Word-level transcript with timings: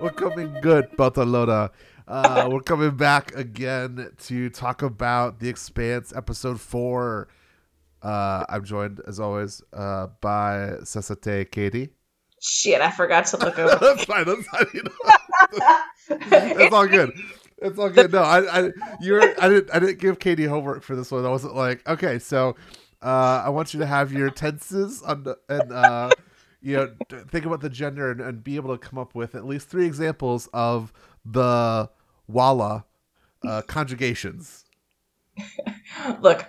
We're 0.00 0.10
coming 0.10 0.54
good, 0.60 0.90
Batalona. 0.96 1.70
Uh, 2.06 2.48
we're 2.50 2.60
coming 2.60 2.96
back 2.96 3.34
again 3.34 4.10
to 4.18 4.50
talk 4.50 4.82
about 4.82 5.40
The 5.40 5.48
Expanse, 5.48 6.12
episode 6.14 6.60
four. 6.60 7.28
Uh, 8.02 8.44
I'm 8.48 8.64
joined, 8.64 9.00
as 9.06 9.18
always, 9.18 9.62
uh, 9.72 10.08
by 10.20 10.76
Sesate 10.82 11.50
Katie. 11.50 11.88
Shit, 12.42 12.82
I 12.82 12.90
forgot 12.90 13.24
to 13.26 13.38
look 13.38 13.58
over. 13.58 13.78
that's 13.80 14.04
fine. 14.04 14.26
That's 14.26 14.46
fine. 14.48 14.66
You 14.74 14.82
know. 14.82 15.80
it's 16.30 16.74
all 16.74 16.86
good. 16.86 17.12
It's 17.56 17.78
all 17.78 17.88
good. 17.88 18.12
No, 18.12 18.22
I, 18.22 18.66
I, 18.66 18.70
you're, 19.00 19.22
I 19.42 19.48
didn't, 19.48 19.70
I 19.72 19.78
didn't 19.78 19.98
give 19.98 20.18
Katie 20.18 20.44
homework 20.44 20.82
for 20.82 20.94
this 20.94 21.10
one. 21.10 21.24
I 21.24 21.30
wasn't 21.30 21.54
like, 21.54 21.88
okay, 21.88 22.18
so, 22.18 22.54
uh, 23.00 23.42
I 23.46 23.48
want 23.48 23.72
you 23.72 23.80
to 23.80 23.86
have 23.86 24.12
your 24.12 24.28
tenses 24.28 25.02
on 25.02 25.22
the, 25.22 25.38
and, 25.48 25.72
uh, 25.72 26.10
you 26.60 26.76
know, 26.76 26.90
think 27.30 27.46
about 27.46 27.62
the 27.62 27.70
gender 27.70 28.10
and, 28.10 28.20
and 28.20 28.44
be 28.44 28.56
able 28.56 28.76
to 28.76 28.78
come 28.78 28.98
up 28.98 29.14
with 29.14 29.34
at 29.34 29.46
least 29.46 29.68
three 29.68 29.86
examples 29.86 30.48
of 30.52 30.92
the 31.24 31.90
walla 32.28 32.84
uh, 33.46 33.62
conjugations. 33.62 34.64
Look, 36.20 36.46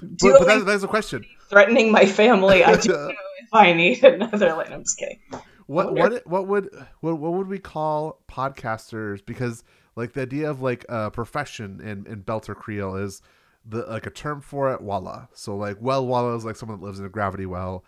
But, 0.00 0.18
but 0.20 0.46
that, 0.46 0.66
that's 0.66 0.82
a 0.82 0.88
question. 0.88 1.24
threatening 1.48 1.92
my 1.92 2.06
family. 2.06 2.64
I 2.64 2.72
don't 2.76 2.86
know 2.88 3.12
if 3.42 3.48
I 3.52 3.72
need 3.72 4.02
another 4.04 4.54
line. 4.54 4.72
I'm 4.72 4.82
just 4.82 4.98
kidding. 4.98 5.18
What 5.66 5.94
what 5.94 6.26
what 6.26 6.46
would 6.46 6.68
what, 7.00 7.18
what 7.18 7.32
would 7.32 7.48
we 7.48 7.58
call 7.58 8.20
podcasters? 8.30 9.24
Because 9.24 9.64
like 9.96 10.12
the 10.12 10.22
idea 10.22 10.50
of 10.50 10.60
like 10.60 10.84
a 10.88 11.10
profession 11.10 11.80
in 11.80 12.06
in 12.06 12.22
Belter 12.22 12.54
Creole 12.54 12.96
is 12.96 13.22
the 13.64 13.78
like 13.86 14.06
a 14.06 14.10
term 14.10 14.42
for 14.42 14.72
it, 14.72 14.82
walla. 14.82 15.28
So 15.32 15.56
like 15.56 15.78
well 15.80 16.06
walla 16.06 16.36
is 16.36 16.44
like 16.44 16.56
someone 16.56 16.80
that 16.80 16.84
lives 16.84 16.98
in 16.98 17.06
a 17.06 17.08
gravity 17.08 17.46
well. 17.46 17.84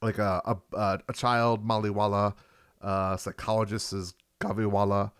Like 0.00 0.18
a 0.18 0.42
a, 0.44 0.76
a, 0.76 0.98
a 1.08 1.12
child 1.12 1.64
Mali 1.64 1.90
walla, 1.90 2.34
uh, 2.80 3.16
psychologist 3.16 3.92
is 3.92 4.14
Gavi 4.40 4.66
walla 4.68 5.12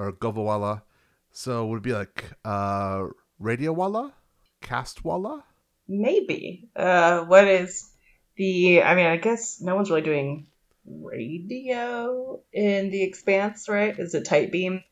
or 0.00 0.12
Govawalla. 0.12 0.82
So 1.30 1.66
would 1.66 1.78
it 1.78 1.82
be 1.82 1.92
like 1.92 2.24
uh 2.44 3.06
radio 3.38 3.72
walla, 3.72 4.14
cast 4.60 5.04
walla? 5.04 5.44
Maybe. 5.86 6.68
Uh, 6.74 7.24
what 7.24 7.46
is 7.48 7.90
the? 8.36 8.82
I 8.82 8.94
mean, 8.94 9.06
I 9.06 9.16
guess 9.16 9.60
no 9.60 9.74
one's 9.74 9.90
really 9.90 10.02
doing 10.02 10.46
radio 10.86 12.40
in 12.52 12.90
the 12.90 13.02
Expanse, 13.02 13.68
right? 13.68 13.98
Is 13.98 14.14
it 14.14 14.24
tight 14.24 14.52
beam? 14.52 14.84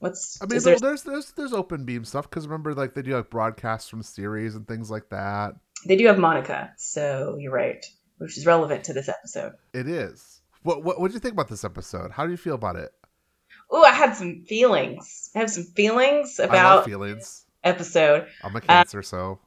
What's 0.00 0.42
I 0.42 0.46
mean, 0.46 0.60
there? 0.60 0.78
there's 0.78 1.02
there's 1.04 1.30
there's 1.32 1.52
open 1.52 1.84
beam 1.84 2.04
stuff 2.04 2.28
because 2.28 2.48
remember 2.48 2.74
like 2.74 2.94
they 2.94 3.02
do 3.02 3.14
like 3.14 3.30
broadcasts 3.30 3.88
from 3.88 4.02
Ceres 4.02 4.56
and 4.56 4.66
things 4.66 4.90
like 4.90 5.10
that. 5.10 5.54
They 5.86 5.96
do 5.96 6.06
have 6.06 6.18
Monica, 6.18 6.72
so 6.76 7.36
you're 7.38 7.52
right, 7.52 7.84
which 8.18 8.36
is 8.36 8.44
relevant 8.44 8.84
to 8.84 8.92
this 8.92 9.08
episode. 9.08 9.52
It 9.72 9.88
is. 9.88 10.40
What 10.64 10.82
what 10.82 11.00
what 11.00 11.08
do 11.08 11.14
you 11.14 11.20
think 11.20 11.34
about 11.34 11.48
this 11.48 11.64
episode? 11.64 12.10
How 12.10 12.24
do 12.24 12.32
you 12.32 12.36
feel 12.36 12.56
about 12.56 12.74
it? 12.76 12.92
Oh, 13.74 13.82
I 13.82 13.90
had 13.90 14.14
some 14.14 14.42
feelings. 14.42 15.30
I 15.34 15.40
have 15.40 15.50
some 15.50 15.64
feelings 15.64 16.38
I 16.38 16.44
love 16.44 16.50
about 16.50 16.84
feelings. 16.84 17.44
episode. 17.64 18.28
I'm 18.44 18.54
a 18.54 18.60
cancer, 18.60 19.02
so 19.02 19.40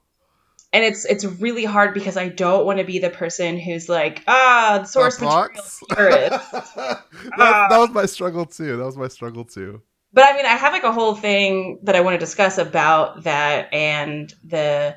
and 0.76 0.84
it's 0.84 1.06
it's 1.06 1.24
really 1.24 1.64
hard 1.64 1.94
because 1.94 2.18
I 2.18 2.28
don't 2.28 2.66
want 2.66 2.80
to 2.80 2.84
be 2.84 2.98
the 2.98 3.08
person 3.08 3.58
who's 3.58 3.88
like, 3.88 4.22
ah, 4.28 4.80
the 4.82 4.86
source 4.86 5.18
material 5.20 5.48
Thoughts? 5.54 5.82
here 5.96 6.08
is. 6.08 6.30
that, 6.76 7.04
that 7.38 7.78
was 7.78 7.90
my 7.90 8.04
struggle 8.04 8.44
too. 8.44 8.76
That 8.76 8.84
was 8.84 8.98
my 8.98 9.08
struggle 9.08 9.44
too. 9.44 9.80
But 10.12 10.24
I 10.24 10.36
mean, 10.36 10.44
I 10.44 10.50
have 10.50 10.74
like 10.74 10.84
a 10.84 10.92
whole 10.92 11.14
thing 11.14 11.80
that 11.84 11.96
I 11.96 12.00
want 12.00 12.14
to 12.14 12.18
discuss 12.18 12.58
about 12.58 13.24
that 13.24 13.72
and 13.72 14.32
the 14.44 14.96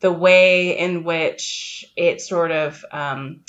the 0.00 0.12
way 0.12 0.78
in 0.78 1.04
which 1.04 1.86
it 1.96 2.20
sort 2.20 2.50
of 2.50 2.84
um, 2.92 3.40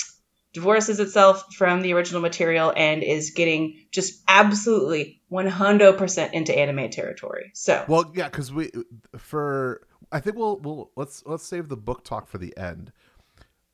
divorces 0.52 0.98
itself 1.00 1.54
from 1.54 1.82
the 1.82 1.92
original 1.92 2.20
material 2.20 2.72
and 2.76 3.02
is 3.02 3.30
getting 3.30 3.76
just 3.90 4.22
absolutely 4.28 5.20
100% 5.30 6.32
into 6.32 6.56
anime 6.56 6.90
territory. 6.90 7.50
So, 7.54 7.84
Well, 7.88 8.10
yeah, 8.14 8.28
because 8.28 8.52
we 8.52 8.70
for 9.16 9.82
I 10.10 10.20
think 10.20 10.36
we'll 10.36 10.58
we'll 10.58 10.90
let's 10.96 11.22
let's 11.26 11.46
save 11.46 11.68
the 11.68 11.76
book 11.76 12.04
talk 12.04 12.28
for 12.28 12.38
the 12.38 12.56
end. 12.56 12.92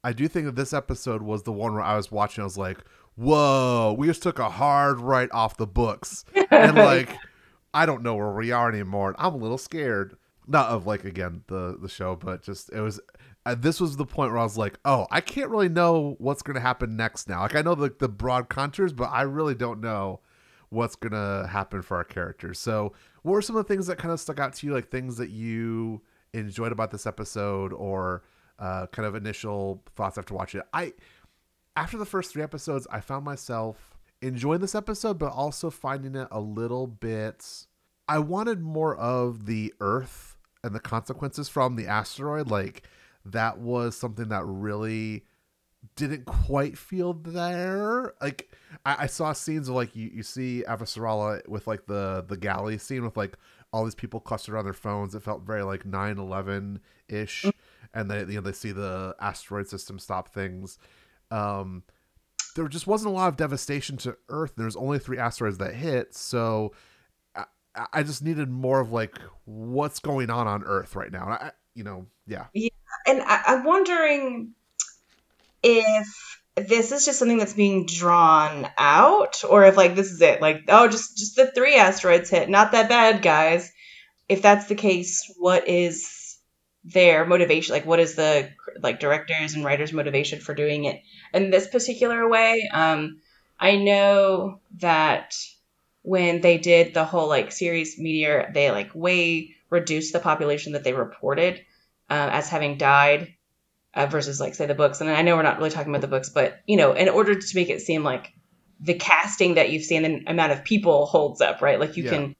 I 0.03 0.12
do 0.12 0.29
think 0.29 0.47
that 0.47 0.57
this 0.57 0.73
episode 0.73 1.23
was 1.23 1.45
the 1.45 1.53
one 1.53 1.75
where 1.75 1.83
I 1.83 1.97
was 1.97 2.11
watching. 2.11 2.43
I 2.43 2.45
was 2.45 2.59
like, 2.59 2.79
"Whoa, 3.15 3.95
we 3.97 4.06
just 4.06 4.23
took 4.23 4.39
a 4.39 4.51
hard 4.51 5.01
right 5.01 5.31
off 5.33 5.56
the 5.56 5.67
books," 5.67 6.25
and 6.51 6.77
like, 6.77 7.17
I 7.73 7.87
don't 7.87 8.03
know 8.03 8.17
where 8.17 8.33
we 8.33 8.51
are 8.51 8.69
anymore. 8.69 9.09
and 9.09 9.17
I'm 9.19 9.35
a 9.35 9.39
little 9.39 9.59
scared, 9.59 10.17
not 10.47 10.71
of 10.71 10.87
like 10.87 11.05
again 11.05 11.43
the 11.47 11.79
the 11.81 11.89
show, 11.89 12.17
but 12.17 12.43
just 12.43 12.71
it 12.73 12.81
was. 12.81 13.01
This 13.56 13.81
was 13.81 13.97
the 13.97 14.06
point 14.06 14.32
where 14.32 14.41
I 14.41 14.44
was 14.44 14.56
like, 14.56 14.78
"Oh, 14.84 15.06
I 15.10 15.21
can't 15.21 15.50
really 15.50 15.69
know 15.69 16.16
what's 16.19 16.43
going 16.43 16.55
to 16.55 16.60
happen 16.60 16.97
next 16.97 17.28
now." 17.28 17.41
Like, 17.43 17.55
I 17.55 17.62
know 17.62 17.75
the 17.75 17.94
the 17.99 18.09
broad 18.09 18.49
contours, 18.49 18.93
but 18.93 19.10
I 19.10 19.22
really 19.22 19.55
don't 19.55 19.81
know 19.81 20.21
what's 20.75 20.97
gonna 20.97 21.47
happen 21.47 21.81
for 21.81 21.97
our 21.97 22.05
characters. 22.05 22.59
So, 22.59 22.93
what 23.22 23.32
were 23.32 23.43
some 23.43 23.56
of 23.56 23.66
the 23.66 23.72
things 23.72 23.87
that 23.87 23.97
kind 23.97 24.12
of 24.12 24.21
stuck 24.21 24.38
out 24.38 24.55
to 24.55 24.66
you, 24.66 24.75
like 24.75 24.91
things 24.91 25.16
that 25.16 25.31
you 25.31 26.03
enjoyed 26.32 26.72
about 26.72 26.91
this 26.91 27.06
episode, 27.06 27.72
or 27.72 28.22
uh, 28.59 28.87
kind 28.88 29.06
of 29.06 29.15
initial 29.15 29.82
thoughts 29.94 30.19
after 30.19 30.34
watching 30.34 30.61
it? 30.61 30.66
I, 30.72 30.93
after 31.76 31.97
the 31.97 32.05
first 32.05 32.32
three 32.32 32.43
episodes, 32.43 32.87
I 32.91 33.00
found 33.00 33.25
myself 33.25 33.97
enjoying 34.21 34.61
this 34.61 34.75
episode, 34.75 35.19
but 35.19 35.32
also 35.32 35.71
finding 35.71 36.15
it 36.15 36.28
a 36.31 36.41
little 36.41 36.87
bit. 36.87 37.66
I 38.06 38.19
wanted 38.19 38.61
more 38.61 38.94
of 38.97 39.47
the 39.47 39.72
Earth 39.81 40.37
and 40.62 40.75
the 40.75 40.81
consequences 40.81 41.49
from 41.49 41.76
the 41.76 41.87
asteroid. 41.87 42.50
Like 42.50 42.87
that 43.25 43.59
was 43.59 43.97
something 43.97 44.29
that 44.29 44.45
really 44.45 45.25
didn't 45.97 46.25
quite 46.25 46.77
feel 46.79 47.12
there. 47.12 48.15
Like 48.21 48.51
I, 48.85 48.97
I 49.01 49.07
saw 49.07 49.33
scenes 49.33 49.69
of 49.69 49.75
like 49.75 49.95
you, 49.95 50.11
you 50.12 50.23
see 50.23 50.65
Avasarala 50.67 51.47
with 51.49 51.67
like 51.67 51.87
the 51.87 52.25
the 52.27 52.37
galley 52.37 52.79
scene 52.79 53.05
with 53.05 53.17
like 53.17 53.37
all 53.73 53.85
these 53.85 53.95
people 53.95 54.21
clustered 54.21 54.57
on 54.57 54.65
their 54.65 54.73
phones. 54.73 55.15
It 55.15 55.23
felt 55.23 55.43
very 55.43 55.62
like 55.62 55.85
9-11 55.85 56.79
ish, 57.09 57.45
and 57.93 58.11
they 58.11 58.21
you 58.21 58.37
know 58.37 58.41
they 58.41 58.53
see 58.53 58.73
the 58.73 59.15
asteroid 59.21 59.69
system 59.69 59.99
stop 59.99 60.29
things. 60.33 60.79
Um, 61.31 61.83
there 62.56 62.69
just 62.69 62.87
wasn't 62.87 63.12
a 63.12 63.17
lot 63.17 63.29
of 63.29 63.37
devastation 63.37 63.97
to 63.99 64.17
Earth. 64.29 64.53
There's 64.56 64.77
only 64.77 64.99
three 64.99 65.19
asteroids 65.19 65.59
that 65.59 65.75
hit, 65.75 66.15
so 66.15 66.73
I, 67.75 67.87
I 67.93 68.03
just 68.03 68.23
needed 68.23 68.49
more 68.49 68.81
of 68.81 68.93
like 68.93 69.19
what's 69.45 69.99
going 69.99 70.31
on 70.31 70.47
on 70.47 70.62
Earth 70.65 70.95
right 70.95 71.11
now. 71.11 71.25
And 71.25 71.33
I, 71.35 71.51
you 71.75 71.85
know, 71.85 72.06
yeah. 72.27 72.47
And 73.06 73.22
I, 73.22 73.42
I'm 73.47 73.65
wondering 73.65 74.54
if 75.62 76.41
this 76.56 76.92
is 76.92 77.04
just 77.04 77.19
something 77.19 77.38
that's 77.38 77.53
being 77.54 77.87
drawn 77.87 78.69
out 78.78 79.42
or 79.48 79.65
if 79.65 79.76
like 79.76 79.97
this 79.97 80.12
is 80.12 80.20
it. 80.20 80.41
Like 80.41 80.65
oh 80.69 80.88
just 80.88 81.16
just 81.16 81.37
the 81.37 81.50
three 81.50 81.76
asteroids 81.76 82.31
hit. 82.31 82.48
Not 82.48 82.72
that 82.72 82.88
bad 82.88 83.22
guys. 83.22 83.72
If 84.28 84.43
that's 84.43 84.66
the 84.66 84.75
case 84.75 85.32
what 85.38 85.69
is 85.69 86.38
their 86.84 87.25
motivation 87.25 87.72
like 87.72 87.87
what 87.87 87.98
is 87.98 88.14
the 88.14 88.50
like 88.82 89.00
directors 89.00 89.54
and 89.54 89.64
writers 89.64 89.93
motivation 89.93 90.38
for 90.38 90.54
doing 90.54 90.84
it 90.84 91.03
in 91.32 91.50
this 91.50 91.66
particular 91.66 92.28
way? 92.28 92.69
Um 92.72 93.20
i 93.59 93.76
know 93.76 94.60
that 94.78 95.34
when 96.03 96.41
they 96.41 96.59
did 96.59 96.93
the 96.93 97.04
whole 97.04 97.28
like 97.28 97.50
series 97.50 97.98
meteor 97.98 98.50
they 98.53 98.70
like 98.70 98.94
way 98.94 99.54
reduced 99.70 100.12
the 100.12 100.20
population 100.20 100.72
that 100.72 100.84
they 100.84 100.93
reported 100.93 101.64
uh, 102.10 102.28
as 102.32 102.48
having 102.48 102.78
died 102.78 103.34
uh, 103.94 104.06
versus 104.06 104.40
like 104.40 104.55
say 104.55 104.67
the 104.67 104.75
books. 104.75 105.00
And 105.00 105.11
I 105.11 105.23
know 105.23 105.37
we're 105.37 105.43
not 105.43 105.58
really 105.58 105.70
talking 105.70 105.90
about 105.90 106.00
the 106.00 106.08
books, 106.08 106.29
but 106.29 106.61
you 106.67 106.76
know, 106.76 106.93
in 106.93 107.08
order 107.08 107.34
to 107.34 107.56
make 107.56 107.70
it 107.70 107.81
seem 107.81 108.02
like 108.02 108.32
the 108.81 108.94
casting 108.94 109.55
that 109.55 109.70
you've 109.70 109.84
seen, 109.84 110.02
the 110.02 110.31
amount 110.31 110.52
of 110.52 110.64
people 110.64 111.06
holds 111.06 111.40
up, 111.40 111.62
right? 111.62 111.79
Like 111.81 111.96
you 111.96 112.05
Yeah. 112.05 112.11
can, 112.11 112.37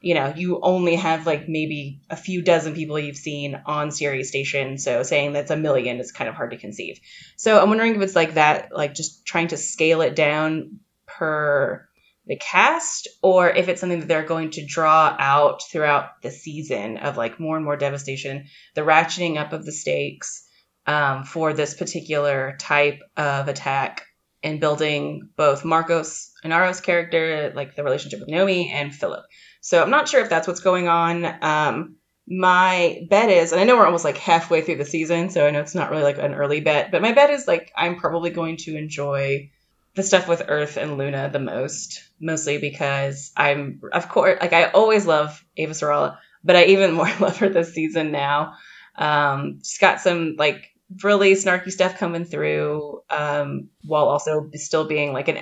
you 0.00 0.14
know, 0.14 0.34
you 0.36 0.60
only 0.60 0.96
have 0.96 1.26
like 1.26 1.48
maybe 1.48 2.00
a 2.10 2.16
few 2.16 2.42
dozen 2.42 2.74
people 2.74 2.98
you've 2.98 3.16
seen 3.16 3.60
on 3.66 3.90
Ceres 3.90 4.28
Station. 4.28 4.78
So 4.78 5.02
saying 5.02 5.32
that's 5.32 5.50
a 5.50 5.56
million 5.56 5.98
is 6.00 6.12
kind 6.12 6.28
of 6.28 6.34
hard 6.34 6.50
to 6.50 6.58
conceive. 6.58 7.00
So 7.36 7.60
I'm 7.60 7.68
wondering 7.68 7.94
if 7.94 8.02
it's 8.02 8.16
like 8.16 8.34
that, 8.34 8.70
like 8.74 8.94
just 8.94 9.24
trying 9.24 9.48
to 9.48 9.56
scale 9.56 10.02
it 10.02 10.14
down 10.14 10.80
per 11.06 11.88
the 12.26 12.36
cast 12.36 13.08
or 13.22 13.48
if 13.48 13.68
it's 13.68 13.80
something 13.80 14.00
that 14.00 14.08
they're 14.08 14.24
going 14.24 14.50
to 14.50 14.66
draw 14.66 15.14
out 15.18 15.62
throughout 15.70 16.20
the 16.22 16.30
season 16.30 16.96
of 16.96 17.16
like 17.16 17.38
more 17.38 17.56
and 17.56 17.64
more 17.64 17.76
devastation 17.76 18.46
the 18.74 18.80
ratcheting 18.80 19.36
up 19.36 19.52
of 19.52 19.64
the 19.64 19.72
stakes 19.72 20.46
um, 20.86 21.24
for 21.24 21.52
this 21.52 21.74
particular 21.74 22.56
type 22.58 23.00
of 23.16 23.48
attack 23.48 24.06
and 24.42 24.60
building 24.60 25.28
both 25.36 25.64
Marcos 25.64 26.30
and 26.44 26.52
Inaro's 26.52 26.80
character, 26.80 27.52
like 27.54 27.74
the 27.74 27.82
relationship 27.82 28.20
with 28.20 28.28
Naomi 28.28 28.70
and 28.70 28.94
Philip. 28.94 29.24
So 29.60 29.82
I'm 29.82 29.90
not 29.90 30.08
sure 30.08 30.20
if 30.20 30.28
that's 30.28 30.46
what's 30.46 30.60
going 30.60 30.86
on. 30.86 31.24
Um, 31.42 31.96
my 32.28 33.06
bet 33.08 33.30
is, 33.30 33.52
and 33.52 33.60
I 33.60 33.64
know 33.64 33.76
we're 33.76 33.86
almost 33.86 34.04
like 34.04 34.18
halfway 34.18 34.60
through 34.60 34.76
the 34.76 34.84
season, 34.84 35.30
so 35.30 35.46
I 35.46 35.50
know 35.50 35.60
it's 35.60 35.74
not 35.74 35.90
really 35.90 36.02
like 36.02 36.18
an 36.18 36.34
early 36.34 36.60
bet, 36.60 36.90
but 36.90 37.02
my 37.02 37.12
bet 37.12 37.30
is 37.30 37.48
like 37.48 37.72
I'm 37.76 37.96
probably 37.96 38.30
going 38.30 38.56
to 38.58 38.76
enjoy 38.76 39.50
the 39.96 40.02
stuff 40.02 40.28
with 40.28 40.44
Earth 40.46 40.76
and 40.76 40.98
Luna 40.98 41.30
the 41.32 41.40
most, 41.40 42.04
mostly 42.20 42.58
because 42.58 43.32
I'm, 43.36 43.80
of 43.92 44.08
course, 44.08 44.38
like 44.40 44.52
I 44.52 44.66
always 44.66 45.06
love 45.06 45.42
Avasarala, 45.58 46.18
but 46.44 46.54
I 46.54 46.66
even 46.66 46.92
more 46.94 47.10
love 47.18 47.38
her 47.38 47.48
this 47.48 47.72
season 47.72 48.12
now. 48.12 48.54
Um, 48.96 49.60
she's 49.64 49.78
got 49.78 50.00
some 50.00 50.36
like 50.38 50.70
really 51.02 51.32
snarky 51.32 51.72
stuff 51.72 51.98
coming 51.98 52.24
through, 52.24 53.00
um, 53.10 53.70
while 53.84 54.06
also 54.06 54.50
still 54.54 54.86
being 54.86 55.12
like 55.12 55.28
an 55.28 55.38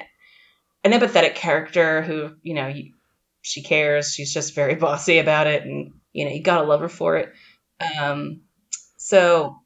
an 0.84 0.92
empathetic 0.92 1.34
character 1.34 2.02
who, 2.02 2.30
you 2.42 2.54
know, 2.54 2.68
you, 2.68 2.92
she 3.42 3.62
cares. 3.62 4.12
She's 4.14 4.32
just 4.32 4.54
very 4.54 4.74
bossy 4.86 5.18
about 5.18 5.48
it, 5.48 5.64
and 5.64 5.92
you 6.12 6.24
know, 6.24 6.30
you 6.30 6.42
gotta 6.42 6.66
love 6.66 6.80
her 6.80 6.88
for 6.88 7.16
it. 7.16 7.32
Um, 7.98 8.42
so 8.96 9.56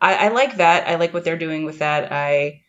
I, 0.00 0.26
I 0.26 0.28
like 0.28 0.58
that. 0.58 0.86
I 0.86 0.96
like 0.96 1.14
what 1.14 1.24
they're 1.24 1.38
doing 1.38 1.64
with 1.64 1.78
that. 1.78 2.12
I, 2.12 2.60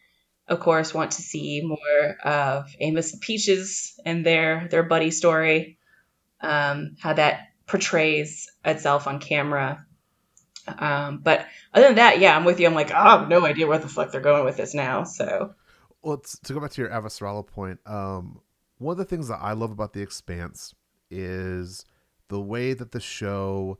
of 0.47 0.59
course, 0.59 0.93
want 0.93 1.11
to 1.11 1.21
see 1.21 1.61
more 1.63 2.15
of 2.23 2.67
Amos 2.79 3.13
and 3.13 3.21
Peaches 3.21 3.99
and 4.05 4.25
their 4.25 4.67
their 4.69 4.83
buddy 4.83 5.11
story. 5.11 5.77
Um, 6.41 6.95
how 6.99 7.13
that 7.13 7.47
portrays 7.65 8.51
itself 8.63 9.07
on 9.07 9.19
camera. 9.19 9.85
Um, 10.67 11.19
but 11.19 11.45
other 11.73 11.87
than 11.87 11.95
that, 11.95 12.19
yeah, 12.19 12.35
I'm 12.35 12.45
with 12.45 12.59
you. 12.59 12.67
I'm 12.67 12.75
like, 12.75 12.91
oh, 12.91 12.95
I 12.95 13.19
have 13.19 13.29
no 13.29 13.45
idea 13.45 13.67
where 13.67 13.77
the 13.77 13.87
fuck 13.87 14.11
they're 14.11 14.21
going 14.21 14.45
with 14.45 14.57
this 14.57 14.73
now. 14.73 15.03
So, 15.03 15.55
well, 16.01 16.21
to 16.43 16.53
go 16.53 16.59
back 16.59 16.71
to 16.71 16.81
your 16.81 16.89
Avasarala 16.89 17.45
point, 17.45 17.79
um, 17.85 18.39
one 18.77 18.93
of 18.93 18.97
the 18.97 19.05
things 19.05 19.27
that 19.27 19.39
I 19.41 19.53
love 19.53 19.71
about 19.71 19.93
The 19.93 20.01
Expanse 20.01 20.73
is 21.09 21.85
the 22.27 22.41
way 22.41 22.73
that 22.73 22.91
the 22.91 22.99
show 22.99 23.79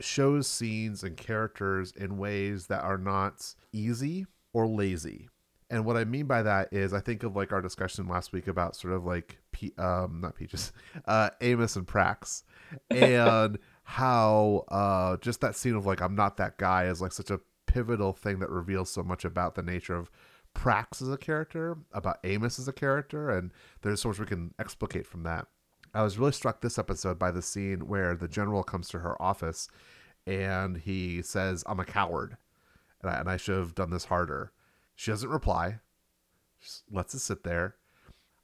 shows 0.00 0.48
scenes 0.48 1.04
and 1.04 1.16
characters 1.16 1.92
in 1.92 2.18
ways 2.18 2.66
that 2.66 2.82
are 2.82 2.98
not 2.98 3.54
easy 3.72 4.26
or 4.52 4.66
lazy. 4.66 5.28
And 5.74 5.84
what 5.84 5.96
I 5.96 6.04
mean 6.04 6.26
by 6.26 6.40
that 6.42 6.72
is, 6.72 6.94
I 6.94 7.00
think 7.00 7.24
of 7.24 7.34
like 7.34 7.52
our 7.52 7.60
discussion 7.60 8.06
last 8.06 8.32
week 8.32 8.46
about 8.46 8.76
sort 8.76 8.94
of 8.94 9.04
like, 9.04 9.38
P- 9.50 9.72
um, 9.76 10.20
not 10.22 10.36
Peaches, 10.36 10.72
uh, 11.08 11.30
Amos 11.40 11.74
and 11.74 11.84
Prax, 11.84 12.44
and 12.90 13.58
how 13.82 14.66
uh, 14.68 15.16
just 15.16 15.40
that 15.40 15.56
scene 15.56 15.74
of 15.74 15.84
like, 15.84 16.00
I'm 16.00 16.14
not 16.14 16.36
that 16.36 16.58
guy 16.58 16.84
is 16.84 17.02
like 17.02 17.10
such 17.10 17.28
a 17.28 17.40
pivotal 17.66 18.12
thing 18.12 18.38
that 18.38 18.50
reveals 18.50 18.88
so 18.88 19.02
much 19.02 19.24
about 19.24 19.56
the 19.56 19.64
nature 19.64 19.96
of 19.96 20.12
Prax 20.54 21.02
as 21.02 21.08
a 21.08 21.16
character, 21.16 21.76
about 21.92 22.20
Amos 22.22 22.60
as 22.60 22.68
a 22.68 22.72
character, 22.72 23.28
and 23.28 23.50
there's 23.82 24.00
so 24.00 24.10
much 24.10 24.20
we 24.20 24.26
can 24.26 24.54
explicate 24.60 25.08
from 25.08 25.24
that. 25.24 25.48
I 25.92 26.04
was 26.04 26.18
really 26.18 26.30
struck 26.30 26.60
this 26.60 26.78
episode 26.78 27.18
by 27.18 27.32
the 27.32 27.42
scene 27.42 27.88
where 27.88 28.14
the 28.14 28.28
general 28.28 28.62
comes 28.62 28.86
to 28.90 29.00
her 29.00 29.20
office 29.20 29.68
and 30.24 30.76
he 30.76 31.20
says, 31.20 31.64
I'm 31.66 31.80
a 31.80 31.84
coward 31.84 32.36
and 33.02 33.10
I, 33.10 33.18
and 33.18 33.28
I 33.28 33.36
should 33.36 33.58
have 33.58 33.74
done 33.74 33.90
this 33.90 34.04
harder. 34.04 34.52
She 34.94 35.10
doesn't 35.10 35.28
reply, 35.28 35.80
just 36.60 36.84
lets 36.90 37.14
it 37.14 37.20
sit 37.20 37.44
there. 37.44 37.76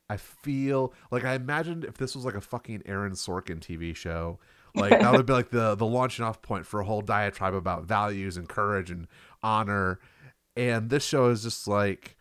I 0.09 0.17
feel 0.17 0.93
like 1.13 1.25
I 1.25 1.35
imagined 1.35 1.85
if 1.85 1.97
this 1.97 2.17
was 2.17 2.25
like 2.25 2.35
a 2.35 2.41
fucking 2.41 2.83
Aaron 2.85 3.13
Sorkin 3.13 3.61
TV 3.61 3.95
show, 3.95 4.41
like 4.75 4.91
that 4.91 5.13
would 5.13 5.27
be 5.27 5.33
like 5.33 5.51
the 5.51 5.77
the 5.77 5.87
launching 5.87 6.25
off 6.25 6.43
point 6.43 6.67
for 6.67 6.81
a 6.81 6.85
whole 6.85 7.01
diatribe 7.01 7.55
about 7.55 7.85
values 7.85 8.37
and 8.37 8.49
courage 8.49 8.91
and 8.91 9.07
honor. 9.43 10.01
And 10.57 10.91
this 10.91 11.05
show 11.05 11.29
is 11.29 11.45
just 11.45 11.69
like 11.69 12.17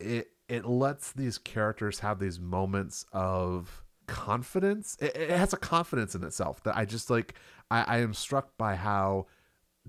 it 0.00 0.32
it 0.48 0.66
lets 0.66 1.12
these 1.12 1.38
characters 1.38 2.00
have 2.00 2.18
these 2.18 2.40
moments 2.40 3.06
of 3.12 3.84
confidence. 4.08 4.96
It, 5.00 5.16
it, 5.16 5.30
has 5.30 5.52
a 5.52 5.56
confidence 5.56 6.16
in 6.16 6.24
itself 6.24 6.62
that 6.64 6.76
I 6.76 6.84
just 6.84 7.08
like. 7.08 7.34
I, 7.70 7.82
I 7.82 7.98
am 7.98 8.14
struck 8.14 8.58
by 8.58 8.74
how 8.74 9.26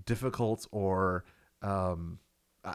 difficult 0.06 0.68
or 0.72 1.26
um, 1.64 2.20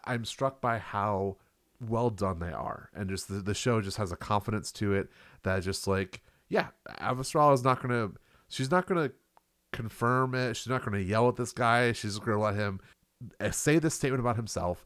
I'm 0.05 0.25
struck 0.25 0.61
by 0.61 0.79
how 0.79 1.37
well 1.81 2.11
done 2.11 2.39
they 2.39 2.53
are, 2.53 2.91
and 2.95 3.09
just 3.09 3.29
the, 3.29 3.35
the 3.37 3.55
show 3.55 3.81
just 3.81 3.97
has 3.97 4.13
a 4.13 4.17
confidence 4.17 4.73
to 4.73 4.95
it 4.95 5.09
that 5.43 5.63
just 5.63 5.87
like 5.87 6.23
yeah, 6.49 6.69
Avasarala 7.01 7.55
is 7.55 7.65
not 7.65 7.83
gonna. 7.83 8.11
She's 8.49 8.71
not 8.71 8.87
gonna 8.87 9.11
confirm 9.73 10.35
it. 10.35 10.57
She's 10.57 10.69
not 10.69 10.85
gonna 10.85 10.99
yell 10.99 11.29
at 11.29 11.37
this 11.37 11.53
guy. 11.53 11.93
She's 11.93 12.15
just 12.15 12.25
gonna 12.25 12.41
let 12.41 12.55
him 12.55 12.81
uh, 13.41 13.51
say 13.51 13.79
this 13.79 13.95
statement 13.95 14.21
about 14.21 14.37
himself, 14.37 14.85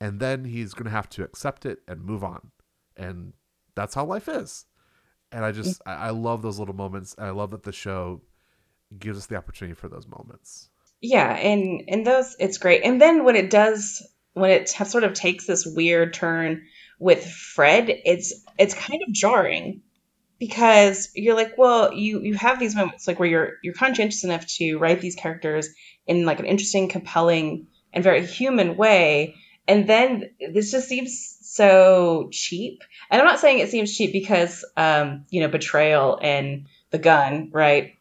and 0.00 0.20
then 0.20 0.44
he's 0.44 0.74
gonna 0.74 0.90
have 0.90 1.08
to 1.10 1.22
accept 1.22 1.66
it 1.66 1.80
and 1.86 2.02
move 2.02 2.24
on, 2.24 2.50
and 2.96 3.32
that's 3.74 3.94
how 3.94 4.04
life 4.04 4.28
is 4.28 4.66
and 5.32 5.44
I 5.44 5.52
just 5.52 5.80
I, 5.86 5.94
I 5.94 6.10
love 6.10 6.42
those 6.42 6.58
little 6.58 6.74
moments. 6.74 7.14
And 7.16 7.26
I 7.26 7.30
love 7.30 7.50
that 7.50 7.62
the 7.62 7.72
show 7.72 8.20
gives 8.98 9.18
us 9.18 9.26
the 9.26 9.36
opportunity 9.36 9.74
for 9.74 9.88
those 9.88 10.06
moments. 10.06 10.70
Yeah, 11.00 11.34
and 11.34 11.82
and 11.88 12.06
those 12.06 12.36
it's 12.38 12.58
great. 12.58 12.82
And 12.84 13.00
then 13.00 13.24
when 13.24 13.36
it 13.36 13.50
does, 13.50 14.06
when 14.34 14.50
it 14.50 14.68
sort 14.68 15.04
of 15.04 15.14
takes 15.14 15.46
this 15.46 15.66
weird 15.66 16.14
turn 16.14 16.62
with 16.98 17.24
Fred, 17.24 17.88
it's 17.88 18.44
it's 18.58 18.74
kind 18.74 19.02
of 19.06 19.12
jarring 19.12 19.82
because 20.38 21.10
you're 21.14 21.36
like, 21.36 21.56
well, 21.58 21.92
you 21.92 22.20
you 22.20 22.34
have 22.34 22.58
these 22.58 22.74
moments 22.74 23.06
like 23.06 23.18
where 23.18 23.28
you're 23.28 23.52
you're 23.62 23.74
conscientious 23.74 24.24
enough 24.24 24.46
to 24.56 24.78
write 24.78 25.00
these 25.00 25.16
characters 25.16 25.68
in 26.06 26.24
like 26.24 26.40
an 26.40 26.46
interesting, 26.46 26.88
compelling, 26.88 27.66
and 27.92 28.04
very 28.04 28.24
human 28.24 28.76
way, 28.76 29.34
and 29.66 29.86
then 29.86 30.30
this 30.52 30.70
just 30.70 30.88
seems 30.88 31.36
so 31.42 32.28
cheap. 32.32 32.82
And 33.10 33.20
I'm 33.20 33.26
not 33.26 33.40
saying 33.40 33.58
it 33.58 33.70
seems 33.70 33.96
cheap 33.96 34.12
because, 34.12 34.64
um, 34.76 35.26
you 35.30 35.40
know, 35.40 35.48
betrayal 35.48 36.18
and 36.22 36.66
the 36.90 36.98
gun, 36.98 37.50
right? 37.52 37.96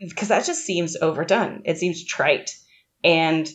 Because 0.00 0.28
that 0.28 0.44
just 0.44 0.64
seems 0.64 0.96
overdone. 0.96 1.62
It 1.64 1.78
seems 1.78 2.04
trite. 2.04 2.56
And 3.02 3.48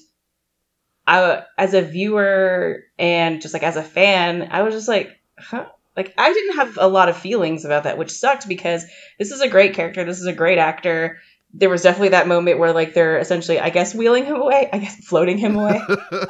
I, 1.09 1.43
as 1.57 1.73
a 1.73 1.81
viewer 1.81 2.83
and 2.99 3.41
just 3.41 3.55
like 3.55 3.63
as 3.63 3.77
a 3.77 3.83
fan, 3.83 4.49
I 4.51 4.61
was 4.61 4.75
just 4.75 4.87
like, 4.87 5.19
huh? 5.39 5.65
Like 5.97 6.13
I 6.19 6.31
didn't 6.31 6.55
have 6.57 6.77
a 6.79 6.87
lot 6.87 7.09
of 7.09 7.17
feelings 7.17 7.65
about 7.65 7.83
that, 7.83 7.97
which 7.97 8.11
sucked 8.11 8.47
because 8.47 8.85
this 9.17 9.31
is 9.31 9.41
a 9.41 9.49
great 9.49 9.73
character. 9.73 10.05
This 10.05 10.19
is 10.19 10.27
a 10.27 10.33
great 10.33 10.59
actor. 10.59 11.17
There 11.51 11.69
was 11.69 11.81
definitely 11.81 12.09
that 12.09 12.27
moment 12.27 12.59
where 12.59 12.73
like 12.73 12.93
they're 12.93 13.17
essentially, 13.17 13.59
I 13.59 13.71
guess, 13.71 13.95
wheeling 13.95 14.25
him 14.25 14.35
away. 14.35 14.69
I 14.71 14.77
guess 14.77 15.03
floating 15.03 15.39
him 15.39 15.55
away. 15.55 15.81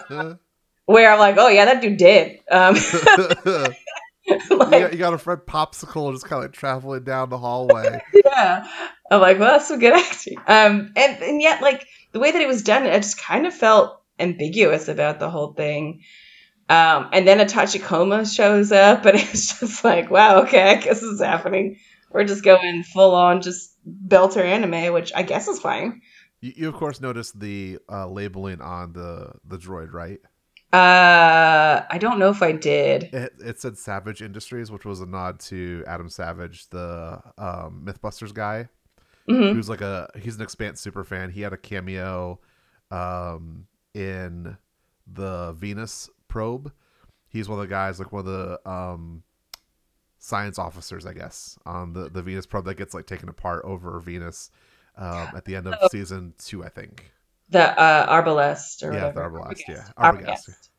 where 0.85 1.11
I'm 1.11 1.19
like, 1.19 1.35
oh 1.37 1.49
yeah, 1.49 1.65
that 1.65 1.81
dude 1.81 1.97
did. 1.97 2.39
Um, 2.49 2.75
like, 4.49 4.93
you, 4.93 4.97
got, 4.97 5.13
a 5.13 5.17
Fred 5.17 5.39
popsicle 5.45 6.13
just 6.13 6.25
kind 6.25 6.41
of 6.41 6.49
like 6.49 6.53
traveling 6.53 7.03
down 7.03 7.29
the 7.29 7.37
hallway. 7.37 8.01
yeah, 8.25 8.65
I'm 9.11 9.19
like, 9.19 9.39
well, 9.39 9.51
that's 9.51 9.67
some 9.67 9.79
good 9.79 9.93
acting. 9.93 10.37
Um, 10.47 10.93
and 10.95 11.21
and 11.21 11.41
yet 11.41 11.61
like 11.61 11.85
the 12.13 12.19
way 12.19 12.31
that 12.31 12.41
it 12.41 12.47
was 12.47 12.63
done, 12.63 12.83
I 12.83 12.95
just 12.97 13.19
kind 13.19 13.45
of 13.45 13.53
felt 13.53 13.98
ambiguous 14.19 14.87
about 14.87 15.19
the 15.19 15.29
whole 15.29 15.53
thing. 15.53 16.03
Um, 16.69 17.09
and 17.11 17.27
then 17.27 17.39
a 17.39 17.45
Tachikoma 17.45 18.33
shows 18.33 18.71
up, 18.71 19.05
and 19.05 19.17
it's 19.17 19.59
just 19.59 19.83
like, 19.83 20.11
wow, 20.11 20.43
okay, 20.43 20.71
I 20.71 20.75
guess 20.75 21.01
this 21.01 21.03
is 21.03 21.21
happening. 21.21 21.79
We're 22.11 22.25
just 22.25 22.43
going 22.43 22.83
full 22.83 23.15
on, 23.15 23.41
just 23.41 23.75
belter 23.87 24.43
anime, 24.43 24.93
which 24.93 25.11
I 25.15 25.23
guess 25.23 25.47
is 25.47 25.59
fine. 25.59 26.01
You, 26.41 26.53
you 26.55 26.69
of 26.69 26.75
course 26.75 27.01
noticed 27.01 27.39
the 27.39 27.79
uh, 27.89 28.07
labeling 28.07 28.61
on 28.61 28.93
the 28.93 29.33
the 29.45 29.57
droid, 29.57 29.93
right? 29.93 30.19
Uh, 30.71 31.83
I 31.89 31.97
don't 31.99 32.19
know 32.19 32.29
if 32.29 32.43
I 32.43 32.51
did. 32.51 33.05
It, 33.11 33.33
it 33.39 33.59
said 33.59 33.77
Savage 33.77 34.21
Industries, 34.21 34.71
which 34.71 34.85
was 34.85 35.01
a 35.01 35.07
nod 35.07 35.39
to 35.41 35.83
Adam 35.87 36.09
Savage, 36.09 36.69
the 36.69 37.19
um, 37.39 37.83
MythBusters 37.85 38.33
guy, 38.33 38.69
mm-hmm. 39.27 39.55
who's 39.55 39.67
like 39.67 39.81
a 39.81 40.09
he's 40.19 40.35
an 40.35 40.43
Expanse 40.43 40.79
super 40.79 41.03
fan. 41.03 41.31
He 41.31 41.41
had 41.41 41.53
a 41.53 41.57
cameo 41.57 42.39
um, 42.91 43.65
in 43.99 44.57
the 45.05 45.51
Venus 45.53 46.09
probe. 46.27 46.71
He's 47.27 47.47
one 47.47 47.59
of 47.59 47.63
the 47.63 47.69
guys, 47.69 47.99
like 47.99 48.11
one 48.11 48.21
of 48.21 48.25
the 48.25 48.69
um, 48.69 49.23
science 50.17 50.57
officers, 50.57 51.05
I 51.05 51.13
guess, 51.13 51.59
on 51.65 51.93
the 51.93 52.09
the 52.09 52.23
Venus 52.23 52.45
probe 52.45 52.65
that 52.65 52.75
gets 52.75 52.93
like 52.93 53.05
taken 53.05 53.29
apart 53.29 53.63
over 53.65 53.99
Venus 53.99 54.49
um, 54.97 55.29
at 55.35 55.45
the 55.45 55.55
end 55.55 55.67
of 55.67 55.75
oh. 55.81 55.87
season 55.91 56.33
two, 56.39 56.63
I 56.63 56.69
think. 56.69 57.11
The 57.49 57.79
uh, 57.79 58.21
Arbalest 58.21 58.83
or 58.83 58.93
yeah, 58.93 59.07
whatever. 59.07 59.39
the 59.39 59.39
Arbalest, 59.39 59.61
yeah. 59.67 59.87
Arbogast. 59.97 60.69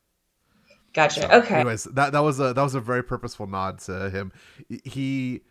Gotcha. 0.93 1.21
So, 1.23 1.29
okay. 1.29 1.57
Anyways, 1.57 1.85
that 1.85 2.13
that 2.13 2.21
was 2.21 2.41
a 2.41 2.53
that 2.53 2.63
was 2.63 2.75
a 2.75 2.81
very 2.81 3.05
purposeful 3.05 3.47
nod 3.47 3.79
to 3.81 4.11
him. 4.11 4.33
He 4.85 5.43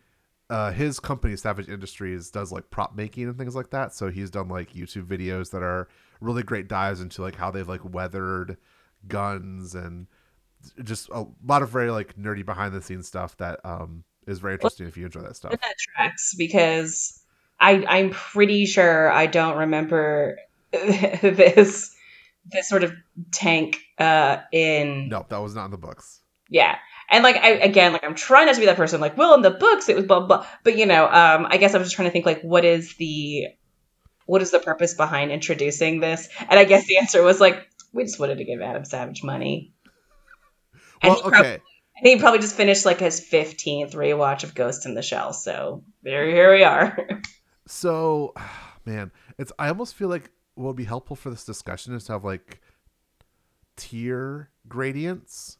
uh, 0.50 0.72
his 0.72 1.00
company 1.00 1.36
Savage 1.36 1.68
Industries 1.68 2.30
does 2.30 2.52
like 2.52 2.70
prop 2.70 2.94
making 2.94 3.24
and 3.24 3.38
things 3.38 3.54
like 3.54 3.70
that. 3.70 3.94
So 3.94 4.10
he's 4.10 4.30
done 4.30 4.48
like 4.48 4.74
YouTube 4.74 5.06
videos 5.06 5.50
that 5.52 5.62
are 5.62 5.88
really 6.20 6.42
great 6.42 6.68
dives 6.68 7.00
into 7.00 7.22
like 7.22 7.36
how 7.36 7.50
they've 7.50 7.68
like 7.68 7.84
weathered 7.84 8.56
guns 9.08 9.74
and 9.74 10.06
just 10.82 11.08
a 11.10 11.26
lot 11.44 11.62
of 11.62 11.70
very 11.70 11.90
like 11.90 12.16
nerdy 12.16 12.44
behind 12.44 12.74
the 12.74 12.82
scenes 12.82 13.06
stuff 13.06 13.36
that 13.38 13.60
um 13.64 14.04
is 14.26 14.38
very 14.38 14.54
interesting 14.54 14.84
well, 14.84 14.88
if 14.90 14.96
you 14.96 15.06
enjoy 15.06 15.22
that 15.22 15.36
stuff. 15.36 15.52
That 15.52 15.74
tracks 15.78 16.34
because 16.36 17.22
I 17.58 17.84
I'm 17.88 18.10
pretty 18.10 18.66
sure 18.66 19.10
I 19.10 19.26
don't 19.26 19.56
remember 19.58 20.38
this 20.72 21.94
this 22.46 22.68
sort 22.68 22.84
of 22.84 22.92
tank 23.32 23.78
uh 23.98 24.38
in 24.52 25.08
no 25.08 25.26
that 25.28 25.38
was 25.38 25.54
not 25.54 25.66
in 25.66 25.70
the 25.70 25.78
books. 25.78 26.20
Yeah. 26.48 26.76
And 27.12 27.24
like 27.24 27.36
i 27.36 27.48
again 27.50 27.92
like 27.92 28.04
i'm 28.04 28.14
trying 28.14 28.46
not 28.46 28.54
to 28.54 28.60
be 28.60 28.66
that 28.66 28.76
person 28.76 29.00
like 29.00 29.16
well 29.16 29.34
in 29.34 29.42
the 29.42 29.50
books 29.50 29.88
it 29.88 29.96
was 29.96 30.04
blah 30.04 30.20
blah. 30.20 30.46
But 30.62 30.78
you 30.78 30.86
know 30.86 31.06
um 31.06 31.46
i 31.50 31.56
guess 31.56 31.74
i 31.74 31.78
was 31.78 31.88
just 31.88 31.96
trying 31.96 32.06
to 32.06 32.12
think 32.12 32.24
like 32.24 32.42
what 32.42 32.64
is 32.64 32.94
the 32.96 33.48
what 34.30 34.42
is 34.42 34.52
the 34.52 34.60
purpose 34.60 34.94
behind 34.94 35.32
introducing 35.32 35.98
this? 35.98 36.28
And 36.38 36.56
I 36.56 36.62
guess 36.62 36.86
the 36.86 36.98
answer 36.98 37.20
was 37.20 37.40
like, 37.40 37.68
we 37.92 38.04
just 38.04 38.20
wanted 38.20 38.38
to 38.38 38.44
give 38.44 38.60
Adam 38.60 38.84
Savage 38.84 39.24
money. 39.24 39.74
And 41.02 41.12
Well, 41.12 41.22
okay. 41.24 41.54
I 41.98 42.00
think 42.00 42.16
he 42.16 42.20
probably 42.20 42.38
just 42.38 42.54
finished 42.54 42.86
like 42.86 43.00
his 43.00 43.20
15th 43.20 43.92
rewatch 43.92 44.44
of 44.44 44.54
Ghost 44.54 44.86
in 44.86 44.94
the 44.94 45.02
Shell. 45.02 45.32
So 45.32 45.82
there, 46.04 46.24
here 46.26 46.54
we 46.54 46.62
are. 46.62 46.96
So, 47.66 48.34
man, 48.84 49.12
it's 49.38 49.52
I 49.56 49.68
almost 49.68 49.94
feel 49.94 50.08
like 50.08 50.30
what 50.54 50.66
would 50.66 50.76
be 50.76 50.84
helpful 50.84 51.14
for 51.14 51.30
this 51.30 51.44
discussion 51.44 51.94
is 51.94 52.04
to 52.04 52.12
have 52.12 52.24
like 52.24 52.60
tier 53.76 54.50
gradients, 54.66 55.58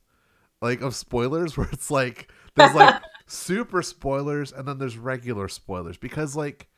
like 0.61 0.81
of 0.81 0.97
spoilers, 0.97 1.57
where 1.57 1.69
it's 1.73 1.89
like 1.89 2.33
there's 2.57 2.75
like 2.75 3.01
super 3.27 3.81
spoilers 3.83 4.53
and 4.53 4.67
then 4.67 4.79
there's 4.79 4.99
regular 4.99 5.47
spoilers 5.47 5.97
because 5.99 6.35
like 6.35 6.69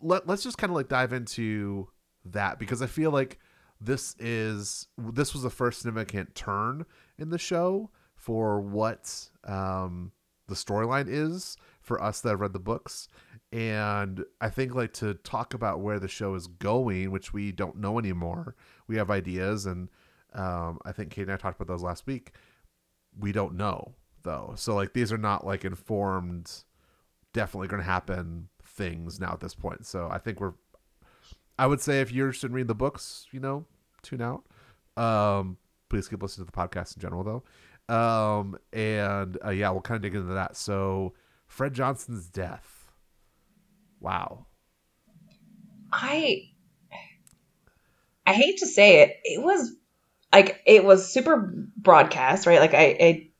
let 0.00 0.26
let's 0.26 0.42
just 0.42 0.58
kind 0.58 0.70
of 0.70 0.76
like 0.76 0.88
dive 0.88 1.12
into 1.12 1.88
that 2.24 2.58
because 2.58 2.82
I 2.82 2.86
feel 2.86 3.10
like 3.10 3.38
this 3.80 4.14
is 4.18 4.88
this 4.98 5.32
was 5.32 5.42
the 5.42 5.50
first 5.50 5.82
significant 5.82 6.34
turn 6.34 6.84
in 7.18 7.30
the 7.30 7.38
show 7.38 7.90
for 8.14 8.60
what 8.60 9.30
um 9.44 10.12
the 10.48 10.54
storyline 10.54 11.06
is 11.08 11.56
for 11.80 12.02
us 12.02 12.20
that 12.20 12.30
have 12.30 12.40
read 12.40 12.52
the 12.52 12.58
books. 12.58 13.08
And 13.52 14.24
i 14.40 14.48
think 14.48 14.74
like 14.74 14.92
to 14.94 15.14
talk 15.14 15.54
about 15.54 15.80
where 15.80 15.98
the 15.98 16.06
show 16.06 16.34
is 16.34 16.46
going 16.46 17.10
which 17.10 17.32
we 17.32 17.50
don't 17.50 17.76
know 17.76 17.98
anymore 17.98 18.54
we 18.86 18.96
have 18.96 19.10
ideas 19.10 19.66
and 19.66 19.88
um, 20.34 20.78
i 20.84 20.92
think 20.92 21.10
kate 21.10 21.22
and 21.22 21.32
i 21.32 21.36
talked 21.36 21.60
about 21.60 21.72
those 21.72 21.82
last 21.82 22.06
week. 22.06 22.32
We 23.18 23.32
don't 23.32 23.56
know 23.56 23.94
though. 24.22 24.52
So 24.56 24.74
like 24.74 24.92
these 24.92 25.12
are 25.12 25.18
not 25.18 25.44
like 25.44 25.64
informed 25.64 26.64
definitely 27.32 27.68
going 27.68 27.82
to 27.82 27.88
happen 27.88 28.48
things 28.80 29.20
now 29.20 29.32
at 29.32 29.40
this 29.40 29.54
point. 29.54 29.86
So 29.86 30.08
i 30.10 30.18
think 30.18 30.40
we're 30.40 30.54
i 31.58 31.66
would 31.66 31.80
say 31.80 32.00
if 32.00 32.10
you're 32.10 32.28
interested 32.28 32.48
in 32.48 32.54
reading 32.54 32.68
the 32.68 32.74
books 32.74 33.26
you 33.32 33.40
know 33.40 33.64
tune 34.02 34.22
out. 34.22 34.44
Um 34.96 35.58
please 35.88 36.08
keep 36.08 36.22
listening 36.22 36.46
to 36.46 36.52
the 36.52 36.58
podcast 36.58 36.96
in 36.96 37.02
general 37.02 37.24
though. 37.24 37.94
Um 37.94 38.58
and 38.72 39.38
uh, 39.44 39.50
yeah 39.50 39.70
we'll 39.70 39.82
kind 39.82 39.96
of 39.96 40.02
dig 40.02 40.14
into 40.14 40.34
that. 40.34 40.56
So 40.56 41.14
fred 41.46 41.74
johnson's 41.74 42.28
death. 42.28 42.90
Wow. 44.00 44.46
I 45.92 46.50
I 48.26 48.32
hate 48.32 48.58
to 48.58 48.66
say 48.66 49.00
it, 49.02 49.16
it 49.24 49.42
was 49.42 49.72
like 50.32 50.62
it 50.64 50.84
was 50.84 51.12
super 51.12 51.52
broadcast, 51.76 52.46
right? 52.46 52.60
Like 52.60 52.74
I, 52.74 52.96
I 53.00 53.30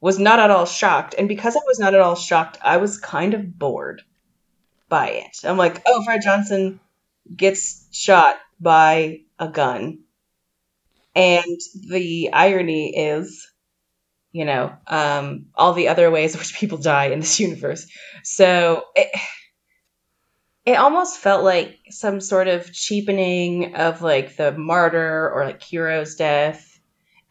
was 0.00 0.18
not 0.18 0.40
at 0.40 0.50
all 0.50 0.66
shocked, 0.66 1.14
and 1.16 1.28
because 1.28 1.54
I 1.54 1.60
was 1.66 1.78
not 1.78 1.94
at 1.94 2.00
all 2.00 2.16
shocked, 2.16 2.58
I 2.62 2.78
was 2.78 2.98
kind 2.98 3.34
of 3.34 3.58
bored 3.58 4.02
by 4.90 5.08
it. 5.08 5.38
I'm 5.44 5.56
like, 5.56 5.82
oh, 5.86 6.04
Fred 6.04 6.20
Johnson 6.22 6.80
gets 7.34 7.88
shot 7.92 8.36
by 8.60 9.22
a 9.38 9.48
gun, 9.48 10.00
and 11.14 11.60
the 11.88 12.30
irony 12.32 12.94
is, 12.94 13.50
you 14.32 14.44
know, 14.44 14.76
um, 14.86 15.46
all 15.54 15.72
the 15.72 15.88
other 15.88 16.10
ways 16.10 16.34
in 16.34 16.40
which 16.40 16.54
people 16.54 16.76
die 16.76 17.06
in 17.06 17.20
this 17.20 17.40
universe. 17.48 17.86
So. 18.22 18.84
It, 18.94 19.08
it 20.66 20.74
almost 20.74 21.16
felt 21.16 21.42
like 21.42 21.78
some 21.88 22.20
sort 22.20 22.46
of 22.46 22.70
cheapening 22.70 23.76
of 23.76 24.02
like 24.02 24.36
the 24.36 24.52
martyr 24.52 25.30
or 25.30 25.46
like 25.46 25.62
hero's 25.62 26.16
death. 26.16 26.78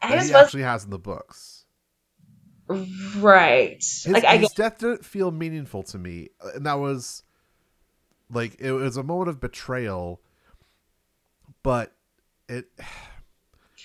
And 0.02 0.12
that 0.12 0.26
he 0.26 0.34
actually 0.34 0.62
has 0.62 0.82
in 0.84 0.90
the 0.90 0.98
books 0.98 1.50
right. 3.16 3.76
his, 3.76 4.08
like 4.08 4.24
I 4.24 4.36
his 4.36 4.48
get, 4.50 4.56
death 4.56 4.78
didn't 4.78 5.04
feel 5.04 5.30
meaningful 5.30 5.82
to 5.84 5.98
me 5.98 6.28
uh, 6.40 6.50
and 6.54 6.66
that 6.66 6.78
was 6.78 7.22
like 8.32 8.60
it 8.60 8.72
was 8.72 8.96
a 8.96 9.02
moment 9.02 9.28
of 9.28 9.40
betrayal 9.40 10.20
but 11.62 11.92
it 12.48 12.66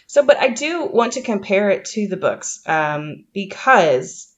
so, 0.07 0.25
but 0.25 0.37
I 0.37 0.49
do 0.49 0.85
want 0.85 1.13
to 1.13 1.21
compare 1.21 1.71
it 1.71 1.85
to 1.85 2.07
the 2.07 2.17
books 2.17 2.61
um, 2.67 3.25
because 3.33 4.33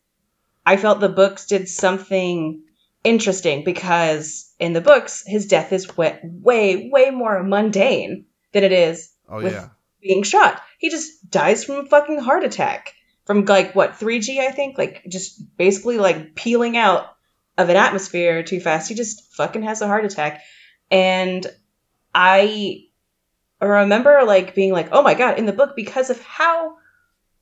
I 0.66 0.78
felt 0.78 1.00
the 1.00 1.10
books 1.10 1.46
did 1.46 1.68
something 1.68 2.64
interesting 3.04 3.64
because 3.64 4.52
in 4.60 4.74
the 4.74 4.82
books 4.82 5.24
his 5.26 5.48
death 5.48 5.72
is 5.72 5.96
way 5.96 6.20
way 6.24 6.90
way 6.92 7.10
more 7.12 7.44
mundane 7.44 8.26
than 8.54 8.64
it 8.64 8.72
is 8.72 9.12
oh 9.30 9.38
With- 9.38 9.54
yeah 9.54 9.70
being 10.02 10.24
shot. 10.24 10.62
He 10.78 10.90
just 10.90 11.30
dies 11.30 11.64
from 11.64 11.78
a 11.78 11.86
fucking 11.86 12.20
heart 12.20 12.44
attack. 12.44 12.94
From 13.26 13.44
like 13.46 13.76
what, 13.76 14.00
3G, 14.00 14.40
I 14.40 14.52
think? 14.52 14.78
Like 14.78 15.04
just 15.10 15.58
basically 15.58 15.98
like 15.98 16.36
peeling 16.36 16.78
out 16.78 17.17
of 17.58 17.70
an 17.70 17.76
atmosphere 17.76 18.44
too 18.44 18.60
fast. 18.60 18.90
He 18.90 18.96
just 18.96 19.34
fucking 19.36 19.64
has 19.64 19.82
a 19.82 19.88
heart 19.88 20.06
attack. 20.06 20.42
And 20.92 21.46
I 22.14 22.86
remember 23.62 24.22
like 24.26 24.56
being 24.56 24.72
like, 24.72 24.90
oh 24.92 25.02
my 25.02 25.14
god, 25.14 25.40
in 25.40 25.46
the 25.46 25.54
book, 25.54 25.76
because 25.76 26.10
of 26.10 26.22
how 26.22 26.78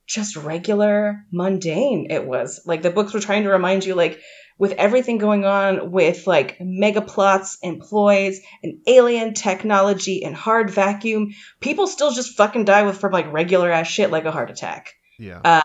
just 0.07 0.35
regular, 0.35 1.25
mundane 1.31 2.07
it 2.09 2.25
was. 2.25 2.61
Like 2.65 2.81
the 2.81 2.91
books 2.91 3.13
were 3.13 3.19
trying 3.19 3.43
to 3.43 3.49
remind 3.49 3.85
you, 3.85 3.95
like, 3.95 4.21
with 4.57 4.71
everything 4.73 5.17
going 5.17 5.43
on 5.43 5.91
with 5.91 6.27
like 6.27 6.57
mega 6.61 7.01
plots 7.01 7.57
and 7.61 7.81
ploys 7.81 8.39
and 8.63 8.79
alien 8.87 9.33
technology 9.33 10.23
and 10.23 10.33
hard 10.35 10.69
vacuum, 10.69 11.33
people 11.59 11.87
still 11.87 12.11
just 12.11 12.37
fucking 12.37 12.63
die 12.63 12.83
with 12.83 12.97
from 12.97 13.11
like 13.11 13.31
regular 13.33 13.69
ass 13.69 13.87
shit 13.87 14.11
like 14.11 14.25
a 14.25 14.31
heart 14.31 14.49
attack. 14.49 14.93
yeah 15.19 15.41
uh, 15.43 15.61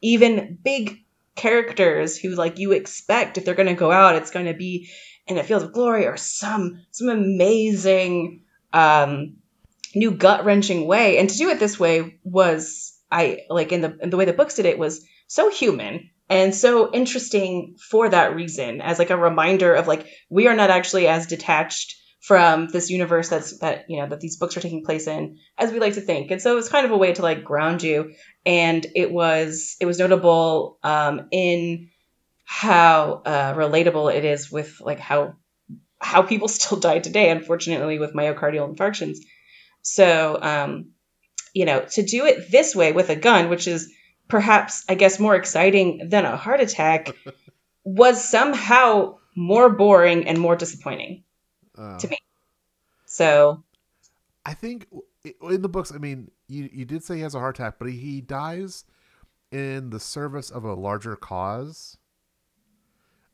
Even 0.00 0.58
big 0.62 1.01
characters 1.34 2.16
who 2.16 2.30
like 2.34 2.58
you 2.58 2.72
expect 2.72 3.38
if 3.38 3.44
they're 3.44 3.54
gonna 3.54 3.74
go 3.74 3.90
out, 3.90 4.16
it's 4.16 4.30
gonna 4.30 4.54
be 4.54 4.90
in 5.26 5.38
a 5.38 5.44
field 5.44 5.62
of 5.62 5.72
glory 5.72 6.06
or 6.06 6.16
some 6.16 6.84
some 6.90 7.08
amazing 7.08 8.42
um 8.72 9.36
new 9.94 10.10
gut 10.10 10.44
wrenching 10.44 10.86
way. 10.86 11.18
And 11.18 11.28
to 11.28 11.36
do 11.36 11.50
it 11.50 11.58
this 11.58 11.78
way 11.78 12.18
was 12.24 12.98
I 13.10 13.40
like 13.48 13.72
in 13.72 13.80
the 13.80 13.96
in 14.00 14.10
the 14.10 14.16
way 14.16 14.24
the 14.24 14.32
books 14.32 14.54
did 14.54 14.66
it 14.66 14.78
was 14.78 15.04
so 15.26 15.50
human 15.50 16.10
and 16.28 16.54
so 16.54 16.90
interesting 16.92 17.76
for 17.78 18.08
that 18.08 18.34
reason 18.34 18.80
as 18.80 18.98
like 18.98 19.10
a 19.10 19.16
reminder 19.16 19.74
of 19.74 19.86
like 19.86 20.06
we 20.30 20.46
are 20.48 20.54
not 20.54 20.70
actually 20.70 21.06
as 21.06 21.26
detached 21.26 21.96
from 22.22 22.68
this 22.68 22.88
universe 22.88 23.28
that's 23.28 23.58
that 23.58 23.90
you 23.90 23.98
know 23.98 24.06
that 24.06 24.20
these 24.20 24.36
books 24.36 24.56
are 24.56 24.60
taking 24.60 24.84
place 24.84 25.08
in 25.08 25.38
as 25.58 25.72
we 25.72 25.80
like 25.80 25.94
to 25.94 26.00
think. 26.00 26.30
And 26.30 26.40
so 26.40 26.56
it's 26.56 26.68
kind 26.68 26.86
of 26.86 26.92
a 26.92 26.96
way 26.96 27.12
to 27.12 27.22
like 27.22 27.42
ground 27.42 27.82
you. 27.82 28.14
And 28.46 28.86
it 28.94 29.10
was 29.10 29.76
it 29.80 29.86
was 29.86 29.98
notable 29.98 30.78
um 30.84 31.26
in 31.32 31.90
how 32.44 33.22
uh 33.26 33.54
relatable 33.54 34.14
it 34.14 34.24
is 34.24 34.52
with 34.52 34.80
like 34.80 35.00
how 35.00 35.34
how 36.00 36.22
people 36.22 36.46
still 36.56 36.78
die 36.78 37.00
today 37.00 37.28
unfortunately 37.28 37.98
with 37.98 38.14
myocardial 38.14 38.72
infarctions. 38.72 39.16
So 39.82 40.38
um 40.40 40.92
you 41.52 41.64
know 41.64 41.84
to 41.90 42.04
do 42.04 42.26
it 42.26 42.52
this 42.52 42.76
way 42.76 42.92
with 42.92 43.10
a 43.10 43.16
gun 43.16 43.48
which 43.48 43.66
is 43.66 43.92
perhaps 44.28 44.84
I 44.88 44.94
guess 44.94 45.18
more 45.18 45.34
exciting 45.34 46.08
than 46.08 46.24
a 46.24 46.36
heart 46.36 46.60
attack 46.60 47.10
was 47.84 48.22
somehow 48.28 49.18
more 49.36 49.70
boring 49.70 50.28
and 50.28 50.38
more 50.38 50.54
disappointing. 50.54 51.24
Uh, 51.78 51.98
To 51.98 52.08
me. 52.08 52.18
So 53.06 53.62
I 54.46 54.54
think 54.54 54.86
in 55.48 55.62
the 55.62 55.68
books, 55.68 55.92
I 55.94 55.98
mean, 55.98 56.30
you, 56.48 56.68
you 56.72 56.84
did 56.84 57.04
say 57.04 57.16
he 57.16 57.20
has 57.22 57.34
a 57.34 57.38
heart 57.38 57.58
attack, 57.58 57.74
but 57.78 57.88
he, 57.88 57.96
he 57.96 58.20
dies 58.20 58.84
in 59.50 59.90
the 59.90 60.00
service 60.00 60.50
of 60.50 60.64
a 60.64 60.74
larger 60.74 61.14
cause. 61.16 61.98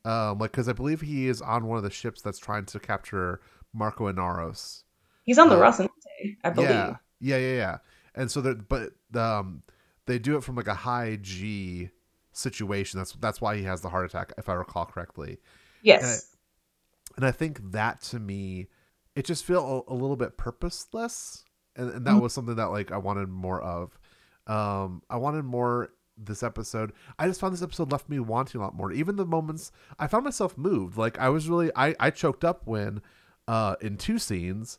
Um, 0.05 0.39
like 0.39 0.53
because 0.53 0.69
I 0.69 0.73
believe 0.73 1.01
he 1.01 1.29
is 1.29 1.43
on 1.43 1.67
one 1.67 1.77
of 1.77 1.85
the 1.85 1.91
ships 1.91 2.23
that's 2.23 2.39
trying 2.39 2.65
to 2.67 2.81
capture 2.81 3.41
Marco 3.75 4.11
Inaros. 4.11 4.83
he's 5.27 5.39
on 5.39 5.49
the 5.49 5.57
Uh, 5.57 5.71
Rocinante, 5.71 6.37
I 6.45 6.51
believe. 6.51 6.71
Yeah, 6.71 6.97
yeah, 7.21 7.37
yeah, 7.37 7.55
yeah. 7.57 7.79
And 8.15 8.31
so, 8.31 8.41
they're- 8.41 8.55
but 8.55 8.93
um, 9.15 9.63
they 10.07 10.19
do 10.19 10.37
it 10.37 10.45
from 10.45 10.55
like 10.57 10.67
a 10.69 10.75
high 10.75 11.19
G 11.21 11.91
situation. 12.33 12.99
That's 12.99 13.13
that's 13.15 13.41
why 13.41 13.57
he 13.57 13.65
has 13.65 13.81
the 13.83 13.91
heart 13.91 14.07
attack, 14.07 14.33
if 14.39 14.49
I 14.49 14.55
recall 14.55 14.87
correctly. 14.87 15.39
Yes. 15.83 16.37
And 17.19 17.27
I 17.27 17.31
think 17.33 17.73
that 17.73 18.01
to 18.03 18.19
me, 18.19 18.69
it 19.15 19.25
just 19.27 19.45
felt 19.45 19.87
a, 19.89 19.93
a 19.93 19.95
little 19.95 20.17
bit 20.17 20.37
purposeless, 20.39 21.45
and, 21.77 21.91
and 21.91 22.07
that 22.07 22.15
Mhm. 22.15 22.23
was 22.23 22.33
something 22.33 22.55
that 22.55 22.71
like 22.71 22.93
I 22.93 22.97
wanted 22.97 23.29
more 23.29 23.61
of. 23.61 23.99
Um, 24.47 25.03
I 25.11 25.17
wanted 25.17 25.45
more 25.45 25.91
this 26.17 26.43
episode. 26.43 26.93
I 27.19 27.27
just 27.27 27.41
found 27.41 27.53
this 27.53 27.63
episode 27.63 27.91
left 27.93 28.09
me 28.09 28.19
wanting 28.21 28.61
a 28.61 28.65
lot 28.65 28.75
more. 28.75 28.93
Even 28.93 29.17
the 29.17 29.27
moments 29.27 29.73
I 29.99 30.07
found 30.07 30.25
myself 30.25 30.57
moved. 30.57 30.97
Like 30.97 31.19
I 31.19 31.29
was 31.29 31.49
really 31.49 31.71
I 31.77 31.95
I 32.01 32.11
choked 32.11 32.45
up 32.45 32.67
when, 32.67 33.03
uh, 33.49 33.75
in 33.81 33.97
two 33.97 34.19
scenes, 34.21 34.79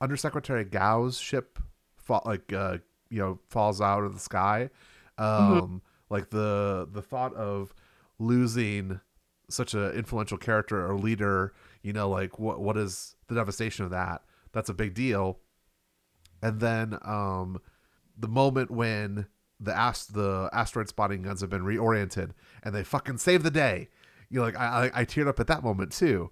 Undersecretary 0.00 0.64
Gao's 0.64 1.18
ship, 1.18 1.58
fall, 1.96 2.22
like 2.24 2.52
uh, 2.52 2.78
you 3.10 3.18
know, 3.18 3.38
falls 3.48 3.80
out 3.80 4.04
of 4.04 4.14
the 4.14 4.20
sky. 4.20 4.70
Um, 5.18 5.82
like 6.10 6.30
the 6.30 6.88
the 6.90 7.02
thought 7.02 7.34
of 7.34 7.74
losing 8.18 9.00
such 9.50 9.74
an 9.74 9.90
influential 9.92 10.38
character 10.38 10.86
or 10.88 10.94
leader, 10.96 11.52
you 11.82 11.92
know, 11.92 12.08
like 12.08 12.38
what 12.38 12.60
what 12.60 12.76
is 12.76 13.16
the 13.28 13.34
devastation 13.34 13.84
of 13.84 13.90
that? 13.90 14.22
That's 14.52 14.68
a 14.68 14.74
big 14.74 14.94
deal. 14.94 15.38
And 16.42 16.60
then 16.60 16.98
um 17.02 17.60
the 18.16 18.28
moment 18.28 18.70
when 18.70 19.26
the 19.58 19.76
ast- 19.76 20.14
the 20.14 20.50
asteroid 20.52 20.88
spotting 20.88 21.22
guns 21.22 21.40
have 21.40 21.50
been 21.50 21.62
reoriented 21.64 22.32
and 22.62 22.74
they 22.74 22.82
fucking 22.84 23.18
save 23.18 23.42
the 23.42 23.50
day. 23.50 23.88
You 24.28 24.40
know, 24.40 24.44
like 24.44 24.56
I, 24.56 24.90
I 24.94 25.00
I 25.00 25.04
teared 25.04 25.28
up 25.28 25.40
at 25.40 25.46
that 25.46 25.62
moment 25.62 25.92
too. 25.92 26.30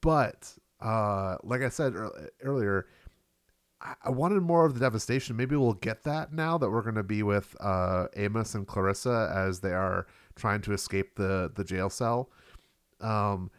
But 0.00 0.54
uh, 0.80 1.36
like 1.42 1.62
I 1.62 1.68
said 1.68 1.94
earlier, 2.42 2.86
I 4.02 4.10
wanted 4.10 4.42
more 4.42 4.66
of 4.66 4.74
the 4.74 4.80
devastation. 4.80 5.36
Maybe 5.36 5.56
we'll 5.56 5.72
get 5.72 6.04
that 6.04 6.32
now 6.32 6.58
that 6.58 6.70
we're 6.70 6.82
going 6.82 6.96
to 6.96 7.02
be 7.02 7.22
with 7.22 7.56
uh, 7.60 8.08
Amos 8.14 8.54
and 8.54 8.66
Clarissa 8.66 9.32
as 9.34 9.60
they 9.60 9.72
are 9.72 10.06
trying 10.36 10.60
to 10.62 10.72
escape 10.72 11.16
the 11.16 11.50
the 11.54 11.64
jail 11.64 11.88
cell. 11.88 12.30
Um, 13.00 13.50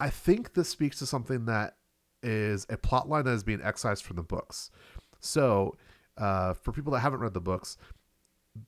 I 0.00 0.10
think 0.10 0.54
this 0.54 0.68
speaks 0.68 0.98
to 0.98 1.06
something 1.06 1.44
that 1.46 1.76
is 2.22 2.66
a 2.68 2.76
plot 2.76 3.08
line 3.08 3.24
that 3.24 3.32
is 3.32 3.44
being 3.44 3.60
excised 3.62 4.04
from 4.04 4.16
the 4.16 4.22
books. 4.22 4.70
So, 5.20 5.76
uh, 6.16 6.54
for 6.54 6.72
people 6.72 6.92
that 6.92 7.00
haven't 7.00 7.20
read 7.20 7.34
the 7.34 7.40
books, 7.40 7.76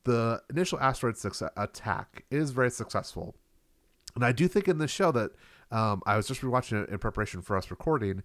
the 0.04 0.42
initial 0.50 0.78
asteroid 0.80 1.16
six 1.16 1.42
attack 1.56 2.24
is 2.30 2.50
very 2.50 2.70
successful, 2.70 3.34
and 4.14 4.24
I 4.24 4.32
do 4.32 4.46
think 4.46 4.68
in 4.68 4.78
this 4.78 4.90
show 4.90 5.10
that 5.12 5.32
um, 5.70 6.02
I 6.06 6.16
was 6.16 6.28
just 6.28 6.42
rewatching 6.42 6.84
it 6.84 6.90
in 6.90 6.98
preparation 6.98 7.42
for 7.42 7.56
us 7.56 7.70
recording 7.70 8.22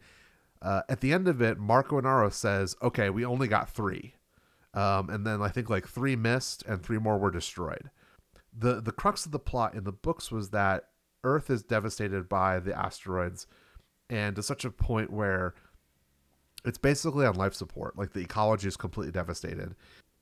uh, 0.62 0.82
at 0.90 1.02
the 1.02 1.14
end 1.14 1.28
of 1.28 1.42
it, 1.42 1.58
Marco 1.58 2.00
Inaro 2.00 2.32
says, 2.32 2.76
"Okay, 2.82 3.10
we 3.10 3.26
only 3.26 3.48
got 3.48 3.70
three. 3.70 4.16
Um, 4.74 5.10
and 5.10 5.26
then 5.26 5.42
I 5.42 5.50
think 5.50 5.70
like 5.70 5.88
three 5.88 6.16
missed 6.16 6.64
and 6.66 6.82
three 6.84 7.00
more 7.00 7.18
were 7.18 7.32
destroyed. 7.32 7.90
the 8.54 8.82
The 8.82 8.92
crux 8.92 9.26
of 9.26 9.32
the 9.32 9.40
plot 9.40 9.76
in 9.76 9.84
the 9.84 9.92
books 9.92 10.32
was 10.32 10.50
that 10.52 10.90
Earth 11.24 11.50
is 11.50 11.64
devastated 11.64 12.30
by 12.30 12.60
the 12.60 12.78
asteroids, 12.78 13.48
and 14.10 14.36
to 14.36 14.44
such 14.44 14.66
a 14.66 14.72
point 14.72 15.12
where 15.12 15.54
it's 16.66 16.78
basically 16.78 17.26
on 17.26 17.36
life 17.36 17.54
support. 17.54 17.98
Like 17.98 18.14
the 18.14 18.22
ecology 18.22 18.68
is 18.68 18.78
completely 18.78 19.12
devastated. 19.12 19.76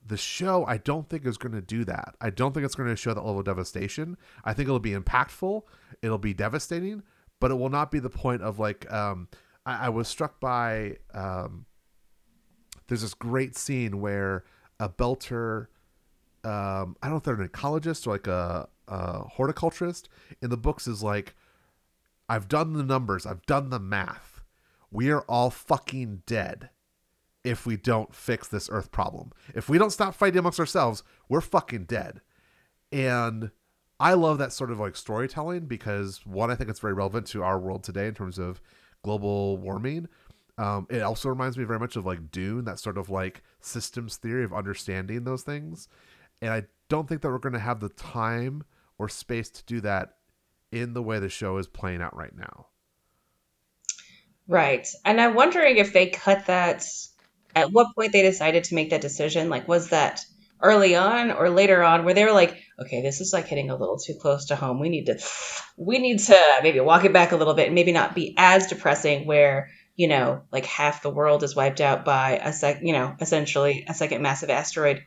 The 0.08 0.18
show, 0.18 0.66
I 0.66 0.78
don't 0.78 1.10
think 1.10 1.26
is 1.26 1.38
going 1.38 1.54
to 1.54 1.62
do 1.62 1.84
that. 1.86 2.16
I 2.22 2.30
don't 2.30 2.54
think 2.54 2.66
it's 2.66 2.76
going 2.76 2.90
to 2.90 2.96
show 2.96 3.14
that 3.14 3.26
level 3.26 3.40
of 3.40 3.46
devastation. 3.46 4.18
I 4.44 4.54
think 4.54 4.68
it'll 4.68 4.80
be 4.80 4.94
impactful. 4.94 5.64
It'll 6.04 6.20
be 6.20 6.34
devastating, 6.34 7.02
but 7.40 7.50
it 7.50 7.56
will 7.56 7.70
not 7.70 7.90
be 7.90 8.00
the 8.00 8.10
point 8.10 8.44
of 8.44 8.60
like 8.60 8.92
um, 8.92 9.28
I, 9.66 9.88
I 9.88 9.90
was 9.90 10.08
struck 10.08 10.40
by 10.40 10.98
um, 11.14 11.66
there's 12.88 13.02
this 13.02 13.16
great 13.16 13.56
scene 13.56 14.00
where 14.00 14.44
a 14.80 14.90
belter 14.90 15.68
um, 16.44 16.96
I 17.02 17.08
don't 17.08 17.12
know 17.12 17.18
if 17.18 17.24
they're 17.24 17.42
an 17.42 17.50
ecologist 17.50 18.06
or 18.06 18.12
like 18.12 18.28
a, 18.28 18.68
a 18.88 19.24
horticulturist 19.24 20.10
in 20.42 20.50
the 20.50 20.58
books 20.58 20.88
is 20.88 21.04
like 21.04 21.36
I've 22.28 22.48
done 22.48 22.74
the 22.74 22.84
numbers, 22.84 23.26
I've 23.26 23.46
done 23.46 23.70
the 23.70 23.80
math. 23.80 24.42
We 24.92 25.10
are 25.12 25.22
all 25.22 25.50
fucking 25.50 26.24
dead 26.26 26.70
if 27.44 27.66
we 27.66 27.78
don't 27.78 28.14
fix 28.14 28.48
this 28.48 28.70
earth 28.72 28.92
problem. 28.92 29.32
If 29.54 29.70
we 29.70 29.78
don't 29.78 29.92
stop 29.92 30.16
fighting 30.16 30.40
amongst 30.40 30.60
ourselves, 30.60 31.04
we're 31.30 31.42
fucking 31.42 31.86
dead. 31.86 32.22
And 32.92 33.52
I 34.00 34.14
love 34.14 34.40
that 34.40 34.52
sort 34.52 34.72
of 34.72 34.80
like 34.80 34.96
storytelling 34.96 35.68
because 35.68 36.26
one, 36.26 36.50
I 36.50 36.56
think 36.56 36.70
it's 36.70 36.80
very 36.80 36.94
relevant 36.94 37.28
to 37.28 37.44
our 37.44 37.60
world 37.60 37.84
today 37.84 38.08
in 38.08 38.16
terms 38.16 38.40
of 38.40 38.62
global 39.04 39.58
warming. 39.58 40.08
Um, 40.58 40.88
it 40.90 41.02
also 41.02 41.30
reminds 41.30 41.58
me 41.58 41.66
very 41.66 41.80
much 41.80 41.96
of 41.96 42.06
like 42.06 42.32
Dune, 42.32 42.66
that 42.66 42.80
sort 42.80 42.98
of 42.98 43.10
like 43.10 43.44
systems 43.62 44.18
theory 44.18 44.44
of 44.44 44.54
understanding 44.54 45.24
those 45.24 45.44
things. 45.44 45.88
And 46.42 46.52
I 46.52 46.64
don't 46.90 47.08
think 47.08 47.22
that 47.22 47.30
we're 47.30 47.38
going 47.38 47.54
to 47.54 47.60
have 47.60 47.80
the 47.80 47.90
time 47.90 48.64
or 48.98 49.10
space 49.10 49.50
to 49.50 49.64
do 49.66 49.82
that 49.82 50.16
in 50.72 50.94
the 50.94 51.04
way 51.04 51.20
the 51.20 51.30
show 51.30 51.58
is 51.58 51.68
playing 51.68 52.02
out 52.02 52.16
right 52.16 52.36
now. 52.36 52.68
Right. 54.48 54.88
And 55.04 55.20
I'm 55.20 55.34
wondering 55.34 55.78
if 55.78 55.94
they 55.94 56.08
cut 56.08 56.48
that 56.48 56.86
at 57.56 57.72
what 57.72 57.96
point 57.96 58.12
they 58.12 58.22
decided 58.22 58.66
to 58.66 58.76
make 58.76 58.92
that 58.92 59.02
decision. 59.02 59.50
Like, 59.50 59.68
was 59.68 59.90
that 59.90 60.24
early 60.62 60.96
on 60.96 61.32
or 61.32 61.50
later 61.50 61.84
on 61.84 62.06
where 62.06 62.14
they 62.14 62.24
were 62.24 62.32
like, 62.32 62.58
okay, 62.80 63.02
this 63.02 63.22
is 63.22 63.34
like 63.34 63.48
hitting 63.48 63.70
a 63.70 63.76
little 63.76 63.98
too 63.98 64.16
close 64.16 64.46
to 64.48 64.56
home. 64.56 64.80
We 64.80 64.90
need 64.90 65.06
to, 65.06 65.20
we 65.78 65.98
need 66.00 66.20
to 66.20 66.40
maybe 66.62 66.80
walk 66.80 67.06
it 67.06 67.14
back 67.14 67.32
a 67.32 67.38
little 67.38 67.54
bit 67.54 67.68
and 67.68 67.76
maybe 67.76 67.92
not 67.92 68.16
be 68.16 68.34
as 68.38 68.68
depressing 68.68 69.26
where, 69.26 69.70
you 69.96 70.08
know, 70.08 70.44
like 70.52 70.66
half 70.66 71.02
the 71.02 71.10
world 71.10 71.44
is 71.44 71.56
wiped 71.56 71.82
out 71.82 72.06
by 72.06 72.40
a 72.44 72.54
sec, 72.54 72.80
you 72.82 72.94
know, 72.94 73.16
essentially 73.20 73.86
a 73.88 73.94
second 73.94 74.22
massive 74.22 74.50
asteroid, 74.50 75.04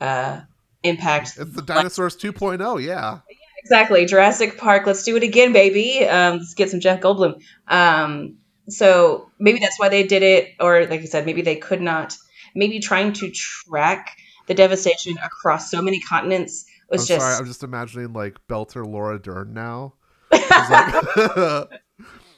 uh, 0.00 0.40
impact. 0.82 1.34
It's 1.38 1.52
the 1.52 1.62
dinosaurs 1.62 2.16
2.0. 2.16 2.84
Yeah. 2.84 3.20
Exactly. 3.58 4.06
Jurassic 4.06 4.58
Park. 4.58 4.86
Let's 4.86 5.04
do 5.04 5.16
it 5.16 5.22
again, 5.22 5.52
baby. 5.52 6.06
Um, 6.06 6.38
let's 6.38 6.54
get 6.54 6.70
some 6.70 6.80
Jeff 6.80 7.00
Goldblum. 7.00 7.42
Um, 7.68 8.38
so 8.68 9.30
maybe 9.38 9.60
that's 9.60 9.78
why 9.78 9.88
they 9.88 10.06
did 10.06 10.22
it. 10.22 10.50
Or 10.58 10.86
like 10.86 11.00
you 11.00 11.06
said, 11.06 11.26
maybe 11.26 11.42
they 11.42 11.56
could 11.56 11.80
not, 11.80 12.16
maybe 12.54 12.80
trying 12.80 13.12
to 13.14 13.30
track 13.30 14.16
the 14.48 14.54
devastation 14.54 15.16
across 15.18 15.70
so 15.70 15.80
many 15.80 16.00
continents 16.00 16.64
was 16.92 17.02
I'm 17.02 17.16
just. 17.16 17.26
Sorry, 17.26 17.36
I'm 17.36 17.46
just 17.46 17.62
imagining 17.62 18.12
like 18.12 18.36
Belter 18.48 18.86
Laura 18.86 19.20
Dern 19.20 19.52
now. 19.54 19.94
Like, 20.50 21.80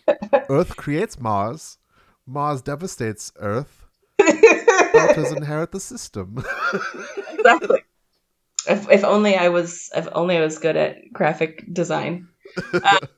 Earth 0.51 0.77
creates 0.77 1.19
Mars. 1.19 1.79
Mars 2.27 2.61
devastates 2.61 3.33
Earth. 3.37 3.87
Belters 4.21 5.35
inherit 5.37 5.73
the 5.73 5.81
system. 5.81 6.45
exactly. 7.33 7.83
If, 8.67 8.91
if 8.91 9.05
only 9.05 9.37
I 9.37 9.49
was 9.49 9.91
if 9.95 10.09
only 10.13 10.37
I 10.37 10.41
was 10.41 10.59
good 10.59 10.77
at 10.77 11.13
graphic 11.13 11.65
design. 11.73 12.29
Uh, 12.73 12.99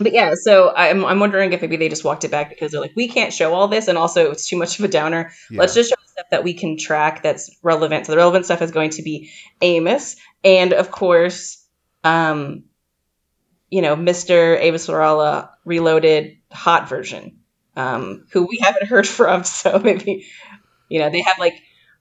but 0.00 0.12
yeah, 0.12 0.34
so 0.34 0.72
I'm 0.74 1.04
I'm 1.04 1.20
wondering 1.20 1.52
if 1.52 1.60
maybe 1.62 1.76
they 1.76 1.88
just 1.88 2.04
walked 2.04 2.24
it 2.24 2.30
back 2.30 2.48
because 2.48 2.72
they're 2.72 2.80
like, 2.80 2.96
we 2.96 3.08
can't 3.08 3.32
show 3.32 3.54
all 3.54 3.68
this, 3.68 3.88
and 3.88 3.98
also 3.98 4.30
it's 4.30 4.48
too 4.48 4.56
much 4.56 4.78
of 4.78 4.84
a 4.84 4.88
downer. 4.88 5.32
Yeah. 5.50 5.60
Let's 5.60 5.74
just 5.74 5.90
show 5.90 5.96
stuff 6.06 6.26
that 6.30 6.44
we 6.44 6.54
can 6.54 6.76
track 6.76 7.22
that's 7.22 7.50
relevant. 7.62 8.06
So 8.06 8.12
the 8.12 8.18
relevant 8.18 8.44
stuff 8.44 8.62
is 8.62 8.70
going 8.70 8.90
to 8.90 9.02
be 9.02 9.30
Amos, 9.60 10.16
and 10.42 10.72
of 10.72 10.90
course, 10.90 11.64
um, 12.04 12.64
you 13.70 13.82
know, 13.82 13.96
Mr. 13.96 14.60
Avasarala 14.60 15.50
Reloaded 15.64 16.38
hot 16.52 16.88
version, 16.88 17.40
um, 17.74 18.26
who 18.30 18.46
we 18.46 18.58
haven't 18.60 18.86
heard 18.88 19.08
from. 19.08 19.44
So 19.44 19.78
maybe, 19.78 20.26
you 20.88 21.00
know, 21.00 21.10
they 21.10 21.22
have 21.22 21.38
like. 21.38 21.54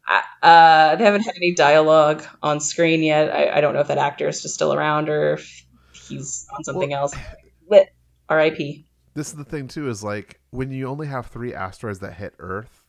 Uh, 0.08 0.98
they 0.98 1.06
haven't 1.06 1.22
had 1.22 1.36
any 1.38 1.54
dialogue 1.54 2.24
on 2.42 2.60
screen 2.60 3.02
yet. 3.02 3.34
I, 3.34 3.58
I 3.58 3.62
don't 3.62 3.74
know 3.74 3.80
if 3.80 3.88
that 3.88 3.98
actor 3.98 4.28
is 4.28 4.42
just 4.42 4.56
still 4.56 4.74
around 4.74 5.08
or 5.08 5.36
if 5.36 5.66
he's 5.94 6.46
on 6.54 6.64
something 6.66 6.90
well, 6.90 7.04
else 7.04 7.16
lit. 7.70 7.90
R.I.P. 8.30 8.86
This 9.14 9.28
is 9.30 9.36
the 9.36 9.46
thing 9.46 9.68
too. 9.68 9.90
Is 9.90 10.04
like 10.04 10.42
when 10.50 10.72
you 10.72 10.88
only 10.88 11.08
have 11.08 11.28
three 11.28 11.54
asteroids 11.54 12.00
that 12.00 12.16
hit 12.16 12.34
Earth, 12.40 12.84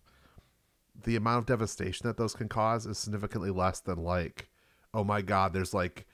the 1.04 1.16
amount 1.16 1.38
of 1.38 1.46
devastation 1.46 2.06
that 2.06 2.16
those 2.16 2.34
can 2.34 2.48
cause 2.48 2.86
is 2.86 2.98
significantly 2.98 3.50
less 3.50 3.80
than 3.80 4.02
like, 4.02 4.48
oh 4.92 5.04
my 5.04 5.22
god, 5.22 5.52
there's 5.52 5.74
like. 5.74 6.06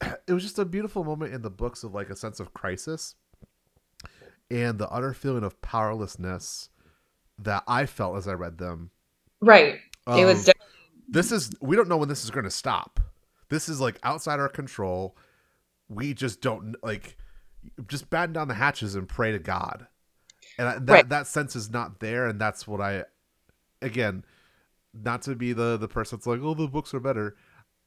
It 0.26 0.32
was 0.32 0.42
just 0.42 0.58
a 0.58 0.64
beautiful 0.64 1.04
moment 1.04 1.34
in 1.34 1.42
the 1.42 1.50
books 1.50 1.84
of 1.84 1.94
like 1.94 2.10
a 2.10 2.16
sense 2.16 2.40
of 2.40 2.54
crisis, 2.54 3.14
and 4.50 4.78
the 4.78 4.88
utter 4.88 5.12
feeling 5.14 5.44
of 5.44 5.60
powerlessness 5.60 6.68
that 7.38 7.64
I 7.66 7.86
felt 7.86 8.16
as 8.16 8.28
I 8.28 8.32
read 8.32 8.58
them. 8.58 8.90
Right. 9.40 9.80
It 10.08 10.24
was. 10.24 10.38
Um, 10.38 10.44
definitely- 10.44 10.60
this 11.08 11.32
is 11.32 11.50
we 11.60 11.76
don't 11.76 11.88
know 11.88 11.96
when 11.96 12.08
this 12.08 12.24
is 12.24 12.30
going 12.30 12.44
to 12.44 12.50
stop. 12.50 13.00
This 13.48 13.68
is 13.68 13.80
like 13.80 13.98
outside 14.02 14.40
our 14.40 14.48
control. 14.48 15.16
We 15.88 16.14
just 16.14 16.40
don't 16.40 16.74
like 16.82 17.16
just 17.86 18.10
batten 18.10 18.32
down 18.32 18.48
the 18.48 18.54
hatches 18.54 18.94
and 18.94 19.08
pray 19.08 19.32
to 19.32 19.38
God. 19.38 19.86
And 20.58 20.86
that 20.86 20.92
right. 20.92 21.08
that 21.08 21.26
sense 21.26 21.56
is 21.56 21.70
not 21.70 22.00
there, 22.00 22.26
and 22.26 22.40
that's 22.40 22.66
what 22.66 22.80
I, 22.80 23.04
again, 23.82 24.24
not 24.92 25.22
to 25.22 25.34
be 25.34 25.52
the 25.52 25.76
the 25.76 25.88
person 25.88 26.18
that's 26.18 26.26
like, 26.26 26.40
oh, 26.42 26.54
the 26.54 26.68
books 26.68 26.94
are 26.94 27.00
better. 27.00 27.36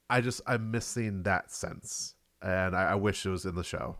I 0.09 0.21
just 0.21 0.41
I'm 0.45 0.71
missing 0.71 1.23
that 1.23 1.51
sense, 1.51 2.15
and 2.41 2.75
I, 2.75 2.91
I 2.91 2.95
wish 2.95 3.25
it 3.25 3.29
was 3.29 3.45
in 3.45 3.55
the 3.55 3.63
show. 3.63 3.97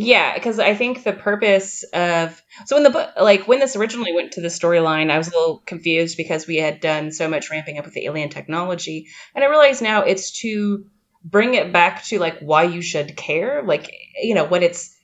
Yeah, 0.00 0.34
because 0.34 0.60
I 0.60 0.74
think 0.76 1.02
the 1.02 1.12
purpose 1.12 1.82
of 1.92 2.40
so 2.66 2.76
in 2.76 2.84
the 2.84 2.90
book, 2.90 3.10
like 3.20 3.48
when 3.48 3.58
this 3.58 3.74
originally 3.74 4.12
went 4.14 4.32
to 4.32 4.40
the 4.40 4.46
storyline, 4.46 5.10
I 5.10 5.18
was 5.18 5.26
a 5.26 5.36
little 5.36 5.58
confused 5.66 6.16
because 6.16 6.46
we 6.46 6.56
had 6.56 6.78
done 6.78 7.10
so 7.10 7.28
much 7.28 7.50
ramping 7.50 7.78
up 7.78 7.84
with 7.84 7.94
the 7.94 8.04
alien 8.06 8.28
technology, 8.28 9.08
and 9.34 9.42
I 9.42 9.48
realize 9.48 9.82
now 9.82 10.02
it's 10.02 10.38
to 10.42 10.86
bring 11.24 11.54
it 11.54 11.72
back 11.72 12.04
to 12.04 12.20
like 12.20 12.38
why 12.38 12.62
you 12.62 12.80
should 12.80 13.16
care, 13.16 13.64
like 13.64 13.92
you 14.22 14.36
know 14.36 14.44
when 14.44 14.62
it's 14.62 14.94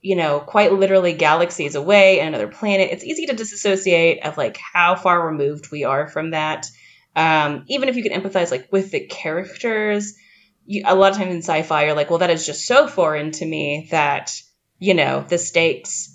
you 0.00 0.14
know, 0.14 0.38
quite 0.38 0.72
literally 0.72 1.14
galaxies 1.14 1.74
away, 1.74 2.20
and 2.20 2.28
another 2.28 2.46
planet, 2.52 2.90
it's 2.92 3.04
easy 3.04 3.26
to 3.26 3.34
disassociate 3.34 4.24
of 4.24 4.36
like 4.36 4.56
how 4.58 4.94
far 4.94 5.26
removed 5.26 5.72
we 5.72 5.82
are 5.84 6.06
from 6.06 6.30
that. 6.30 6.66
Um, 7.16 7.64
even 7.66 7.88
if 7.88 7.96
you 7.96 8.04
can 8.04 8.12
empathize 8.20 8.52
like 8.52 8.68
with 8.70 8.92
the 8.92 9.06
characters, 9.06 10.14
you, 10.66 10.82
a 10.84 10.94
lot 10.94 11.12
of 11.12 11.18
times 11.18 11.32
in 11.32 11.38
sci-fi, 11.38 11.84
you're 11.84 11.94
like, 11.94 12.10
well, 12.10 12.18
that 12.18 12.30
is 12.30 12.44
just 12.44 12.66
so 12.66 12.86
foreign 12.86 13.30
to 13.32 13.46
me 13.46 13.88
that 13.90 14.32
you 14.78 14.94
know 14.94 15.24
the 15.26 15.38
stakes 15.38 16.12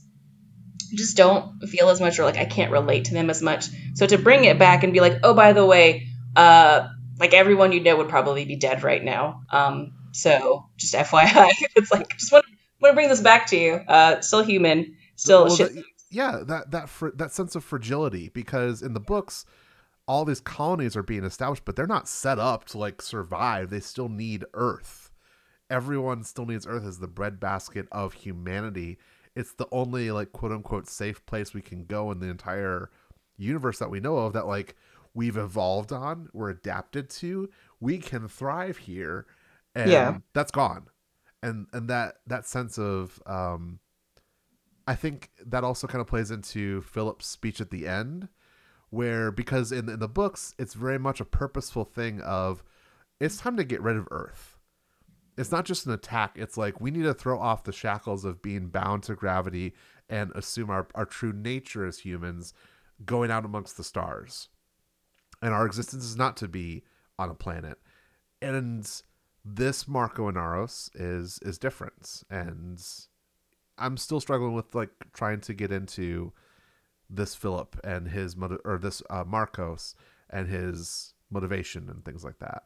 just 0.94 1.18
don't 1.18 1.62
feel 1.68 1.90
as 1.90 2.00
much, 2.02 2.20
or 2.20 2.26
like 2.26 2.38
I 2.38 2.46
can't 2.46 2.72
relate 2.72 3.06
to 3.06 3.14
them 3.14 3.30
as 3.30 3.42
much. 3.42 3.68
So 3.96 4.06
to 4.06 4.18
bring 4.18 4.44
it 4.44 4.60
back 4.60 4.84
and 4.84 4.94
be 4.94 5.00
like, 5.00 5.20
oh, 5.24 5.34
by 5.34 5.54
the 5.54 5.66
way, 5.66 6.08
uh, 6.36 6.90
like 7.20 7.34
everyone 7.34 7.72
you 7.72 7.82
know 7.82 7.98
would 7.98 8.10
probably 8.10 8.46
be 8.46 8.58
dead 8.58 8.84
right 8.84 9.04
now. 9.04 9.44
Um, 9.50 9.94
so 10.12 10.66
just 10.78 10.94
FYI, 10.94 11.52
it's 11.76 11.92
like 11.92 12.18
just 12.18 12.32
want 12.32 12.46
gonna 12.82 12.94
bring 12.94 13.10
this 13.10 13.22
back 13.22 13.48
to 13.48 13.58
you. 13.58 13.74
Uh, 13.74 14.22
still 14.22 14.44
human, 14.44 14.96
still 15.16 15.46
well, 15.46 15.56
shit. 15.56 15.72
yeah, 16.10 16.40
that 16.46 16.72
that 16.72 16.90
fr- 16.90 17.16
that 17.16 17.32
sense 17.32 17.56
of 17.56 17.64
fragility 17.64 18.30
because 18.30 18.82
in 18.82 18.94
the 18.94 19.00
books, 19.00 19.46
all 20.12 20.26
these 20.26 20.42
colonies 20.42 20.98
are 20.98 21.04
being 21.04 21.24
established, 21.24 21.64
but 21.64 21.78
they're 21.78 21.88
not 21.88 22.06
set 22.06 22.38
up 22.38 22.66
to 22.66 22.78
like 22.78 23.02
survive. 23.02 23.70
They 23.70 23.80
still 23.80 24.10
need 24.10 24.44
Earth. 24.54 25.10
Everyone 25.70 26.26
still 26.26 26.46
needs 26.46 26.68
Earth 26.68 26.84
as 26.86 27.00
the 27.00 27.08
breadbasket 27.08 27.88
of 27.94 28.12
humanity, 28.14 28.98
it's 29.36 29.54
the 29.54 29.68
only 29.72 30.12
like 30.12 30.34
quote 30.34 30.52
unquote 30.52 30.88
safe 30.88 31.26
place 31.26 31.54
we 31.54 31.62
can 31.62 31.86
go 31.86 32.12
in 32.12 32.20
the 32.20 32.28
entire 32.28 32.90
universe 33.38 33.80
that 33.80 33.90
we 33.90 34.02
know 34.02 34.18
of 34.18 34.34
that 34.34 34.48
like 34.48 34.76
we've 35.14 35.38
evolved 35.38 35.94
on, 35.94 36.28
we're 36.34 36.50
adapted 36.50 37.10
to, 37.10 37.50
we 37.80 37.98
can 37.98 38.28
thrive 38.28 38.76
here, 38.80 39.26
and 39.74 39.92
Yeah. 39.92 40.18
that's 40.34 40.52
gone, 40.52 40.88
and 41.42 41.68
and 41.72 41.90
that 41.90 42.16
that 42.28 42.46
sense 42.46 42.78
of 42.78 43.22
um, 43.26 43.80
I 44.86 44.96
think 44.96 45.30
that 45.46 45.64
also 45.64 45.88
kind 45.88 46.02
of 46.02 46.08
plays 46.08 46.32
into 46.32 46.82
Philip's 46.82 47.28
speech 47.28 47.62
at 47.62 47.72
the 47.72 47.88
end, 47.88 48.28
where 48.92 49.32
because 49.32 49.72
in 49.72 49.90
in 49.90 50.00
the 50.00 50.08
books 50.08 50.54
it's 50.60 50.76
very 50.76 51.00
much 51.00 51.20
a 51.20 51.26
purposeful 51.26 51.86
thing 51.86 52.22
of 52.22 52.64
it's 53.20 53.38
time 53.38 53.58
to 53.58 53.64
get 53.64 53.82
rid 53.82 53.98
of 53.98 54.08
Earth. 54.12 54.58
It's 55.38 55.52
not 55.52 55.66
just 55.66 55.86
an 55.86 55.94
attack. 55.94 56.34
It's 56.36 56.58
like 56.58 56.82
we 56.82 56.92
need 56.92 57.04
to 57.04 57.14
throw 57.14 57.40
off 57.40 57.64
the 57.64 57.72
shackles 57.72 58.26
of 58.26 58.42
being 58.42 58.68
bound 58.68 59.04
to 59.04 59.16
gravity 59.16 59.74
and 60.10 60.32
assume 60.36 60.70
our, 60.70 60.88
our 60.96 61.06
true 61.06 61.32
nature 61.32 61.86
as 61.86 62.00
humans 62.00 62.54
going 63.06 63.32
out 63.32 63.46
amongst 63.46 63.78
the 63.78 63.84
stars. 63.84 64.50
And 65.42 65.54
our 65.54 65.66
existence 65.66 66.04
is 66.04 66.18
not 66.18 66.36
to 66.38 66.48
be 66.48 66.84
on 67.18 67.30
a 67.30 67.36
planet. 67.36 67.78
And 68.42 68.90
this 69.46 69.88
Marco 69.88 70.30
Inaros 70.30 70.90
is 70.96 71.40
is 71.44 71.58
different. 71.58 72.24
And 72.30 72.84
I'm 73.78 73.98
still 73.98 74.20
struggling 74.20 74.54
with 74.54 74.74
like 74.76 74.90
trying 75.14 75.42
to 75.42 75.54
get 75.54 75.72
into 75.72 76.34
this 77.12 77.36
Philip 77.36 77.80
and 77.84 78.08
his 78.08 78.36
or 78.64 78.78
this 78.78 79.04
uh, 79.10 79.24
Marcos 79.26 79.96
and 80.30 80.48
his 80.48 81.14
motivation 81.30 81.90
and 81.90 82.04
things 82.04 82.24
like 82.24 82.40
that. 82.40 82.64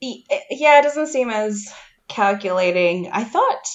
Yeah, 0.00 0.80
it 0.80 0.82
doesn't 0.82 1.08
seem 1.08 1.30
as 1.30 1.72
calculating. 2.08 3.10
I 3.12 3.24
thought 3.24 3.68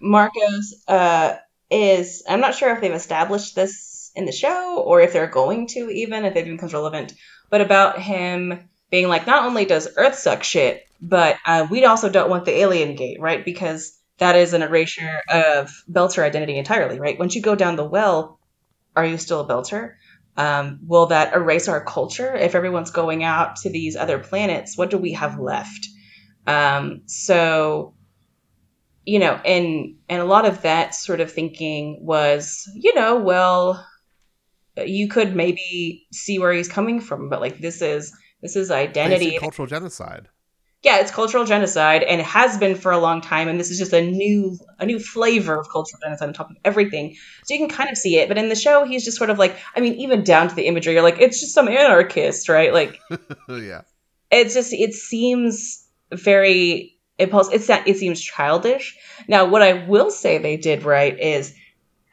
Marcos 0.00 0.74
uh, 0.86 1.36
is. 1.70 2.24
I'm 2.28 2.40
not 2.40 2.54
sure 2.54 2.72
if 2.72 2.80
they've 2.80 2.92
established 2.92 3.54
this 3.54 4.10
in 4.14 4.26
the 4.26 4.32
show 4.32 4.80
or 4.80 5.00
if 5.00 5.12
they're 5.12 5.28
going 5.28 5.68
to, 5.68 5.88
even 5.90 6.24
if 6.24 6.34
it 6.36 6.44
becomes 6.44 6.74
relevant. 6.74 7.14
But 7.50 7.60
about 7.60 8.00
him 8.00 8.68
being 8.90 9.08
like, 9.08 9.26
not 9.26 9.44
only 9.44 9.64
does 9.64 9.88
Earth 9.96 10.16
suck 10.16 10.42
shit, 10.42 10.88
but 11.00 11.36
uh, 11.46 11.66
we 11.70 11.84
also 11.84 12.08
don't 12.08 12.30
want 12.30 12.44
the 12.44 12.58
alien 12.58 12.96
gate, 12.96 13.20
right? 13.20 13.44
Because 13.44 13.96
that 14.18 14.34
is 14.34 14.52
an 14.52 14.62
erasure 14.62 15.22
of 15.28 15.84
Belter 15.90 16.24
identity 16.24 16.58
entirely, 16.58 16.98
right? 16.98 17.18
Once 17.18 17.36
you 17.36 17.42
go 17.42 17.54
down 17.54 17.76
the 17.76 17.84
well, 17.84 18.37
are 18.98 19.06
you 19.06 19.16
still 19.16 19.40
a 19.40 19.46
Belter? 19.46 19.94
Um, 20.36 20.80
will 20.86 21.06
that 21.06 21.34
erase 21.34 21.68
our 21.68 21.84
culture? 21.84 22.34
If 22.34 22.54
everyone's 22.54 22.90
going 22.90 23.24
out 23.24 23.56
to 23.56 23.70
these 23.70 23.96
other 23.96 24.18
planets, 24.18 24.76
what 24.76 24.90
do 24.90 24.98
we 24.98 25.12
have 25.12 25.38
left? 25.38 25.86
Um, 26.46 27.02
so, 27.06 27.94
you 29.04 29.18
know, 29.18 29.34
and 29.34 29.96
and 30.08 30.20
a 30.20 30.24
lot 30.24 30.46
of 30.46 30.62
that 30.62 30.94
sort 30.94 31.20
of 31.20 31.32
thinking 31.32 31.98
was, 32.00 32.68
you 32.74 32.94
know, 32.94 33.18
well, 33.18 33.86
you 34.76 35.08
could 35.08 35.34
maybe 35.34 36.06
see 36.12 36.38
where 36.38 36.52
he's 36.52 36.68
coming 36.68 37.00
from, 37.00 37.28
but 37.28 37.40
like 37.40 37.58
this 37.58 37.80
is 37.82 38.16
this 38.42 38.56
is 38.56 38.70
identity. 38.70 39.26
Basic 39.26 39.40
cultural 39.40 39.66
genocide. 39.66 40.28
Yeah, 40.82 41.00
it's 41.00 41.10
cultural 41.10 41.44
genocide, 41.44 42.04
and 42.04 42.20
it 42.20 42.26
has 42.26 42.56
been 42.56 42.76
for 42.76 42.92
a 42.92 42.98
long 42.98 43.20
time. 43.20 43.48
And 43.48 43.58
this 43.58 43.70
is 43.70 43.78
just 43.78 43.92
a 43.92 44.00
new 44.00 44.56
a 44.78 44.86
new 44.86 45.00
flavor 45.00 45.58
of 45.58 45.68
cultural 45.68 46.00
genocide 46.00 46.28
on 46.28 46.34
top 46.34 46.50
of 46.50 46.56
everything. 46.64 47.16
So 47.44 47.54
you 47.54 47.60
can 47.60 47.68
kind 47.68 47.90
of 47.90 47.96
see 47.96 48.16
it. 48.16 48.28
But 48.28 48.38
in 48.38 48.48
the 48.48 48.54
show, 48.54 48.84
he's 48.84 49.04
just 49.04 49.18
sort 49.18 49.30
of 49.30 49.38
like, 49.38 49.56
I 49.74 49.80
mean, 49.80 49.94
even 49.94 50.22
down 50.22 50.48
to 50.48 50.54
the 50.54 50.66
imagery, 50.66 50.94
you're 50.94 51.02
like, 51.02 51.20
it's 51.20 51.40
just 51.40 51.52
some 51.52 51.68
anarchist, 51.68 52.48
right? 52.48 52.72
Like 52.72 53.00
yeah. 53.48 53.82
it's 54.30 54.54
just 54.54 54.72
it 54.72 54.94
seems 54.94 55.84
very 56.12 56.98
impulse 57.18 57.48
it's 57.52 57.66
that 57.66 57.88
it 57.88 57.96
seems 57.96 58.20
childish 58.20 58.96
now 59.26 59.46
what 59.46 59.60
i 59.60 59.84
will 59.86 60.10
say 60.10 60.38
they 60.38 60.56
did 60.56 60.84
right 60.84 61.18
is 61.18 61.52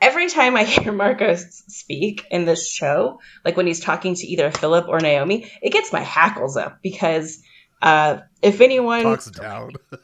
every 0.01 0.27
time 0.29 0.55
i 0.55 0.63
hear 0.65 0.91
marcos 0.91 1.63
speak 1.67 2.25
in 2.31 2.45
this 2.45 2.69
show 2.69 3.19
like 3.45 3.55
when 3.55 3.67
he's 3.67 3.79
talking 3.79 4.15
to 4.15 4.25
either 4.25 4.49
philip 4.49 4.87
or 4.87 4.99
naomi 4.99 5.49
it 5.61 5.71
gets 5.71 5.93
my 5.93 5.99
hackles 5.99 6.57
up 6.57 6.79
because 6.81 7.41
uh 7.85 8.19
if 8.41 8.59
anyone 8.59 9.03
Talks 9.03 9.31
down. 9.31 9.71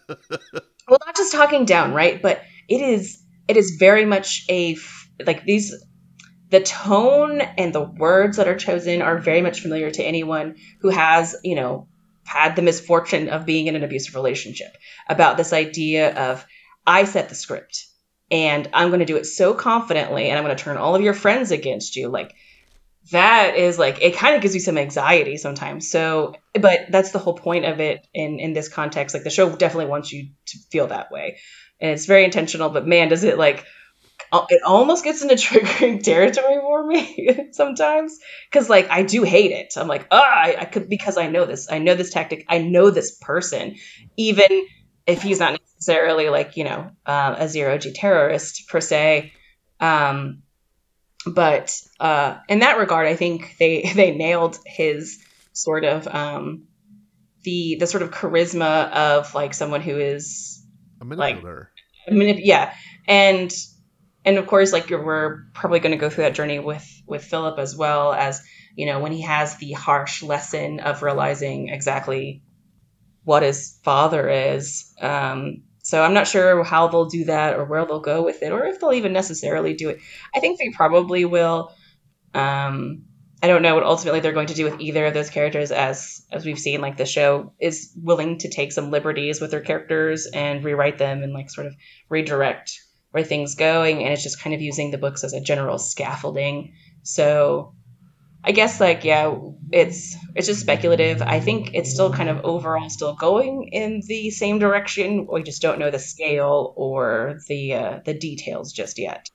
well 0.88 1.00
not 1.06 1.16
just 1.18 1.34
talking 1.34 1.66
down 1.66 1.94
right 1.94 2.22
but 2.22 2.42
it 2.70 2.82
is 2.82 3.22
it 3.48 3.58
is 3.58 3.76
very 3.78 4.06
much 4.06 4.46
a 4.50 4.78
like 5.26 5.44
these 5.44 5.76
the 6.50 6.62
tone 6.62 7.42
and 7.42 7.74
the 7.74 7.82
words 7.82 8.38
that 8.38 8.48
are 8.48 8.56
chosen 8.56 9.02
are 9.02 9.18
very 9.18 9.42
much 9.42 9.62
familiar 9.62 9.90
to 9.90 10.04
anyone 10.04 10.56
who 10.82 10.90
has 10.90 11.36
you 11.44 11.56
know 11.56 11.88
had 12.24 12.56
the 12.56 12.62
misfortune 12.62 13.30
of 13.30 13.46
being 13.46 13.68
in 13.68 13.76
an 13.76 13.84
abusive 13.84 14.16
relationship 14.16 14.72
about 15.10 15.38
this 15.38 15.54
idea 15.54 16.14
of 16.14 16.46
i 16.86 17.04
set 17.04 17.30
the 17.30 17.36
script 17.36 17.88
and 18.30 18.70
i'm 18.74 18.90
going 18.90 19.00
to 19.00 19.06
do 19.06 19.18
it 19.18 19.26
so 19.26 19.54
confidently 19.54 20.30
and 20.30 20.38
i'm 20.38 20.46
going 20.46 20.56
to 20.56 20.64
turn 20.64 20.78
all 20.78 20.96
of 20.96 21.02
your 21.02 21.14
friends 21.14 21.52
against 21.52 21.96
you 21.96 22.10
like 22.10 22.34
that 23.12 23.56
is 23.56 23.78
like 23.78 24.02
it 24.02 24.16
kind 24.16 24.36
of 24.36 24.42
gives 24.42 24.54
me 24.54 24.60
some 24.60 24.78
anxiety 24.78 25.38
sometimes. 25.38 25.90
So 25.90 26.36
but 26.54 26.88
that's 26.90 27.12
the 27.12 27.20
whole 27.20 27.36
point 27.36 27.66
of 27.66 27.80
it 27.80 28.06
in 28.14 28.40
in 28.40 28.54
this 28.54 28.70
context. 28.70 29.14
Like 29.14 29.24
the 29.24 29.30
show 29.30 29.56
definitely 29.56 29.88
wants 29.88 30.12
you 30.12 30.30
to 30.48 30.58
feel 30.72 30.88
that 30.88 31.12
way. 31.12 31.40
And 31.80 31.92
it's 31.92 32.06
very 32.06 32.26
intentional 32.26 32.70
but 32.70 32.88
man 32.88 33.10
does 33.10 33.24
it 33.24 33.38
like 33.38 33.66
it 34.50 34.62
almost 34.64 35.04
gets 35.04 35.22
into 35.22 35.36
triggering 35.48 36.02
territory 36.02 36.60
for 36.60 36.86
me 36.86 37.50
sometimes. 37.52 38.18
Because 38.50 38.70
like 38.70 38.90
i 38.90 39.04
do 39.04 39.24
hate 39.24 39.52
it. 39.52 39.74
I'm 39.78 39.88
like 39.88 40.08
ah 40.12 40.22
I, 40.22 40.56
I 40.60 40.66
could 40.66 40.90
because 40.90 41.18
i 41.18 41.28
know 41.28 41.46
this 41.46 41.72
i 41.72 41.80
know 41.80 41.96
this 41.96 42.12
tactic 42.12 42.46
i 42.50 42.60
know 42.60 42.90
this 42.90 43.18
person. 43.18 43.76
Even 44.18 44.66
if 45.08 45.22
he's 45.22 45.40
not 45.40 45.60
necessarily 45.60 46.30
like 46.30 46.58
you 46.58 46.64
know 46.64 46.92
uh, 47.06 47.36
a 47.38 47.50
zero 47.50 47.78
g 47.78 47.92
terrorist 47.92 48.68
per 48.70 48.80
se 48.80 49.34
um 49.80 50.44
but 51.26 51.72
uh 52.00 52.38
in 52.50 52.60
that 52.60 52.78
regard 52.80 53.08
i 53.08 53.16
think 53.16 53.56
they 53.60 53.84
they 53.96 54.12
nailed 54.16 54.58
his 54.66 55.20
sort 55.54 55.84
of 55.84 56.08
um 56.08 56.68
the 57.44 57.78
the 57.80 57.88
sort 57.88 58.04
of 58.04 58.12
charisma 58.12 58.92
of 58.92 59.34
like 59.34 59.54
someone 59.54 59.82
who 59.82 59.98
is 59.98 60.64
A 61.02 61.06
manipulator. 61.06 61.72
manip- 62.10 62.42
yeah 62.44 62.74
and 63.08 63.52
and 64.24 64.38
of 64.38 64.46
course 64.48 64.72
like 64.72 64.90
you're, 64.90 65.04
we're 65.04 65.44
probably 65.54 65.80
going 65.80 65.92
to 65.92 65.98
go 65.98 66.10
through 66.10 66.26
that 66.26 66.36
journey 66.36 66.60
with 66.60 66.88
with 67.08 67.24
philip 67.24 67.58
as 67.60 67.76
well 67.76 68.14
as 68.14 68.42
you 68.76 68.86
know 68.86 69.00
when 69.00 69.12
he 69.12 69.22
has 69.22 69.58
the 69.58 69.72
harsh 69.74 70.24
lesson 70.24 70.80
of 70.80 71.02
realizing 71.04 71.70
exactly 71.70 72.44
what 73.24 73.44
his 73.44 73.78
father 73.84 74.30
is 74.30 74.94
um 75.02 75.64
so 75.84 76.02
i'm 76.02 76.14
not 76.14 76.28
sure 76.28 76.64
how 76.64 76.88
they'll 76.88 77.06
do 77.06 77.26
that 77.26 77.58
or 77.58 77.66
where 77.66 77.86
they'll 77.86 78.00
go 78.00 78.24
with 78.24 78.42
it 78.44 78.52
or 78.52 78.66
if 78.66 78.80
they'll 78.80 78.94
even 78.94 79.14
necessarily 79.14 79.74
do 79.74 79.90
it. 79.90 80.00
I 80.34 80.40
think 80.40 80.60
they 80.60 80.70
probably 80.70 81.26
will 81.26 81.74
um 82.34 83.04
i 83.44 83.48
don't 83.48 83.62
know 83.62 83.76
what 83.76 83.84
ultimately 83.84 84.20
they're 84.20 84.32
going 84.32 84.48
to 84.48 84.54
do 84.54 84.64
with 84.64 84.80
either 84.80 85.06
of 85.06 85.14
those 85.14 85.30
characters 85.30 85.72
as 85.72 86.26
as 86.32 86.46
we've 86.46 86.60
seen 86.60 86.82
like 86.82 86.98
the 86.98 87.06
show 87.06 87.54
is 87.60 87.92
willing 87.96 88.38
to 88.38 88.50
take 88.50 88.72
some 88.72 88.92
liberties 88.92 89.42
with 89.42 89.52
their 89.52 89.62
characters 89.62 90.28
and 90.28 90.64
rewrite 90.64 90.98
them 90.98 91.24
and 91.24 91.34
like 91.34 91.50
sort 91.50 91.68
of 91.68 91.76
redirect 92.10 92.80
where 93.12 93.24
things 93.24 93.56
going 93.56 94.04
and 94.04 94.12
it's 94.12 94.24
just 94.24 94.42
kind 94.42 94.54
of 94.54 94.62
using 94.62 94.92
the 94.92 94.98
books 94.98 95.24
as 95.24 95.34
a 95.34 95.42
general 95.42 95.78
scaffolding. 95.78 96.74
So 97.04 97.76
i 98.44 98.52
guess 98.52 98.80
like 98.80 99.04
yeah 99.04 99.36
it's 99.72 100.16
it's 100.36 100.48
just 100.48 100.62
speculative 100.62 101.22
i 101.22 101.40
think 101.40 101.74
it's 101.74 101.92
still 101.92 102.12
kind 102.12 102.30
of 102.30 102.44
overall 102.44 102.90
still 102.90 103.16
going 103.16 103.70
in 103.72 104.02
the 104.08 104.30
same 104.30 104.60
direction 104.60 105.28
we 105.32 105.44
just 105.44 105.62
don't 105.62 105.80
know 105.80 105.92
the 105.92 106.00
scale 106.00 106.74
or 106.76 107.40
the 107.48 107.74
uh, 107.74 108.00
the 108.06 108.14
details 108.14 108.72
just 108.72 108.98
yet 108.98 109.30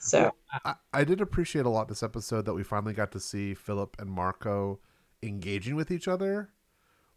so 0.00 0.32
I, 0.64 0.74
I 0.94 1.04
did 1.04 1.20
appreciate 1.20 1.66
a 1.66 1.68
lot 1.68 1.88
this 1.88 2.02
episode 2.02 2.46
that 2.46 2.54
we 2.54 2.62
finally 2.62 2.94
got 2.94 3.12
to 3.12 3.20
see 3.20 3.52
Philip 3.52 3.96
and 3.98 4.10
Marco 4.10 4.80
engaging 5.22 5.76
with 5.76 5.90
each 5.90 6.08
other. 6.08 6.50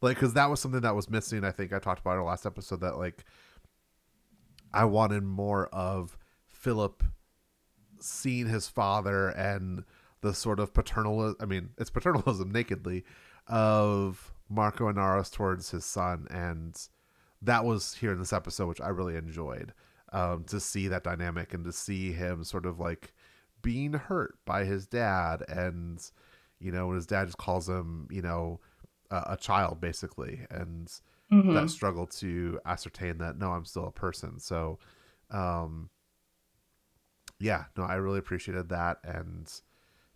Like, 0.02 0.18
because 0.18 0.34
that 0.34 0.50
was 0.50 0.60
something 0.60 0.82
that 0.82 0.94
was 0.94 1.10
missing. 1.10 1.46
I 1.46 1.52
think 1.52 1.72
I 1.72 1.80
talked 1.80 2.02
about 2.02 2.14
in 2.14 2.18
our 2.20 2.26
last 2.26 2.46
episode 2.46 2.82
that, 2.82 2.98
like, 2.98 3.24
I 4.74 4.84
wanted 4.84 5.24
more 5.24 5.68
of 5.68 6.18
Philip 6.46 7.04
seeing 8.02 8.48
his 8.48 8.68
father 8.68 9.30
and 9.30 9.86
the 10.24 10.34
sort 10.34 10.60
of 10.60 10.74
paternal, 10.74 11.36
I 11.40 11.46
mean, 11.46 11.70
it's 11.78 11.92
paternalism 11.92 12.52
nakedly 12.52 13.04
of 13.48 14.34
Marco 14.50 14.92
Inaros 14.92 15.32
towards 15.32 15.70
his 15.70 15.86
son. 15.86 16.28
And 16.32 16.76
that 17.42 17.66
was 17.66 17.96
here 17.96 18.14
in 18.14 18.20
this 18.20 18.34
episode, 18.34 18.68
which 18.68 18.82
I 18.82 18.88
really 18.88 19.16
enjoyed 19.18 19.74
um, 20.14 20.46
to 20.46 20.60
see 20.60 20.88
that 20.88 21.04
dynamic 21.04 21.54
and 21.54 21.66
to 21.66 21.74
see 21.74 22.14
him 22.14 22.44
sort 22.44 22.66
of 22.66 22.80
like 22.80 23.14
being 23.62 23.94
hurt 23.94 24.38
by 24.46 24.64
his 24.64 24.86
dad 24.86 25.44
and 25.48 26.12
you 26.60 26.72
know 26.72 26.88
when 26.88 26.96
his 26.96 27.08
dad 27.08 27.26
just 27.26 27.38
calls 27.38 27.68
him 27.68 28.08
you 28.12 28.22
know 28.22 28.60
a, 29.10 29.24
a 29.32 29.38
child 29.38 29.80
basically 29.80 30.42
and 30.52 31.00
mhm. 31.32 31.54
that 31.54 31.70
struggle 31.70 32.06
to 32.06 32.60
ascertain 32.66 33.18
that 33.18 33.38
no 33.38 33.52
i'm 33.52 33.64
still 33.64 33.88
a 33.88 33.92
person 33.92 34.38
so 34.38 34.78
um 35.32 35.90
yeah 37.40 37.64
no 37.78 37.84
i 37.84 37.96
really 37.96 38.20
appreciated 38.20 38.68
that 38.68 38.98
and 39.06 39.62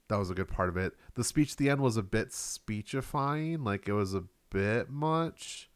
that 0.09 0.17
was 0.17 0.29
a 0.29 0.33
good 0.33 0.47
part 0.49 0.69
of 0.69 0.77
it 0.77 0.93
the 1.15 1.23
speech 1.23 1.51
at 1.53 1.57
the 1.57 1.69
end 1.69 1.81
was 1.81 1.97
a 1.97 2.03
bit 2.03 2.31
speechifying 2.33 3.63
like 3.63 3.87
it 3.87 3.93
was 3.93 4.13
a 4.13 4.23
bit 4.51 4.89
much 4.89 5.69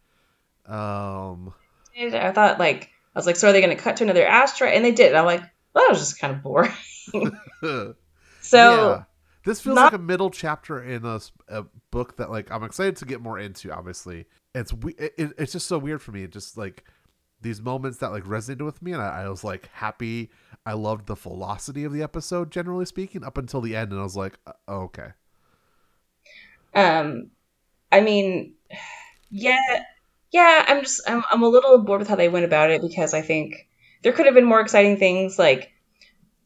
um 0.66 1.54
I 1.98 2.32
thought 2.32 2.60
like 2.60 2.90
I 3.14 3.20
was 3.20 3.26
like, 3.26 3.36
so 3.36 3.50
are 3.50 3.52
they 3.52 3.60
going 3.62 3.76
to 3.76 3.84
cut 3.84 3.98
to 3.98 4.06
another 4.06 4.26
asteroid? 4.26 4.74
And 4.74 4.86
they 4.86 4.94
did. 4.94 5.14
I'm 5.14 5.26
like, 5.26 5.42
well, 5.74 5.84
that 5.84 5.90
was 5.90 6.00
just 6.00 6.18
kind 6.18 6.34
of 6.34 6.42
boring. 6.42 6.72
so 7.62 7.94
yeah. 8.42 9.04
This 9.44 9.60
feels 9.60 9.76
not- 9.76 9.92
like 9.92 10.00
a 10.00 10.04
middle 10.04 10.30
chapter 10.30 10.82
in 10.82 11.04
a 11.04 11.66
book 11.92 12.18
that 12.18 12.30
like 12.32 12.52
I'm 12.52 12.64
excited 12.64 12.96
to 12.98 13.06
get 13.06 13.20
more 13.22 13.38
into. 13.40 13.70
Obviously, 13.74 14.28
it's 14.56 14.72
we- 14.74 14.94
it, 14.94 15.14
it- 15.18 15.34
it's 15.38 15.52
just 15.52 15.68
so 15.68 15.78
weird 15.78 16.02
for 16.02 16.12
me. 16.12 16.24
It 16.24 16.32
just 16.32 16.58
like 16.58 16.86
these 17.42 17.62
moments 17.62 17.98
that 18.00 18.12
like 18.12 18.24
resonated 18.24 18.66
with 18.66 18.82
me, 18.82 18.94
and 18.94 19.02
I, 19.02 19.24
I 19.24 19.30
was 19.30 19.44
like 19.44 19.70
happy. 19.74 20.30
I 20.66 20.74
loved 20.74 21.08
the 21.08 21.16
velocity 21.16 21.84
of 21.84 21.94
the 21.94 22.04
episode, 22.04 22.52
generally 22.52 22.86
speaking, 22.86 23.24
up 23.24 23.38
until 23.38 23.62
the 23.62 23.76
end, 23.76 23.92
and 23.92 24.00
I 24.00 24.04
was 24.04 24.16
like, 24.16 24.38
uh, 24.46 24.54
oh, 24.68 24.82
okay. 24.84 25.10
Um, 26.74 27.32
I 27.92 28.02
mean, 28.02 28.54
yeah, 29.30 29.84
yeah. 30.32 30.66
I'm 30.68 30.82
just 30.82 31.02
I'm 31.08 31.24
I'm 31.30 31.44
a 31.44 31.50
little 31.50 31.78
bored 31.80 32.00
with 32.00 32.08
how 32.08 32.16
they 32.16 32.30
went 32.30 32.46
about 32.46 32.70
it 32.70 32.82
because 32.82 33.14
I 33.14 33.22
think 33.22 33.68
there 34.04 34.14
could 34.14 34.26
have 34.26 34.36
been 34.36 34.46
more 34.46 34.62
exciting 34.62 34.98
things. 34.98 35.38
Like 35.38 35.72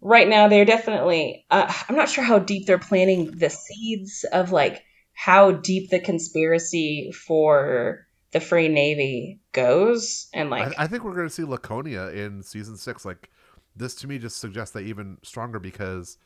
right 0.01 0.27
now, 0.27 0.47
they're 0.47 0.65
definitely. 0.65 1.45
Uh, 1.51 1.71
I'm 1.89 1.95
not 1.95 2.09
sure 2.09 2.23
how 2.23 2.39
deep 2.39 2.65
they're 2.65 2.79
planting 2.79 3.31
the 3.31 3.49
seeds 3.49 4.25
of 4.31 4.51
like 4.51 4.83
how 5.13 5.51
deep 5.51 5.89
the 5.89 5.99
conspiracy 5.99 7.11
for 7.11 8.05
the 8.35 8.41
Free 8.41 8.67
Navy 8.67 9.39
goes, 9.53 10.27
and 10.33 10.49
like 10.49 10.77
I, 10.77 10.83
I 10.83 10.87
think 10.87 11.05
we're 11.05 11.15
going 11.15 11.29
to 11.29 11.33
see 11.33 11.45
Laconia 11.45 12.09
in 12.09 12.43
season 12.43 12.75
six. 12.75 13.05
Like 13.05 13.29
this 13.77 13.95
to 13.95 14.07
me 14.07 14.19
just 14.19 14.39
suggests 14.41 14.73
that 14.73 14.81
even 14.81 15.19
stronger 15.23 15.57
because 15.57 16.17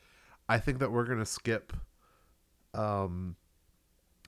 I 0.48 0.58
think 0.58 0.80
that 0.80 0.90
we're 0.90 1.04
going 1.04 1.20
to 1.20 1.24
skip 1.24 1.72
um 2.74 3.36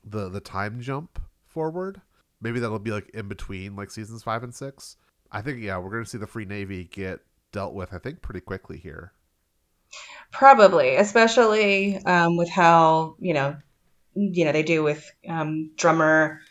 the 0.04 0.28
the 0.28 0.38
time 0.38 0.80
jump 0.80 1.20
forward. 1.44 2.00
Maybe 2.40 2.60
that'll 2.60 2.78
be 2.78 2.92
like 2.92 3.08
in 3.14 3.26
between 3.26 3.74
like 3.74 3.90
seasons 3.90 4.22
five 4.22 4.44
and 4.44 4.54
six. 4.54 4.96
I 5.32 5.42
think 5.42 5.60
yeah, 5.60 5.76
we're 5.78 5.90
going 5.90 6.04
to 6.04 6.08
see 6.08 6.18
the 6.18 6.28
Free 6.28 6.44
Navy 6.44 6.84
get 6.84 7.18
dealt 7.50 7.74
with. 7.74 7.92
I 7.92 7.98
think 7.98 8.22
pretty 8.22 8.42
quickly 8.42 8.78
here. 8.78 9.12
Probably, 10.30 10.94
especially 10.94 11.96
um, 12.04 12.36
with 12.36 12.48
how 12.48 13.16
you 13.18 13.34
know, 13.34 13.56
you 14.14 14.44
know 14.44 14.52
they 14.52 14.62
do 14.62 14.84
with 14.84 15.10
um, 15.28 15.72
drummer, 15.76 16.42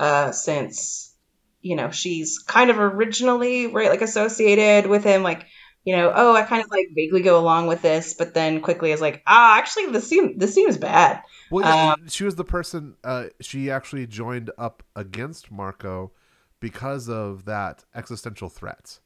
uh, 0.00 0.32
since 0.32 1.14
you 1.62 1.76
know 1.76 1.90
she's 1.90 2.38
kind 2.40 2.70
of 2.70 2.78
originally 2.78 3.68
right 3.68 3.90
like 3.90 4.02
associated 4.02 4.88
with 4.90 5.04
him, 5.04 5.22
like 5.22 5.46
you 5.84 5.96
know, 5.96 6.12
oh 6.14 6.34
I 6.34 6.42
kind 6.42 6.62
of 6.62 6.70
like 6.70 6.88
vaguely 6.94 7.22
go 7.22 7.38
along 7.40 7.68
with 7.68 7.82
this, 7.82 8.14
but 8.14 8.34
then 8.34 8.60
quickly 8.62 8.92
is 8.92 9.00
like, 9.00 9.22
ah, 9.26 9.58
actually 9.58 9.86
this 9.88 10.08
seem 10.08 10.38
this 10.38 10.54
seems 10.54 10.76
bad. 10.78 11.22
Well, 11.48 11.64
yeah, 11.64 11.94
she 12.08 12.24
was 12.24 12.36
the 12.36 12.44
person. 12.44 12.96
Uh, 13.02 13.26
she 13.40 13.70
actually 13.70 14.06
joined 14.06 14.50
up 14.56 14.82
against 14.94 15.50
Marco 15.50 16.12
because 16.60 17.08
of 17.08 17.44
that 17.46 17.84
existential 17.94 18.48
threat 18.48 19.00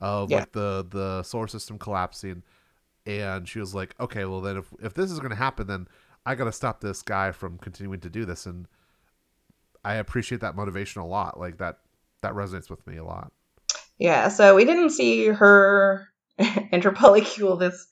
of 0.00 0.30
Yeah. 0.30 0.36
like 0.36 0.52
the 0.52 0.86
the 0.88 1.22
solar 1.22 1.46
system 1.48 1.78
collapsing, 1.78 2.42
and 3.06 3.48
she 3.48 3.60
was 3.60 3.74
like, 3.74 3.94
okay, 4.00 4.24
well 4.26 4.40
then 4.40 4.58
if 4.58 4.72
if 4.82 4.94
this 4.94 5.10
is 5.10 5.20
going 5.20 5.30
to 5.30 5.36
happen, 5.36 5.66
then 5.68 5.88
I 6.26 6.34
got 6.34 6.44
to 6.44 6.52
stop 6.52 6.80
this 6.80 7.02
guy 7.02 7.32
from 7.32 7.58
continuing 7.58 8.00
to 8.00 8.10
do 8.10 8.24
this, 8.26 8.46
and 8.46 8.68
I 9.86 9.94
appreciate 9.94 10.40
that 10.40 10.56
motivation 10.56 11.00
a 11.00 11.06
lot. 11.06 11.38
Like 11.38 11.58
that 11.58 11.78
that 12.22 12.32
resonates 12.32 12.68
with 12.68 12.84
me 12.88 12.96
a 12.96 13.04
lot. 13.04 13.30
Yeah, 13.98 14.28
so 14.28 14.56
we 14.56 14.64
didn't 14.64 14.90
see 14.90 15.28
her 15.28 16.08
interpolicule 16.40 17.58
this 17.58 17.86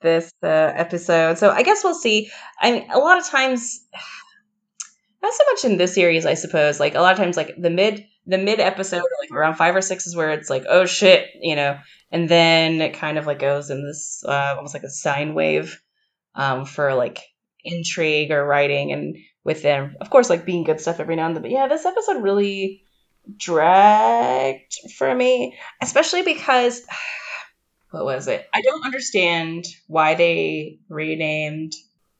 this 0.00 0.32
uh, 0.44 0.46
episode, 0.46 1.38
so 1.38 1.50
I 1.50 1.64
guess 1.64 1.82
we'll 1.82 1.96
see. 1.96 2.30
I 2.60 2.70
mean, 2.70 2.90
a 2.92 2.98
lot 2.98 3.18
of 3.18 3.26
times, 3.26 3.84
not 5.22 5.32
so 5.34 5.44
much 5.50 5.64
in 5.64 5.78
this 5.78 5.94
series, 5.94 6.26
I 6.26 6.34
suppose. 6.34 6.78
Like 6.78 6.94
a 6.94 7.00
lot 7.00 7.12
of 7.12 7.18
times, 7.18 7.36
like 7.36 7.56
the 7.58 7.70
mid 7.70 8.06
the 8.24 8.38
mid 8.38 8.60
episode, 8.60 9.02
like 9.20 9.32
around 9.32 9.56
five 9.56 9.74
or 9.74 9.82
six, 9.82 10.06
is 10.06 10.14
where 10.14 10.30
it's 10.30 10.48
like, 10.48 10.64
oh 10.68 10.86
shit, 10.86 11.26
you 11.40 11.56
know, 11.56 11.76
and 12.12 12.28
then 12.28 12.80
it 12.80 12.94
kind 12.94 13.18
of 13.18 13.26
like 13.26 13.40
goes 13.40 13.68
in 13.68 13.84
this 13.84 14.22
uh, 14.24 14.54
almost 14.56 14.74
like 14.74 14.84
a 14.84 14.90
sine 14.90 15.34
wave 15.34 15.82
um, 16.36 16.66
for 16.66 16.94
like 16.94 17.18
intrigue 17.64 18.30
or 18.30 18.44
writing, 18.44 18.92
and 18.92 19.16
with 19.44 19.62
them, 19.62 19.96
of 20.00 20.10
course, 20.10 20.30
like 20.30 20.44
being 20.44 20.64
good 20.64 20.80
stuff 20.80 21.00
every 21.00 21.16
now 21.16 21.26
and 21.26 21.36
then. 21.36 21.42
But 21.42 21.50
yeah, 21.50 21.68
this 21.68 21.84
episode 21.84 22.22
really 22.22 22.84
dragged 23.36 24.74
for 24.96 25.12
me, 25.14 25.56
especially 25.80 26.22
because 26.22 26.82
what 27.90 28.04
was 28.04 28.28
it? 28.28 28.46
I 28.52 28.62
don't 28.62 28.84
understand 28.84 29.64
why 29.86 30.14
they 30.14 30.78
renamed 30.88 31.72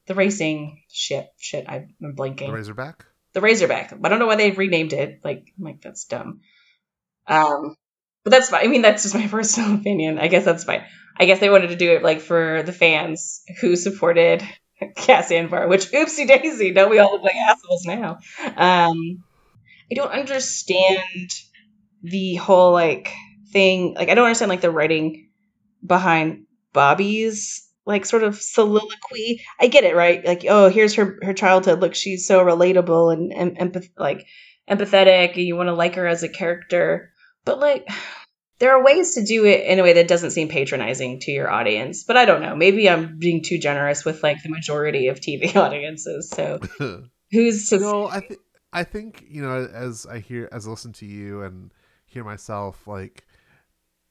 the 0.06 0.14
racing 0.14 0.82
ship. 0.90 1.28
Shit, 1.38 1.66
I'm 1.68 1.94
blinking. 2.00 2.50
The 2.50 2.56
Razorback. 2.56 3.06
The 3.32 3.40
Razorback. 3.40 3.92
I 3.92 4.08
don't 4.08 4.18
know 4.18 4.26
why 4.26 4.36
they 4.36 4.50
renamed 4.50 4.92
it. 4.92 5.20
Like, 5.24 5.52
I'm 5.58 5.64
like 5.64 5.80
that's 5.80 6.04
dumb. 6.04 6.40
Um, 7.26 7.76
but 8.24 8.30
that's 8.30 8.50
fine. 8.50 8.64
I 8.64 8.68
mean, 8.68 8.82
that's 8.82 9.02
just 9.02 9.14
my 9.14 9.26
personal 9.30 9.74
opinion. 9.74 10.18
I 10.18 10.28
guess 10.28 10.44
that's 10.44 10.64
fine. 10.64 10.84
I 11.16 11.26
guess 11.26 11.40
they 11.40 11.50
wanted 11.50 11.68
to 11.68 11.76
do 11.76 11.92
it 11.92 12.02
like 12.02 12.20
for 12.20 12.62
the 12.62 12.72
fans 12.72 13.42
who 13.60 13.76
supported 13.76 14.42
Cas 14.96 15.30
Anvar, 15.30 15.68
which 15.68 15.90
oopsie 15.92 16.26
daisy, 16.26 16.72
don't 16.72 16.90
we 16.90 16.98
all 16.98 17.12
look 17.12 17.22
like 17.22 17.36
assholes 17.36 17.84
now? 17.84 18.18
Um, 18.56 19.24
I 19.90 19.94
don't 19.94 20.10
understand 20.12 21.30
the 22.02 22.34
whole 22.36 22.72
like 22.72 23.12
thing. 23.52 23.94
Like, 23.94 24.08
I 24.08 24.14
don't 24.14 24.24
understand 24.24 24.48
like 24.48 24.60
the 24.60 24.70
writing 24.70 25.28
behind 25.84 26.46
Bobbie's 26.72 27.68
like 27.84 28.04
sort 28.04 28.22
of 28.22 28.40
soliloquy. 28.40 29.42
I 29.60 29.66
get 29.66 29.84
it, 29.84 29.96
right? 29.96 30.24
Like, 30.24 30.44
oh, 30.48 30.68
here's 30.68 30.94
her 30.94 31.18
her 31.22 31.34
childhood. 31.34 31.80
Look, 31.80 31.94
she's 31.94 32.26
so 32.26 32.44
relatable 32.44 33.12
and, 33.12 33.32
and 33.32 33.58
empath- 33.58 33.90
like 33.98 34.26
empathetic, 34.68 35.34
and 35.34 35.44
you 35.44 35.56
want 35.56 35.68
to 35.68 35.74
like 35.74 35.96
her 35.96 36.06
as 36.06 36.22
a 36.22 36.28
character. 36.28 37.12
But 37.44 37.58
like, 37.58 37.86
there 38.62 38.76
are 38.76 38.84
ways 38.84 39.16
to 39.16 39.24
do 39.24 39.44
it 39.44 39.66
in 39.66 39.80
a 39.80 39.82
way 39.82 39.94
that 39.94 40.06
doesn't 40.06 40.30
seem 40.30 40.46
patronizing 40.46 41.18
to 41.18 41.32
your 41.32 41.50
audience. 41.50 42.04
But 42.04 42.16
I 42.16 42.24
don't 42.24 42.40
know. 42.40 42.54
Maybe 42.54 42.88
I'm 42.88 43.18
being 43.18 43.42
too 43.42 43.58
generous 43.58 44.04
with 44.04 44.22
like 44.22 44.40
the 44.40 44.50
majority 44.50 45.08
of 45.08 45.18
TV 45.18 45.56
audiences. 45.56 46.30
So 46.30 46.60
who's 47.32 47.68
to 47.70 47.80
no, 47.80 48.06
I 48.06 48.20
think 48.20 48.40
I 48.72 48.84
think 48.84 49.24
you 49.28 49.42
know 49.42 49.68
as 49.74 50.06
I 50.06 50.20
hear 50.20 50.48
as 50.52 50.68
I 50.68 50.70
listen 50.70 50.92
to 50.92 51.06
you 51.06 51.42
and 51.42 51.74
hear 52.06 52.22
myself 52.22 52.86
like 52.86 53.26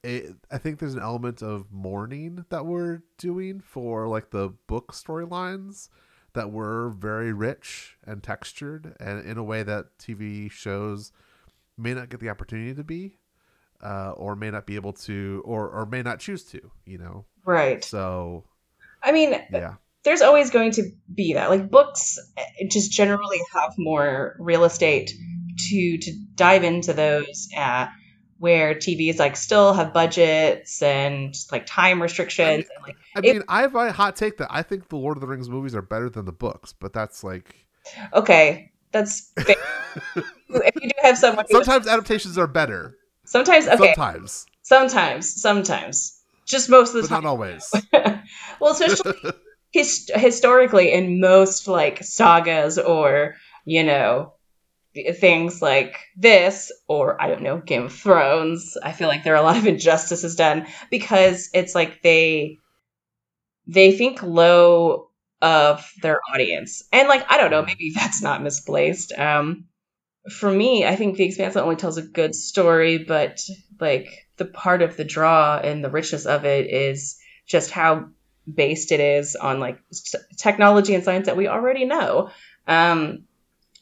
it, 0.04 0.36
I 0.50 0.58
think 0.58 0.80
there's 0.80 0.96
an 0.96 1.02
element 1.02 1.40
of 1.40 1.72
mourning 1.72 2.44
that 2.50 2.66
we're 2.66 3.00
doing 3.16 3.60
for 3.60 4.06
like 4.06 4.32
the 4.32 4.52
book 4.66 4.92
storylines 4.92 5.88
that 6.34 6.50
were 6.50 6.90
very 6.90 7.32
rich 7.32 7.96
and 8.06 8.22
textured 8.22 8.96
and 9.00 9.24
in 9.24 9.38
a 9.38 9.42
way 9.42 9.62
that 9.62 9.96
TV 9.98 10.50
shows 10.50 11.10
may 11.78 11.94
not 11.94 12.10
get 12.10 12.20
the 12.20 12.28
opportunity 12.28 12.74
to 12.74 12.84
be 12.84 13.16
uh, 13.82 14.12
or 14.16 14.36
may 14.36 14.50
not 14.50 14.66
be 14.66 14.76
able 14.76 14.92
to 14.92 15.42
or 15.44 15.68
or 15.68 15.86
may 15.86 16.02
not 16.02 16.20
choose 16.20 16.44
to 16.44 16.60
you 16.86 16.98
know 16.98 17.24
right? 17.44 17.82
so 17.84 18.44
I 19.02 19.12
mean, 19.12 19.32
yeah 19.50 19.74
there's 20.04 20.22
always 20.22 20.50
going 20.50 20.72
to 20.72 20.90
be 21.14 21.34
that. 21.34 21.50
Like 21.50 21.70
books 21.70 22.18
just 22.70 22.90
generally 22.92 23.38
have 23.54 23.74
more 23.78 24.36
real 24.38 24.64
estate 24.64 25.12
to 25.68 25.98
to 25.98 26.12
dive 26.34 26.64
into 26.64 26.92
those 26.92 27.48
uh, 27.56 27.86
where 28.38 28.74
TVs 28.74 29.18
like 29.18 29.36
still 29.36 29.74
have 29.74 29.92
budgets 29.92 30.82
and 30.82 31.34
like 31.52 31.66
time 31.66 32.02
restrictions 32.02 32.64
and 32.74 32.82
like 32.82 32.96
I 33.14 33.20
It- 33.20 33.32
mean 33.34 33.42
I 33.48 33.62
have 33.62 33.74
a 33.74 33.92
hot 33.92 34.16
take 34.16 34.38
that 34.38 34.48
I 34.50 34.62
think 34.62 34.88
the 34.88 34.96
Lord 34.96 35.16
of 35.16 35.20
the 35.20 35.26
Rings 35.26 35.48
movies 35.48 35.74
are 35.74 35.82
better 35.82 36.08
than 36.08 36.24
the 36.24 36.32
books 36.32 36.72
but 36.72 36.92
that's 36.92 37.22
like 37.22 37.66
okay, 38.12 38.72
that's 38.90 39.32
fair. 39.38 39.56
if 40.48 40.74
you 40.76 40.88
do 40.88 40.94
have 41.02 41.18
someone 41.18 41.46
sometimes 41.48 41.86
adaptations 41.86 42.36
are 42.38 42.46
better 42.46 42.96
sometimes 43.32 43.66
okay, 43.66 43.94
sometimes. 43.94 44.46
Sometimes 44.62 45.40
sometimes. 45.40 46.18
Just 46.46 46.68
most 46.68 46.90
of 46.90 46.94
the 46.96 47.02
but 47.02 47.08
time. 47.08 47.24
not 47.24 47.30
always. 47.30 47.72
Well, 48.60 48.72
especially 48.72 49.32
his- 49.72 50.10
historically 50.14 50.92
in 50.92 51.20
most 51.20 51.66
like 51.66 52.02
sagas 52.04 52.78
or 52.78 53.36
you 53.64 53.82
know 53.84 54.34
things 55.14 55.62
like 55.62 55.96
this 56.16 56.70
or 56.86 57.20
i 57.20 57.26
don't 57.26 57.40
know 57.42 57.56
game 57.56 57.84
of 57.84 57.92
thrones 57.94 58.76
i 58.82 58.92
feel 58.92 59.08
like 59.08 59.24
there 59.24 59.32
are 59.34 59.42
a 59.42 59.42
lot 59.42 59.56
of 59.56 59.66
injustices 59.66 60.36
done 60.36 60.66
because 60.90 61.48
it's 61.54 61.74
like 61.74 62.02
they 62.02 62.58
they 63.66 63.92
think 63.96 64.22
low 64.22 65.08
of 65.40 65.90
their 66.02 66.20
audience. 66.32 66.82
And 66.92 67.08
like 67.08 67.24
i 67.30 67.38
don't 67.38 67.50
know 67.50 67.62
maybe 67.64 67.92
that's 67.94 68.22
not 68.22 68.42
misplaced. 68.42 69.12
Um 69.12 69.64
for 70.30 70.50
me 70.50 70.84
i 70.84 70.94
think 70.94 71.16
the 71.16 71.24
expanse 71.24 71.54
not 71.54 71.64
only 71.64 71.76
tells 71.76 71.96
a 71.96 72.02
good 72.02 72.34
story 72.34 72.98
but 72.98 73.40
like 73.80 74.08
the 74.36 74.44
part 74.44 74.82
of 74.82 74.96
the 74.96 75.04
draw 75.04 75.58
and 75.58 75.84
the 75.84 75.90
richness 75.90 76.26
of 76.26 76.44
it 76.44 76.70
is 76.70 77.18
just 77.46 77.70
how 77.70 78.08
based 78.52 78.92
it 78.92 79.00
is 79.00 79.36
on 79.36 79.60
like 79.60 79.78
technology 80.36 80.94
and 80.94 81.04
science 81.04 81.26
that 81.26 81.36
we 81.36 81.48
already 81.48 81.84
know. 81.84 82.30
Um 82.66 83.24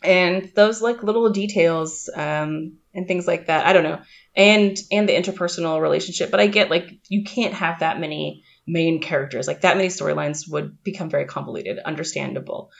and 0.02 0.50
those 0.54 0.80
like 0.80 1.02
little 1.02 1.30
details 1.30 2.08
um 2.14 2.78
and 2.94 3.06
things 3.06 3.26
like 3.26 3.46
that 3.46 3.66
i 3.66 3.72
don't 3.72 3.84
know. 3.84 4.00
And 4.34 4.76
and 4.90 5.08
the 5.08 5.12
interpersonal 5.12 5.80
relationship 5.80 6.30
but 6.30 6.40
i 6.40 6.46
get 6.46 6.70
like 6.70 6.90
you 7.08 7.24
can't 7.24 7.54
have 7.54 7.80
that 7.80 8.00
many 8.00 8.44
main 8.66 9.00
characters. 9.00 9.46
Like 9.46 9.62
that 9.62 9.76
many 9.76 9.88
storylines 9.88 10.50
would 10.50 10.82
become 10.82 11.10
very 11.10 11.24
convoluted 11.26 11.78
understandable. 11.78 12.70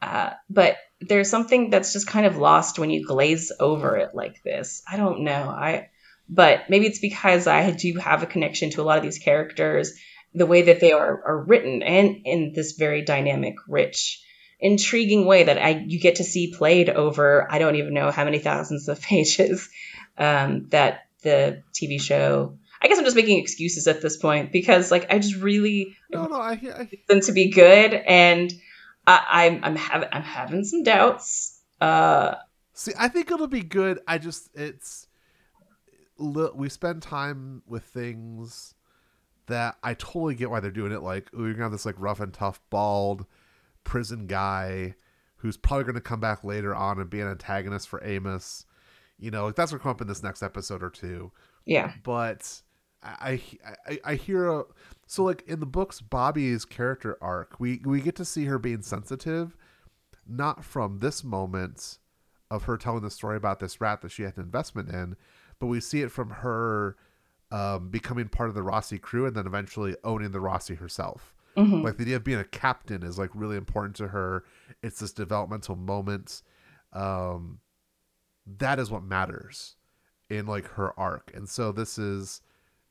Uh, 0.00 0.30
but 0.48 0.76
there's 1.00 1.30
something 1.30 1.70
that's 1.70 1.92
just 1.92 2.06
kind 2.06 2.26
of 2.26 2.36
lost 2.36 2.78
when 2.78 2.90
you 2.90 3.06
glaze 3.06 3.52
over 3.60 3.96
it 3.96 4.14
like 4.14 4.42
this 4.42 4.82
i 4.90 4.96
don't 4.96 5.20
know 5.20 5.48
i 5.48 5.88
but 6.28 6.68
maybe 6.68 6.86
it's 6.86 6.98
because 6.98 7.46
i 7.46 7.70
do 7.70 7.94
have 7.94 8.22
a 8.22 8.26
connection 8.26 8.70
to 8.70 8.80
a 8.80 8.84
lot 8.84 8.98
of 8.98 9.04
these 9.04 9.18
characters 9.18 9.94
the 10.34 10.46
way 10.46 10.62
that 10.62 10.80
they 10.80 10.92
are 10.92 11.22
are 11.24 11.38
written 11.38 11.82
and 11.82 12.22
in 12.24 12.52
this 12.54 12.72
very 12.72 13.02
dynamic, 13.02 13.56
rich, 13.66 14.22
intriguing 14.60 15.24
way 15.26 15.44
that 15.44 15.58
I 15.58 15.84
you 15.86 15.98
get 15.98 16.16
to 16.16 16.24
see 16.24 16.54
played 16.54 16.90
over 16.90 17.46
I 17.50 17.58
don't 17.58 17.76
even 17.76 17.94
know 17.94 18.10
how 18.10 18.24
many 18.24 18.38
thousands 18.38 18.88
of 18.88 19.00
pages 19.02 19.68
um, 20.16 20.68
that 20.70 21.06
the 21.22 21.62
TV 21.72 22.00
show. 22.00 22.58
I 22.80 22.86
guess 22.86 22.98
I'm 22.98 23.04
just 23.04 23.16
making 23.16 23.40
excuses 23.40 23.88
at 23.88 24.00
this 24.00 24.16
point 24.16 24.52
because 24.52 24.90
like 24.90 25.12
I 25.12 25.18
just 25.18 25.36
really 25.36 25.96
No, 26.10 26.26
no, 26.26 26.36
I. 26.36 26.52
I, 26.52 26.88
them 27.08 27.20
to 27.22 27.32
be 27.32 27.50
good 27.50 27.92
and 27.92 28.52
I, 29.08 29.46
I'm 29.46 29.64
I'm 29.64 29.76
having 29.76 30.08
I'm 30.12 30.22
having 30.22 30.64
some 30.64 30.82
doubts. 30.82 31.60
Uh, 31.80 32.34
see, 32.74 32.92
I 32.98 33.08
think 33.08 33.30
it'll 33.30 33.46
be 33.46 33.62
good. 33.62 34.00
I 34.06 34.18
just 34.18 34.50
it's 34.54 35.06
we 36.18 36.68
spend 36.68 37.02
time 37.02 37.62
with 37.66 37.84
things 37.84 38.74
that 39.46 39.76
I 39.82 39.94
totally 39.94 40.34
get 40.34 40.50
why 40.50 40.60
they're 40.60 40.70
doing 40.70 40.92
it. 40.92 41.02
Like, 41.02 41.32
ooh, 41.32 41.44
you're 41.44 41.54
gonna 41.54 41.64
have 41.64 41.72
this 41.72 41.86
like 41.86 41.94
rough 41.98 42.20
and 42.20 42.34
tough, 42.34 42.60
bald 42.70 43.24
prison 43.84 44.26
guy 44.26 44.94
who's 45.36 45.56
probably 45.56 45.84
going 45.84 45.94
to 45.94 46.00
come 46.00 46.20
back 46.20 46.44
later 46.44 46.74
on 46.74 46.98
and 46.98 47.08
be 47.08 47.20
an 47.20 47.28
antagonist 47.28 47.88
for 47.88 48.04
Amos. 48.04 48.66
You 49.18 49.30
know, 49.30 49.46
like 49.46 49.54
that's 49.54 49.70
gonna 49.72 49.82
come 49.82 49.90
up 49.92 50.00
in 50.00 50.06
this 50.06 50.22
next 50.22 50.42
episode 50.42 50.82
or 50.82 50.90
two. 50.90 51.32
yeah, 51.64 51.92
But 52.02 52.60
I 53.02 53.40
I, 53.86 54.00
I 54.04 54.14
hear 54.14 54.48
a, 54.48 54.64
so 55.06 55.24
like 55.24 55.44
in 55.46 55.60
the 55.60 55.66
books, 55.66 56.00
Bobbie's 56.00 56.64
character 56.64 57.16
arc, 57.20 57.58
we 57.60 57.80
we 57.84 58.00
get 58.00 58.16
to 58.16 58.24
see 58.24 58.46
her 58.46 58.58
being 58.58 58.82
sensitive, 58.82 59.56
not 60.26 60.64
from 60.64 60.98
this 60.98 61.22
moment 61.22 61.98
of 62.50 62.64
her 62.64 62.76
telling 62.76 63.02
the 63.02 63.10
story 63.10 63.36
about 63.36 63.60
this 63.60 63.80
rat 63.80 64.00
that 64.02 64.10
she 64.10 64.22
had 64.22 64.36
an 64.36 64.42
investment 64.42 64.88
in, 64.88 65.16
but 65.58 65.66
we 65.66 65.80
see 65.80 66.00
it 66.02 66.10
from 66.10 66.30
her 66.30 66.96
um, 67.50 67.88
becoming 67.90 68.28
part 68.28 68.48
of 68.48 68.54
the 68.54 68.62
Roci 68.62 69.00
crew 69.00 69.26
and 69.26 69.36
then 69.36 69.46
eventually 69.46 69.96
owning 70.04 70.32
the 70.32 70.38
Roci 70.38 70.76
herself. 70.78 71.34
Mhm. 71.56 71.82
Like 71.82 71.96
the 71.96 72.04
idea 72.04 72.16
of 72.16 72.24
being 72.24 72.38
a 72.38 72.44
captain 72.44 73.02
is 73.02 73.18
like 73.18 73.30
really 73.34 73.56
important 73.56 73.96
to 73.96 74.08
her. 74.08 74.44
It's 74.82 75.00
this 75.00 75.12
developmental 75.12 75.76
moment. 75.76 76.42
Um, 76.92 77.60
that 78.46 78.78
is 78.78 78.90
what 78.90 79.02
matters 79.02 79.76
in 80.30 80.46
like 80.46 80.66
her 80.72 80.98
arc. 80.98 81.32
And 81.34 81.48
so 81.48 81.72
this 81.72 81.98
is, 81.98 82.40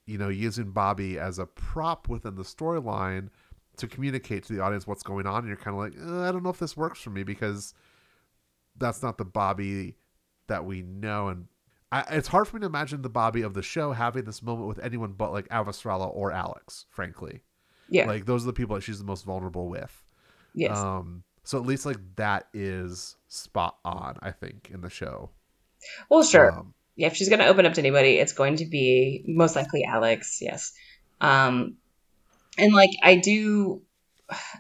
you 0.07 0.17
know, 0.17 0.29
using 0.29 0.71
Bobbie 0.71 1.19
as 1.19 1.37
a 1.37 1.45
prop 1.45 2.09
within 2.09 2.35
the 2.35 2.43
storyline 2.43 3.29
to 3.77 3.87
communicate 3.87 4.43
to 4.45 4.53
the 4.53 4.61
audience 4.63 4.87
what's 4.87 5.03
going 5.03 5.27
on. 5.27 5.39
And 5.39 5.47
you're 5.47 5.57
kind 5.57 5.77
of 5.77 5.83
like, 5.83 5.93
"Uh, 6.01 6.27
I 6.27 6.31
don't 6.31 6.41
know 6.43 6.49
if 6.49 6.57
this 6.57 6.75
works 6.75 6.99
for 6.99 7.11
me 7.11 7.21
because 7.23 7.75
that's 8.75 9.03
not 9.03 9.17
the 9.17 9.25
Bobbie 9.25 9.95
that 10.47 10.65
we 10.65 10.81
know. 10.81 11.27
And 11.27 11.47
I, 11.91 12.01
it's 12.11 12.27
hard 12.27 12.47
for 12.47 12.55
me 12.55 12.61
to 12.61 12.65
imagine 12.65 13.01
the 13.01 13.09
Bobbie 13.09 13.41
of 13.43 13.53
the 13.53 13.61
show 13.61 13.91
having 13.91 14.25
this 14.25 14.41
moment 14.41 14.67
with 14.67 14.79
anyone 14.79 15.13
but 15.13 15.31
like 15.31 15.47
Avasarala 15.49 16.09
or 16.15 16.31
Alex, 16.31 16.85
frankly. 16.89 17.41
yeah, 17.89 18.07
Like 18.07 18.25
those 18.25 18.43
are 18.43 18.47
the 18.47 18.53
people 18.53 18.75
that 18.75 18.81
she's 18.81 18.99
the 18.99 19.05
most 19.05 19.25
vulnerable 19.25 19.67
with. 19.67 20.03
yes. 20.53 20.77
Um, 20.77 21.23
so 21.43 21.57
at 21.57 21.65
least 21.65 21.85
like 21.85 21.97
that 22.17 22.47
is 22.53 23.15
spot 23.27 23.77
on, 23.85 24.17
I 24.21 24.31
think, 24.31 24.69
in 24.73 24.81
the 24.81 24.89
show. 24.89 25.29
well, 26.09 26.23
sure. 26.23 26.51
Um, 26.51 26.73
if 26.97 27.15
she's 27.15 27.29
going 27.29 27.39
to 27.39 27.47
open 27.47 27.65
up 27.65 27.73
to 27.75 27.81
anybody, 27.81 28.15
it's 28.15 28.33
going 28.33 28.57
to 28.57 28.65
be 28.65 29.23
most 29.27 29.55
likely 29.55 29.83
Alex. 29.86 30.39
Yes. 30.41 30.73
Um, 31.21 31.75
and 32.57 32.73
like 32.73 32.89
I 33.03 33.15
do, 33.15 33.81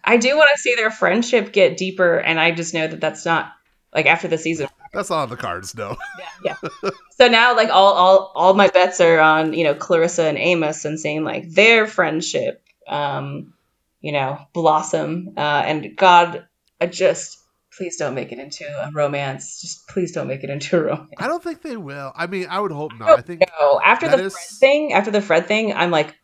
I 0.03 0.17
do 0.17 0.37
want 0.37 0.49
to 0.55 0.61
see 0.61 0.75
their 0.75 0.91
friendship 0.91 1.51
get 1.51 1.77
deeper, 1.77 2.17
and 2.17 2.39
I 2.39 2.51
just 2.51 2.73
know 2.73 2.87
that 2.87 3.01
that's 3.01 3.25
not 3.25 3.51
like 3.93 4.05
after 4.05 4.27
the 4.27 4.37
season. 4.37 4.67
that's 4.93 5.09
not 5.09 5.23
on 5.23 5.29
the 5.29 5.35
cards, 5.37 5.75
no. 5.75 5.97
Yeah. 6.43 6.55
yeah. 6.63 6.89
so 7.17 7.27
now, 7.27 7.55
like 7.55 7.69
all 7.69 7.93
all 7.93 8.31
all 8.35 8.53
my 8.53 8.67
bets 8.67 9.01
are 9.01 9.19
on 9.19 9.53
you 9.53 9.63
know 9.63 9.73
Clarissa 9.73 10.23
and 10.23 10.37
Amos 10.37 10.85
and 10.85 10.99
seeing 10.99 11.23
like 11.23 11.49
their 11.49 11.87
friendship, 11.87 12.63
um, 12.87 13.53
you 13.99 14.11
know, 14.11 14.39
blossom. 14.53 15.33
Uh, 15.35 15.63
and 15.65 15.95
God, 15.97 16.47
I 16.79 16.85
just 16.85 17.39
please 17.77 17.97
don't 17.97 18.15
make 18.15 18.31
it 18.31 18.39
into 18.39 18.65
a 18.65 18.91
romance. 18.91 19.61
Just 19.61 19.87
please 19.87 20.11
don't 20.11 20.27
make 20.27 20.43
it 20.43 20.49
into 20.49 20.77
a 20.77 20.81
romance. 20.81 21.11
I 21.17 21.27
don't 21.27 21.43
think 21.43 21.61
they 21.61 21.77
will. 21.77 22.11
I 22.15 22.27
mean, 22.27 22.47
I 22.49 22.59
would 22.59 22.71
hope 22.71 22.91
not. 22.97 23.19
I 23.19 23.21
think 23.21 23.43
No, 23.59 23.79
after 23.83 24.09
the 24.09 24.25
is- 24.25 24.33
Fred 24.33 24.59
thing, 24.59 24.93
after 24.93 25.11
the 25.11 25.21
Fred 25.21 25.47
thing, 25.47 25.73
I'm 25.73 25.91
like, 25.91 26.15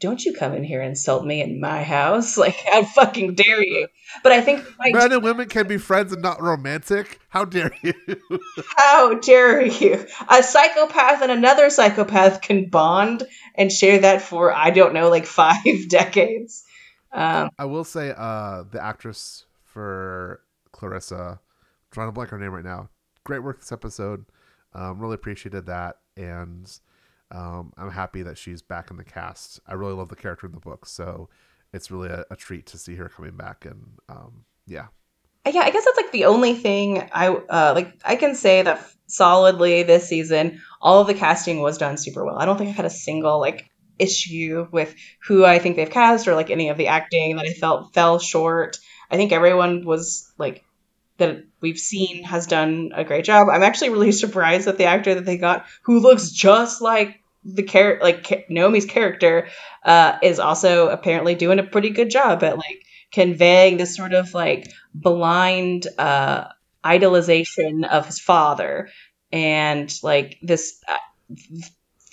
don't 0.00 0.24
you 0.24 0.34
come 0.34 0.52
in 0.54 0.64
here 0.64 0.80
and 0.80 0.90
insult 0.90 1.24
me 1.24 1.40
in 1.42 1.60
my 1.60 1.82
house? 1.82 2.36
Like, 2.42 2.56
how 2.56 2.82
fucking 2.84 3.34
dare 3.34 3.62
you? 3.62 3.88
But 4.22 4.32
I 4.32 4.40
think, 4.40 4.64
men 4.80 5.12
and 5.12 5.22
women 5.22 5.48
can 5.48 5.68
be 5.68 5.78
friends 5.78 6.12
and 6.12 6.22
not 6.22 6.40
romantic. 6.42 7.20
How 7.28 7.44
dare 7.44 7.72
you? 7.82 7.94
how 8.76 9.14
dare 9.14 9.64
you? 9.64 10.04
A 10.28 10.42
psychopath 10.42 11.22
and 11.22 11.30
another 11.30 11.70
psychopath 11.70 12.42
can 12.42 12.68
bond 12.68 13.22
and 13.54 13.72
share 13.72 14.00
that 14.00 14.22
for, 14.22 14.52
I 14.52 14.70
don't 14.70 14.92
know, 14.92 15.08
like 15.08 15.26
five 15.42 15.88
decades. 15.88 16.64
Um, 17.12 17.50
I 17.58 17.66
will 17.66 17.84
say, 17.84 18.12
uh, 18.16 18.64
the 18.70 18.82
actress 18.82 19.44
for 19.64 20.41
Clarissa, 20.82 21.38
I'm 21.38 21.38
trying 21.92 22.08
to 22.08 22.12
blank 22.12 22.30
her 22.30 22.38
name 22.38 22.50
right 22.50 22.64
now. 22.64 22.88
Great 23.22 23.44
work 23.44 23.60
this 23.60 23.70
episode. 23.70 24.24
Um, 24.74 24.98
really 24.98 25.14
appreciated 25.14 25.66
that, 25.66 25.98
and 26.16 26.68
um, 27.30 27.72
I'm 27.76 27.92
happy 27.92 28.24
that 28.24 28.36
she's 28.36 28.62
back 28.62 28.90
in 28.90 28.96
the 28.96 29.04
cast. 29.04 29.60
I 29.64 29.74
really 29.74 29.92
love 29.92 30.08
the 30.08 30.16
character 30.16 30.44
in 30.44 30.52
the 30.52 30.58
book, 30.58 30.86
so 30.86 31.28
it's 31.72 31.92
really 31.92 32.08
a, 32.08 32.24
a 32.32 32.36
treat 32.36 32.66
to 32.66 32.78
see 32.78 32.96
her 32.96 33.08
coming 33.08 33.36
back. 33.36 33.64
And 33.64 33.92
um, 34.08 34.44
yeah, 34.66 34.86
yeah, 35.48 35.60
I 35.60 35.70
guess 35.70 35.84
that's 35.84 35.96
like 35.96 36.10
the 36.10 36.24
only 36.24 36.54
thing 36.54 37.08
I 37.12 37.28
uh, 37.28 37.72
like. 37.76 38.00
I 38.04 38.16
can 38.16 38.34
say 38.34 38.62
that 38.62 38.84
solidly 39.06 39.84
this 39.84 40.08
season, 40.08 40.60
all 40.80 41.00
of 41.00 41.06
the 41.06 41.14
casting 41.14 41.60
was 41.60 41.78
done 41.78 41.96
super 41.96 42.24
well. 42.24 42.38
I 42.40 42.44
don't 42.44 42.58
think 42.58 42.70
I 42.70 42.72
had 42.72 42.86
a 42.86 42.90
single 42.90 43.38
like 43.38 43.70
issue 44.00 44.66
with 44.72 44.96
who 45.28 45.44
I 45.44 45.60
think 45.60 45.76
they've 45.76 45.88
cast 45.88 46.26
or 46.26 46.34
like 46.34 46.50
any 46.50 46.70
of 46.70 46.76
the 46.76 46.88
acting 46.88 47.36
that 47.36 47.46
I 47.46 47.52
felt 47.52 47.94
fell 47.94 48.18
short. 48.18 48.78
I 49.12 49.16
think 49.16 49.30
everyone 49.30 49.84
was 49.84 50.32
like 50.38 50.64
that 51.18 51.44
we've 51.60 51.78
seen 51.78 52.24
has 52.24 52.46
done 52.46 52.92
a 52.94 53.04
great 53.04 53.24
job. 53.24 53.48
I'm 53.48 53.62
actually 53.62 53.90
really 53.90 54.12
surprised 54.24 54.66
that 54.66 54.78
the 54.78 54.84
actor 54.84 55.14
that 55.14 55.24
they 55.24 55.38
got, 55.38 55.66
who 55.82 56.00
looks 56.00 56.30
just 56.30 56.82
like 56.82 57.22
the 57.44 57.62
character, 57.62 58.04
like 58.04 58.48
Naomi's 58.48 58.86
character, 58.86 59.48
uh, 59.84 60.18
is 60.22 60.38
also 60.38 60.88
apparently 60.88 61.34
doing 61.34 61.58
a 61.58 61.64
pretty 61.64 61.90
good 61.90 62.10
job 62.10 62.42
at 62.42 62.56
like 62.56 62.84
conveying 63.12 63.76
this 63.76 63.96
sort 63.96 64.14
of 64.14 64.32
like 64.32 64.72
blind 64.94 65.86
uh, 65.98 66.44
idolization 66.84 67.86
of 67.86 68.06
his 68.06 68.20
father 68.20 68.88
and 69.32 69.92
like 70.02 70.38
this 70.42 70.80
uh, 70.88 70.96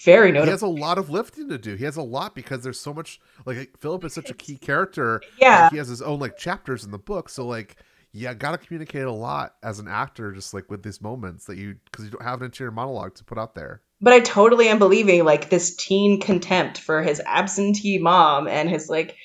very 0.03 0.31
notable. 0.31 0.45
he 0.45 0.51
has 0.51 0.61
a 0.61 0.67
lot 0.67 0.97
of 0.97 1.09
lifting 1.09 1.49
to 1.49 1.57
do. 1.57 1.75
He 1.75 1.83
has 1.83 1.97
a 1.97 2.01
lot 2.01 2.33
because 2.33 2.63
there's 2.63 2.79
so 2.79 2.93
much. 2.93 3.19
Like 3.45 3.77
Philip 3.79 4.05
is 4.05 4.13
such 4.13 4.29
a 4.29 4.33
key 4.33 4.57
character. 4.57 5.21
Yeah. 5.39 5.69
He 5.69 5.77
has 5.77 5.87
his 5.87 6.01
own 6.01 6.19
like 6.19 6.37
chapters 6.37 6.85
in 6.85 6.91
the 6.91 6.97
book. 6.97 7.29
So 7.29 7.45
like, 7.45 7.75
yeah, 8.11 8.33
got 8.33 8.51
to 8.51 8.57
communicate 8.57 9.03
a 9.03 9.11
lot 9.11 9.55
as 9.61 9.79
an 9.79 9.87
actor, 9.87 10.31
just 10.31 10.53
like 10.53 10.69
with 10.69 10.83
these 10.83 11.01
moments 11.01 11.45
that 11.45 11.57
you 11.57 11.75
because 11.85 12.05
you 12.05 12.11
don't 12.11 12.23
have 12.23 12.41
an 12.41 12.45
interior 12.45 12.71
monologue 12.71 13.15
to 13.15 13.23
put 13.23 13.37
out 13.37 13.55
there. 13.55 13.81
but 14.01 14.13
I 14.13 14.19
totally 14.19 14.67
am 14.69 14.79
believing 14.79 15.23
like 15.25 15.49
this 15.49 15.75
teen 15.75 16.19
contempt 16.19 16.79
for 16.79 17.01
his 17.01 17.21
absentee 17.25 17.99
mom 17.99 18.47
and 18.47 18.69
his 18.69 18.89
like 18.89 19.15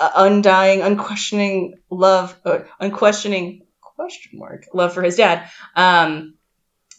undying, 0.00 0.82
unquestioning 0.82 1.78
love, 1.90 2.36
uh, 2.44 2.60
unquestioning 2.80 3.66
question 3.80 4.38
mark 4.38 4.66
love 4.72 4.94
for 4.94 5.02
his 5.02 5.16
dad. 5.16 5.50
Um, 5.76 6.34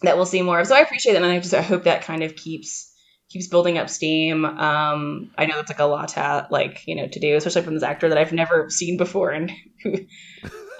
that 0.01 0.17
we'll 0.17 0.25
see 0.25 0.41
more 0.41 0.59
of. 0.59 0.67
So 0.67 0.75
I 0.75 0.81
appreciate 0.81 1.13
that, 1.13 1.23
and 1.23 1.31
I 1.31 1.39
just 1.39 1.53
I 1.53 1.61
hope 1.61 1.83
that 1.83 2.03
kind 2.03 2.23
of 2.23 2.35
keeps 2.35 2.91
keeps 3.29 3.47
building 3.47 3.77
up 3.77 3.89
steam. 3.89 4.45
Um, 4.45 5.31
I 5.37 5.45
know 5.45 5.55
that's 5.55 5.71
like 5.71 5.79
a 5.79 5.85
lot 5.85 6.09
to 6.09 6.47
like 6.51 6.85
you 6.87 6.95
know 6.95 7.07
to 7.07 7.19
do, 7.19 7.35
especially 7.35 7.61
from 7.63 7.73
this 7.73 7.83
actor 7.83 8.09
that 8.09 8.17
I've 8.17 8.33
never 8.33 8.69
seen 8.69 8.97
before 8.97 9.31
and 9.31 9.51
who. 9.83 9.95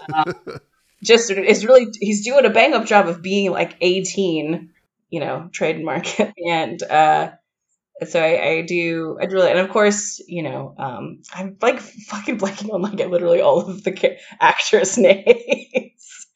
just 1.03 1.31
is 1.31 1.65
really 1.65 1.87
he's 1.99 2.23
doing 2.23 2.45
a 2.45 2.49
bang 2.49 2.73
up 2.73 2.85
job 2.85 3.07
of 3.07 3.21
being 3.21 3.51
like 3.51 3.75
18 3.81 4.71
you 5.09 5.19
know 5.19 5.49
trademark. 5.51 6.07
And 6.47 6.81
uh 6.83 7.31
so 8.07 8.21
I, 8.21 8.47
I 8.47 8.61
do 8.63 9.17
I 9.21 9.25
really 9.25 9.49
and 9.49 9.59
of 9.59 9.69
course 9.69 10.21
you 10.27 10.43
know 10.43 10.75
um 10.77 11.21
I'm 11.33 11.57
like 11.61 11.79
fucking 11.79 12.37
blanking 12.37 12.73
on 12.73 12.81
like 12.81 12.97
literally 12.97 13.41
all 13.41 13.60
of 13.60 13.83
the 13.83 14.17
actors 14.39 14.97
names. 14.97 16.27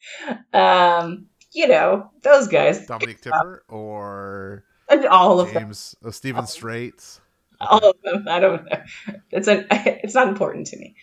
Um 0.52 1.26
you 1.52 1.66
know 1.66 2.10
those 2.22 2.48
guys. 2.48 2.86
Dominic 2.86 3.20
Tipper 3.20 3.64
or 3.68 4.64
and 4.88 5.06
all 5.06 5.40
of 5.40 5.52
them. 5.52 5.64
James 5.64 5.94
uh, 6.04 6.10
Steven 6.10 6.46
Strait. 6.46 7.20
all 7.68 7.90
of 7.90 7.96
them 8.02 8.26
I 8.28 8.40
don't 8.40 8.64
know 8.64 8.82
it's 9.30 9.48
a 9.48 9.66
it's 10.04 10.14
not 10.14 10.28
important 10.28 10.68
to 10.68 10.76
me 10.78 10.96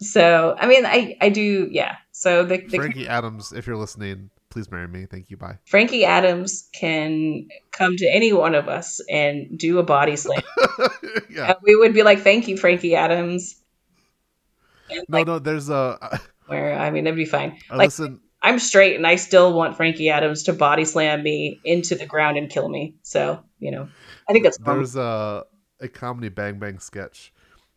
so 0.00 0.56
I 0.58 0.66
mean 0.66 0.86
I 0.86 1.16
I 1.20 1.28
do 1.28 1.68
yeah 1.70 1.96
so 2.18 2.42
the, 2.42 2.56
the 2.58 2.78
Frankie 2.78 3.06
Adams, 3.06 3.52
if 3.52 3.68
you're 3.68 3.76
listening, 3.76 4.30
please 4.50 4.68
marry 4.72 4.88
me. 4.88 5.06
Thank 5.06 5.30
you. 5.30 5.36
Bye. 5.36 5.58
Frankie 5.66 6.04
Adams 6.04 6.68
can 6.74 7.46
come 7.70 7.96
to 7.96 8.06
any 8.12 8.32
one 8.32 8.56
of 8.56 8.66
us 8.66 9.00
and 9.08 9.56
do 9.56 9.78
a 9.78 9.84
body 9.84 10.16
slam. 10.16 10.42
yeah. 11.30 11.50
And 11.50 11.56
we 11.62 11.76
would 11.76 11.94
be 11.94 12.02
like, 12.02 12.22
"Thank 12.22 12.48
you, 12.48 12.56
Frankie 12.56 12.96
Adams." 12.96 13.54
And 14.90 15.04
No, 15.08 15.18
like, 15.18 15.26
no. 15.28 15.38
There's 15.38 15.70
a. 15.70 16.20
where 16.46 16.76
I 16.76 16.90
mean, 16.90 17.06
it'd 17.06 17.16
be 17.16 17.24
fine. 17.24 17.56
I 17.70 17.76
Like, 17.76 17.86
listen. 17.86 18.18
I'm 18.42 18.58
straight, 18.58 18.96
and 18.96 19.06
I 19.06 19.14
still 19.14 19.52
want 19.52 19.76
Frankie 19.76 20.10
Adams 20.10 20.42
to 20.44 20.52
body 20.52 20.86
slam 20.86 21.22
me 21.22 21.60
into 21.62 21.94
the 21.94 22.06
ground 22.06 22.36
and 22.36 22.50
kill 22.50 22.68
me. 22.68 22.96
So, 23.02 23.44
you 23.60 23.70
know, 23.70 23.88
I 24.28 24.32
think 24.32 24.42
that's. 24.42 24.58
There's 24.58 24.96
a 24.96 25.44
a 25.80 25.88
comedy 25.88 26.28
Bang 26.28 26.58
Bang 26.58 26.78
sketch 26.78 27.32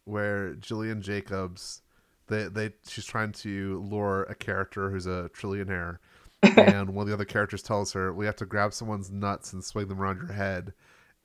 where 0.06 0.56
Gillian 0.56 1.02
Jacobs, 1.02 1.82
they 2.28 2.44
they 2.44 2.72
she's 2.88 3.06
trying 3.06 3.32
to 3.34 3.82
lure 3.82 4.24
a 4.24 4.36
character 4.36 4.90
who's 4.90 5.06
a 5.06 5.30
trillionaire, 5.34 5.98
and 6.44 6.94
one 6.96 7.04
of 7.04 7.08
the 7.08 7.14
other 7.14 7.26
characters 7.26 7.62
tells 7.62 7.94
her 7.94 8.14
we 8.14 8.26
have 8.26 8.36
to 8.38 8.46
grab 8.46 8.74
someone's 8.74 9.12
nuts 9.12 9.54
and 9.54 9.64
swing 9.64 9.88
them 9.88 10.02
around 10.02 10.18
your 10.18 10.34
head, 10.34 10.74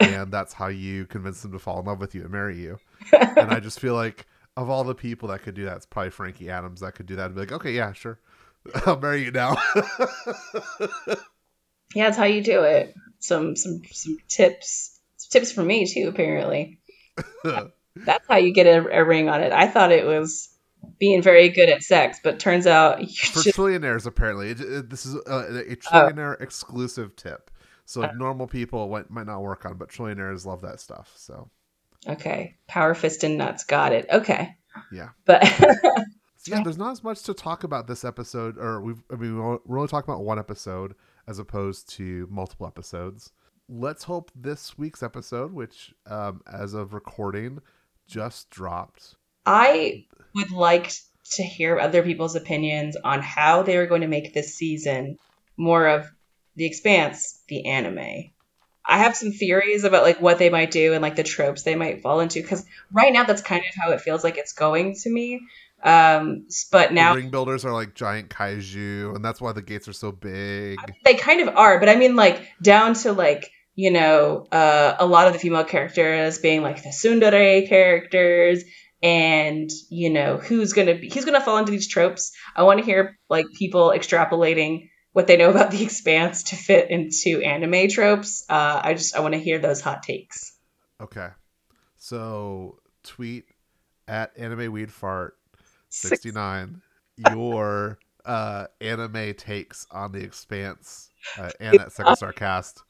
and 0.01 0.33
that's 0.33 0.53
how 0.53 0.69
you 0.69 1.07
convince 1.07 1.43
them 1.43 1.53
to 1.53 1.59
fall 1.59 1.81
in 1.81 1.87
love 1.87 2.01
with 2.01 2.15
you 2.15 2.23
and 2.23 2.31
marry 2.31 2.59
you. 2.59 2.79
and 3.13 3.51
I 3.51 3.61
just 3.61 3.81
feel 3.81 3.95
like 3.95 4.27
of 4.57 4.71
all 4.71 4.85
the 4.85 4.95
people 4.95 5.29
that 5.29 5.43
could 5.43 5.55
do 5.55 5.65
that, 5.67 5.77
it's 5.77 5.87
probably 5.87 6.11
Frankie 6.11 6.51
Adams 6.51 6.81
that 6.81 6.95
could 6.95 7.07
do 7.07 7.17
that 7.17 7.27
and 7.27 7.35
be 7.35 7.41
like, 7.41 7.53
okay, 7.53 7.73
yeah, 7.73 7.93
sure, 7.93 8.19
I'll 8.87 8.99
marry 8.99 9.25
you 9.25 9.31
now. 9.31 9.57
yeah, 11.95 12.05
that's 12.05 12.17
how 12.17 12.25
you 12.25 12.43
do 12.43 12.63
it. 12.63 12.95
Some 13.19 13.57
some 13.57 13.83
some 13.91 14.19
tips, 14.29 14.96
tips 15.29 15.53
for 15.53 15.63
me 15.63 15.87
too. 15.87 16.09
Apparently, 16.09 16.79
that's 17.45 18.27
how 18.29 18.37
you 18.37 18.53
get 18.53 18.67
a, 18.67 19.01
a, 19.01 19.05
ring 19.05 19.29
on 19.29 19.43
it. 19.43 19.53
I 19.53 19.67
thought 19.67 19.93
it 19.93 20.07
was 20.07 20.49
being 20.99 21.23
very 21.23 21.49
good 21.49 21.69
at 21.69 21.83
sex, 21.83 22.19
but 22.23 22.39
turns 22.39 22.67
out 22.67 22.99
for 23.01 23.43
just... 23.43 23.57
trillionaires, 23.57 24.07
apparently, 24.07 24.51
it, 24.51 24.61
it, 24.61 24.91
this 24.91 25.07
is 25.07 25.15
a, 25.15 25.19
a 25.19 25.33
oh. 25.33 25.75
trillionaire 25.77 26.37
oh. 26.39 26.43
exclusive 26.43 27.17
tip. 27.17 27.51
So 27.85 28.03
uh, 28.03 28.13
normal 28.17 28.49
people 28.49 28.89
might, 28.89 29.11
might 29.11 29.27
not 29.27 29.43
work 29.43 29.65
on, 29.65 29.77
but 29.77 29.89
trillionaires 29.89 30.45
love 30.45 30.63
that 30.63 30.81
stuff. 30.81 31.13
So 31.17 31.51
okay, 32.07 32.57
power 32.67 32.95
fist 32.95 33.25
and 33.25 33.39
nuts, 33.39 33.65
got 33.65 33.93
it. 33.93 34.07
Okay, 34.11 34.57
yeah, 34.93 35.11
but 35.25 35.43
yeah, 36.47 36.63
there's 36.63 36.79
not 36.79 36.91
as 36.91 37.05
much 37.05 37.23
to 37.23 37.35
talk 37.35 37.65
about 37.65 37.87
this 37.87 38.05
episode, 38.05 38.59
or 38.59 38.81
we've 38.81 39.03
I 39.11 39.15
mean 39.15 39.39
we're 39.39 39.79
only 39.79 39.89
talking 39.89 40.13
about 40.13 40.25
one 40.25 40.39
episode 40.39 40.95
as 41.29 41.39
opposed 41.39 41.89
to 41.91 42.27
multiple 42.31 42.67
episodes. 42.67 43.33
Let's 43.69 44.05
hope 44.05 44.31
this 44.35 44.79
week's 44.79 45.03
episode, 45.03 45.53
which 45.53 45.93
um, 46.07 46.43
as 46.51 46.75
of 46.75 46.95
recording 46.95 47.61
just 48.07 48.51
dropped. 48.51 49.17
I 49.45 50.07
would 50.35 50.53
like 50.53 50.93
to 51.33 51.43
hear 51.43 51.79
other 51.79 52.03
people's 52.03 52.37
opinions 52.37 52.97
on 53.03 53.21
how 53.21 53.63
they 53.63 53.77
are 53.77 53.87
going 53.87 54.03
to 54.03 54.07
make 54.07 54.33
this 54.33 54.55
season 54.55 55.19
more 55.57 55.87
of 55.87 56.07
The 56.55 56.67
Expanse, 56.67 57.43
the 57.49 57.67
anime. 57.67 58.31
I 58.89 58.99
have 58.99 59.17
some 59.17 59.33
theories 59.33 59.83
about 59.83 60.05
like 60.05 60.21
what 60.21 60.39
they 60.39 60.49
might 60.49 60.71
do 60.71 60.93
and 60.93 61.03
like 61.03 61.17
the 61.17 61.25
tropes 61.25 61.63
they 61.63 61.75
might 61.75 62.03
fall 62.03 62.21
into 62.21 62.41
because 62.41 62.65
right 62.93 63.13
now 63.13 63.25
that's 63.25 63.43
kind 63.43 63.65
of 63.69 63.75
how 63.83 63.91
it 63.91 64.01
feels 64.01 64.23
like 64.23 64.39
it's 64.39 64.53
going 64.53 64.95
to 65.03 65.11
me. 65.11 65.41
Um, 65.83 66.47
but 66.71 66.93
now 66.93 67.15
the 67.15 67.23
ring 67.23 67.31
builders 67.31 67.65
are 67.65 67.73
like 67.73 67.95
giant 67.95 68.31
kaiju, 68.31 69.15
and 69.15 69.25
that's 69.25 69.41
why 69.41 69.53
the 69.53 69.63
gates 69.63 69.89
are 69.89 69.93
so 69.93 70.13
big. 70.13 70.79
I 70.79 70.87
mean, 70.87 70.97
they 71.05 71.15
kind 71.15 71.41
of 71.47 71.57
are, 71.57 71.81
but 71.81 71.89
I 71.89 71.97
mean 71.97 72.17
like 72.17 72.47
down 72.63 72.95
to 72.95 73.13
like 73.13 73.51
you 73.77 73.91
know 73.91 74.47
uh, 74.51 74.97
a 74.99 75.07
lot 75.07 75.29
of 75.29 75.35
the 75.35 75.39
female 75.39 75.65
characters 75.65 76.39
being 76.39 76.63
like 76.63 76.83
the 76.83 76.89
tsundere 76.89 77.69
characters 77.69 78.65
and 79.03 79.71
you 79.91 80.11
know 80.11 80.39
who's 80.39 80.73
gonna 80.73 80.97
be 80.97 81.11
who's 81.13 81.25
gonna 81.25 81.41
fall 81.41 81.59
into 81.59 81.71
these 81.71 81.87
tropes. 81.87 82.33
I 82.57 82.65
want 82.65 82.81
to 82.81 82.85
hear 82.85 83.17
like 83.29 83.47
people 83.57 83.91
extrapolating 83.91 84.89
what 85.13 85.27
they 85.27 85.37
know 85.37 85.51
about 85.51 85.71
the 85.71 85.83
expanse 85.85 86.45
to 86.45 86.57
fit 86.57 86.91
into 86.91 87.41
anime 87.43 87.89
tropes. 87.89 88.45
Uh, 88.49 88.81
i 88.83 88.95
just 88.95 89.15
i 89.15 89.21
want 89.21 89.35
to 89.35 89.41
hear 89.41 89.59
those 89.59 89.81
hot 89.81 90.03
takes. 90.03 90.57
Okay. 91.01 91.29
So 91.99 92.81
tweet 93.03 93.45
at 94.09 94.33
anime 94.37 94.73
weed 94.73 94.91
fart 94.91 95.37
69 95.91 96.81
your 97.17 97.99
uh, 98.27 98.67
anime 98.81 99.35
takes 99.35 99.87
on 99.91 100.13
the 100.13 100.19
expanse 100.19 101.11
uh, 101.39 101.51
and 101.61 101.81
at 101.81 101.93
second 101.93 102.17
star 102.17 102.33
cast 102.33 102.83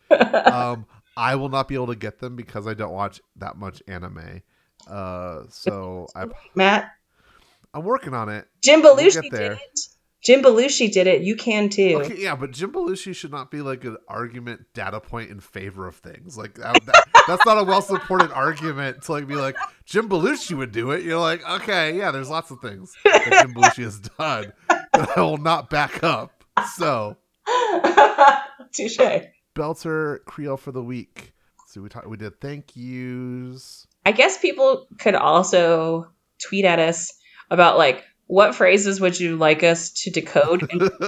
um, 0.46 0.86
i 1.16 1.34
will 1.34 1.48
not 1.48 1.68
be 1.68 1.74
able 1.74 1.86
to 1.86 1.96
get 1.96 2.18
them 2.18 2.36
because 2.36 2.66
i 2.66 2.74
don't 2.74 2.92
watch 2.92 3.20
that 3.36 3.56
much 3.56 3.82
anime 3.86 4.42
uh 4.88 5.42
so 5.48 6.06
i 6.14 6.24
matt 6.54 6.90
i'm 7.74 7.84
working 7.84 8.14
on 8.14 8.28
it 8.28 8.46
jim 8.62 8.82
belushi 8.82 9.20
we'll 9.22 9.30
did 9.30 9.52
it 9.52 9.80
Jim 10.26 10.42
Belushi 10.42 10.90
did 10.90 11.06
it. 11.06 11.22
You 11.22 11.36
can 11.36 11.68
too. 11.68 12.00
Okay, 12.02 12.16
yeah, 12.18 12.34
but 12.34 12.50
Jim 12.50 12.72
Belushi 12.72 13.14
should 13.14 13.30
not 13.30 13.48
be 13.48 13.62
like 13.62 13.84
an 13.84 13.96
argument 14.08 14.66
data 14.74 14.98
point 14.98 15.30
in 15.30 15.38
favor 15.38 15.86
of 15.86 15.94
things. 15.94 16.36
Like 16.36 16.54
that, 16.54 16.84
that, 16.84 17.04
that's 17.28 17.46
not 17.46 17.58
a 17.58 17.62
well 17.62 17.80
supported 17.80 18.32
argument 18.32 19.02
to 19.02 19.12
like 19.12 19.28
be 19.28 19.36
like 19.36 19.56
Jim 19.84 20.08
Belushi 20.08 20.56
would 20.56 20.72
do 20.72 20.90
it. 20.90 21.04
You're 21.04 21.20
like, 21.20 21.48
okay, 21.48 21.96
yeah, 21.96 22.10
there's 22.10 22.28
lots 22.28 22.50
of 22.50 22.58
things 22.58 22.92
that 23.04 23.42
Jim 23.42 23.54
Belushi 23.54 23.84
has 23.84 24.00
done 24.00 24.52
that 24.65 24.65
I 24.96 25.12
will 25.20 25.36
not 25.36 25.70
back 25.70 26.02
up. 26.02 26.44
So, 26.74 27.16
touche. 28.72 28.98
Belter 29.54 30.24
Creole 30.24 30.56
for 30.56 30.72
the 30.72 30.82
week. 30.82 31.32
So 31.68 31.80
we 31.82 31.88
talked. 31.88 32.06
We 32.06 32.16
did 32.16 32.40
thank 32.40 32.76
yous. 32.76 33.86
I 34.04 34.12
guess 34.12 34.38
people 34.38 34.86
could 34.98 35.14
also 35.14 36.10
tweet 36.38 36.64
at 36.64 36.78
us 36.78 37.12
about 37.50 37.78
like 37.78 38.04
what 38.26 38.54
phrases 38.54 39.00
would 39.00 39.18
you 39.18 39.36
like 39.36 39.62
us 39.62 39.90
to 39.90 40.10
decode? 40.10 40.68
And, 40.70 40.80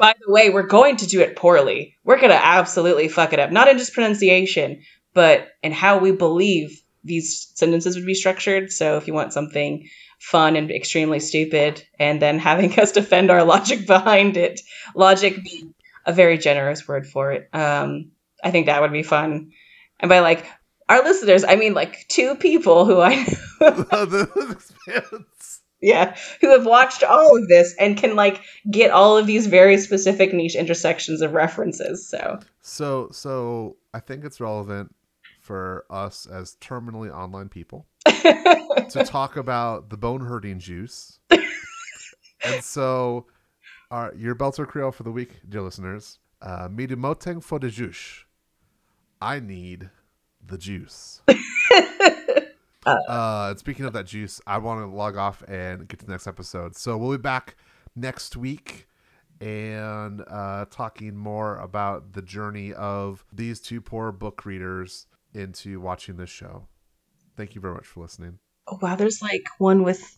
by 0.00 0.14
the 0.20 0.32
way, 0.32 0.50
we're 0.50 0.66
going 0.66 0.96
to 0.96 1.06
do 1.06 1.20
it 1.20 1.36
poorly. 1.36 1.96
We're 2.04 2.18
going 2.18 2.30
to 2.30 2.44
absolutely 2.44 3.08
fuck 3.08 3.32
it 3.32 3.38
up. 3.38 3.52
Not 3.52 3.68
in 3.68 3.78
just 3.78 3.94
pronunciation, 3.94 4.82
but 5.14 5.48
in 5.62 5.72
how 5.72 5.98
we 5.98 6.10
believe 6.12 6.82
these 7.04 7.52
sentences 7.54 7.96
would 7.96 8.06
be 8.06 8.14
structured. 8.14 8.72
So 8.72 8.96
if 8.96 9.06
you 9.06 9.14
want 9.14 9.32
something 9.32 9.88
fun 10.22 10.54
and 10.54 10.70
extremely 10.70 11.18
stupid, 11.18 11.84
and 11.98 12.22
then 12.22 12.38
having 12.38 12.78
us 12.80 12.92
defend 12.92 13.30
our 13.30 13.44
logic 13.44 13.86
behind 13.86 14.36
it, 14.36 14.60
logic 14.94 15.42
being 15.42 15.74
a 16.06 16.12
very 16.12 16.38
generous 16.38 16.86
word 16.86 17.06
for 17.06 17.32
it, 17.32 17.48
um, 17.52 18.12
I 18.42 18.50
think 18.50 18.66
that 18.66 18.80
would 18.80 18.92
be 18.92 19.02
fun. 19.02 19.50
And 20.00 20.08
by 20.08 20.20
like 20.20 20.46
our 20.88 21.02
listeners, 21.02 21.44
I 21.44 21.56
mean 21.56 21.74
like 21.74 22.06
two 22.08 22.36
people 22.36 22.84
who 22.84 23.00
I 23.00 23.26
yeah, 25.80 26.16
who 26.40 26.50
have 26.50 26.66
watched 26.66 27.02
all 27.02 27.36
of 27.36 27.48
this 27.48 27.74
and 27.78 27.96
can 27.96 28.14
like 28.14 28.40
get 28.70 28.90
all 28.90 29.18
of 29.18 29.26
these 29.26 29.46
very 29.48 29.78
specific 29.78 30.32
niche 30.32 30.54
intersections 30.54 31.20
of 31.20 31.32
references. 31.32 32.08
So, 32.08 32.40
so, 32.60 33.08
so 33.12 33.76
I 33.92 34.00
think 34.00 34.24
it's 34.24 34.40
relevant 34.40 34.94
for 35.40 35.84
us 35.90 36.26
as 36.26 36.56
terminally 36.60 37.12
online 37.12 37.48
people 37.48 37.86
to 38.04 39.04
talk 39.06 39.36
about 39.36 39.90
the 39.90 39.96
bone 39.96 40.20
hurting 40.20 40.58
juice. 40.58 41.18
and 41.30 42.62
so, 42.62 43.26
our 43.90 44.14
your 44.16 44.34
Belter 44.34 44.66
Creole 44.66 44.92
for 44.92 45.02
the 45.02 45.12
week, 45.12 45.40
dear 45.48 45.62
listeners, 45.62 46.18
uh, 46.40 46.68
midimoteng 46.68 47.42
for 47.42 47.58
the 47.58 47.70
juice. 47.70 48.24
I 49.20 49.40
need 49.40 49.90
the 50.44 50.58
juice. 50.58 51.22
Uh, 52.84 52.96
uh, 53.08 53.46
and 53.50 53.58
speaking 53.60 53.84
of 53.84 53.92
that 53.92 54.06
juice, 54.06 54.40
I 54.44 54.58
want 54.58 54.80
to 54.80 54.86
log 54.86 55.16
off 55.16 55.42
and 55.46 55.86
get 55.86 56.00
to 56.00 56.06
the 56.06 56.10
next 56.10 56.26
episode. 56.26 56.74
So 56.74 56.96
we'll 56.96 57.16
be 57.16 57.22
back 57.22 57.54
next 57.94 58.36
week 58.36 58.88
and 59.40 60.22
uh, 60.28 60.66
talking 60.70 61.16
more 61.16 61.58
about 61.58 62.12
the 62.12 62.22
journey 62.22 62.72
of 62.72 63.24
these 63.32 63.60
two 63.60 63.80
poor 63.80 64.12
book 64.12 64.44
readers 64.44 65.06
into 65.34 65.80
watching 65.80 66.16
this 66.16 66.30
show. 66.30 66.66
Thank 67.36 67.54
you 67.54 67.60
very 67.60 67.74
much 67.74 67.86
for 67.86 68.00
listening. 68.00 68.38
Oh 68.66 68.78
wow, 68.80 68.96
there's 68.96 69.22
like 69.22 69.44
one 69.58 69.82
with 69.82 70.16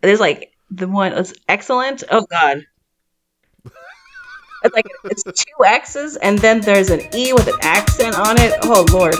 there's 0.00 0.20
like 0.20 0.52
the 0.70 0.88
one 0.88 1.12
that's 1.14 1.34
excellent. 1.48 2.02
Oh 2.10 2.26
god. 2.30 2.66
it's 4.64 4.74
like 4.74 4.86
it's 5.04 5.22
two 5.22 5.64
X's 5.64 6.16
and 6.16 6.38
then 6.38 6.60
there's 6.60 6.90
an 6.90 7.00
E 7.14 7.32
with 7.32 7.48
an 7.48 7.58
accent 7.62 8.18
on 8.18 8.36
it. 8.38 8.54
Oh 8.62 8.84
lord. 8.92 9.14